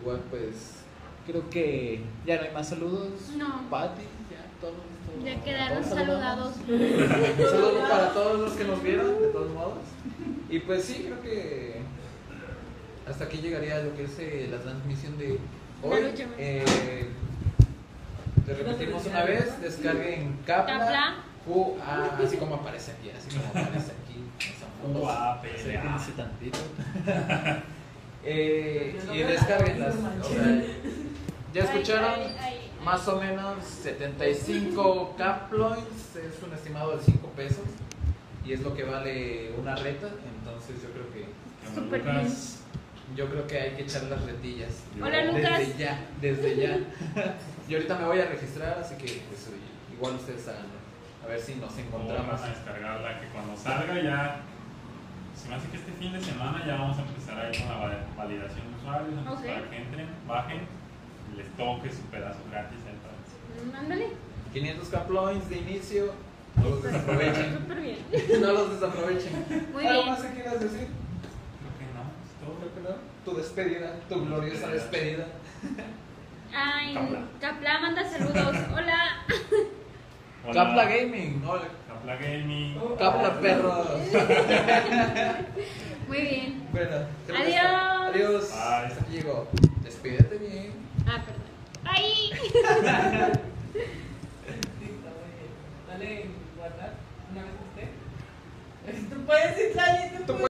Igual 0.00 0.20
pues 0.30 0.82
creo 1.26 1.48
que 1.50 2.02
ya 2.26 2.36
no 2.36 2.42
hay 2.42 2.52
más 2.54 2.68
saludos. 2.68 3.08
No. 3.36 3.68
Pati, 3.70 4.02
ya 4.30 4.44
todos. 4.60 4.74
todos- 4.74 5.24
Ya 5.24 5.42
quedaron 5.42 5.82
todos 5.82 5.94
saludados. 5.98 6.54
Un 6.68 7.50
saludo 7.50 7.88
para 7.88 8.12
todos 8.12 8.40
los 8.40 8.52
que 8.52 8.64
nos 8.64 8.82
vieron, 8.82 9.20
de 9.22 9.28
todos 9.28 9.50
modos. 9.52 9.78
Y 10.50 10.58
pues 10.60 10.84
sí, 10.84 11.04
creo 11.06 11.20
que 11.22 11.80
hasta 13.08 13.24
aquí 13.24 13.38
llegaría 13.38 13.78
lo 13.82 13.94
que 13.96 14.04
es 14.04 14.18
eh, 14.18 14.48
la 14.50 14.58
transmisión 14.60 15.16
de 15.18 15.38
hoy. 15.82 16.00
Eh, 16.38 17.08
te 18.46 18.54
repetimos 18.54 19.06
una 19.06 19.24
vez, 19.24 19.60
descarguen 19.60 20.38
Capla. 20.46 21.16
A, 21.82 22.18
así 22.22 22.36
como 22.36 22.56
aparece 22.56 22.92
aquí, 22.92 23.10
así 23.10 23.36
como 23.36 23.48
aparece 23.48 23.92
aquí. 23.92 24.24
Acérquense 25.54 26.12
tantito. 26.12 26.58
Eh, 28.24 28.98
y 29.14 29.18
descarguenlas. 29.18 29.94
O 29.94 30.28
sea, 30.28 30.62
ya 31.54 31.62
escucharon. 31.62 32.10
Ay, 32.10 32.20
ay, 32.20 32.36
ay, 32.40 32.60
ay. 32.62 32.84
Más 32.84 33.06
o 33.08 33.18
menos 33.18 33.64
75 33.64 35.14
caploins 35.16 36.16
es 36.16 36.42
un 36.42 36.52
estimado 36.52 36.96
de 36.96 37.04
5 37.04 37.28
pesos 37.36 37.64
y 38.44 38.52
es 38.52 38.60
lo 38.60 38.74
que 38.74 38.84
vale 38.84 39.52
una 39.58 39.76
reta, 39.76 40.08
entonces 40.38 40.82
yo 40.82 40.88
creo 40.90 41.12
que 41.12 41.96
Lucas, 41.96 42.60
yo 43.14 43.28
creo 43.28 43.46
que 43.46 43.60
hay 43.60 43.70
que 43.72 43.82
echar 43.82 44.04
las 44.04 44.22
retillas. 44.24 44.82
Hola, 45.02 45.24
Lucas. 45.26 45.58
Desde 45.58 45.78
ya, 45.78 46.06
desde 46.20 46.56
ya. 46.56 46.78
y 47.68 47.74
ahorita 47.74 47.98
me 47.98 48.06
voy 48.06 48.20
a 48.20 48.26
registrar, 48.26 48.78
así 48.78 48.94
que 48.94 49.22
pues 49.28 49.48
igual 49.92 50.14
ustedes 50.14 50.48
háganlo. 50.48 50.78
A 51.28 51.32
ver 51.32 51.40
si 51.40 51.54
nos 51.56 51.72
¿cómo 51.72 51.80
encontramos. 52.04 52.40
van 52.40 52.50
a 52.50 52.54
descargarla? 52.54 53.20
Que 53.20 53.26
cuando 53.28 53.54
salga 53.56 54.00
ya. 54.00 54.40
Se 55.36 55.48
me 55.48 55.54
hace 55.56 55.68
que 55.68 55.76
este 55.76 55.92
fin 55.92 56.12
de 56.12 56.20
semana 56.22 56.64
ya 56.66 56.76
vamos 56.76 56.96
a 56.98 57.02
empezar 57.02 57.38
ahí 57.38 57.52
con 57.56 57.68
la 57.68 57.76
va- 57.76 58.06
validación 58.16 58.72
de 58.72 58.76
usuarios, 58.80 59.12
entonces 59.18 59.46
para 59.52 59.70
que 59.70 59.76
entren, 59.76 60.08
bajen 60.26 60.60
y 61.32 61.36
les 61.36 61.46
toque 61.56 61.90
su 61.92 62.00
pedazo 62.10 62.38
gratis 62.50 62.78
ahí 62.88 62.96
para 63.04 63.18
Mm, 63.58 63.74
Ándale. 63.84 64.08
500 64.52 64.88
caploins 64.88 65.48
de 65.50 65.58
inicio, 65.58 66.12
no 66.56 66.68
los 66.70 66.82
desaprovechen. 66.82 67.58
Súper 67.58 67.80
bien. 67.80 67.98
no 68.40 68.52
los 68.52 68.70
desaprovechen. 68.72 69.46
Muy 69.72 69.86
¿Algo 69.86 70.02
bien. 70.02 70.12
más 70.14 70.22
que 70.22 70.32
quieras 70.34 70.60
decir? 70.60 70.88
Creo 71.58 71.74
que 71.78 71.86
no, 71.94 72.02
es 72.24 72.32
todo. 72.40 72.54
Creo 72.58 72.74
que 72.74 72.80
no. 72.88 72.96
Tu 73.24 73.36
despedida, 73.38 73.94
tu 74.08 74.24
gloriosa 74.26 74.68
despedida. 74.68 75.26
Ay, 76.54 76.94
Capla. 76.94 77.20
Capla 77.40 77.78
manda 77.80 78.08
saludos. 78.10 78.56
Hola. 78.74 78.98
Capla 80.52 80.84
Gaming. 80.88 81.42
Capla 81.42 82.16
Gaming. 82.16 82.76
Uh, 82.80 82.96
Capla 82.96 83.36
oh, 83.36 83.40
Perro. 83.40 83.84
Muy 86.08 86.20
bien. 86.22 86.66
Bueno, 86.72 87.04
adiós. 87.28 88.08
Adiós. 88.08 88.48
Bye. 88.48 88.86
Hasta 88.86 89.00
aquí 89.02 89.12
llegó. 89.12 89.46
Despídete 89.82 90.38
bien. 90.38 90.72
Ah, 91.06 91.22
perdón. 91.24 91.42
Bye. 91.84 92.32
Dale 95.88 96.26
guardar 96.56 96.94
una 97.30 97.42
vez 97.42 97.52
a 97.52 97.62
usted. 97.68 97.88
¿eh? 98.86 99.06
Tú 99.10 99.16
puedes 99.26 99.58
ir. 99.58 99.72
Tú 100.26 100.32
puedes. 100.32 100.48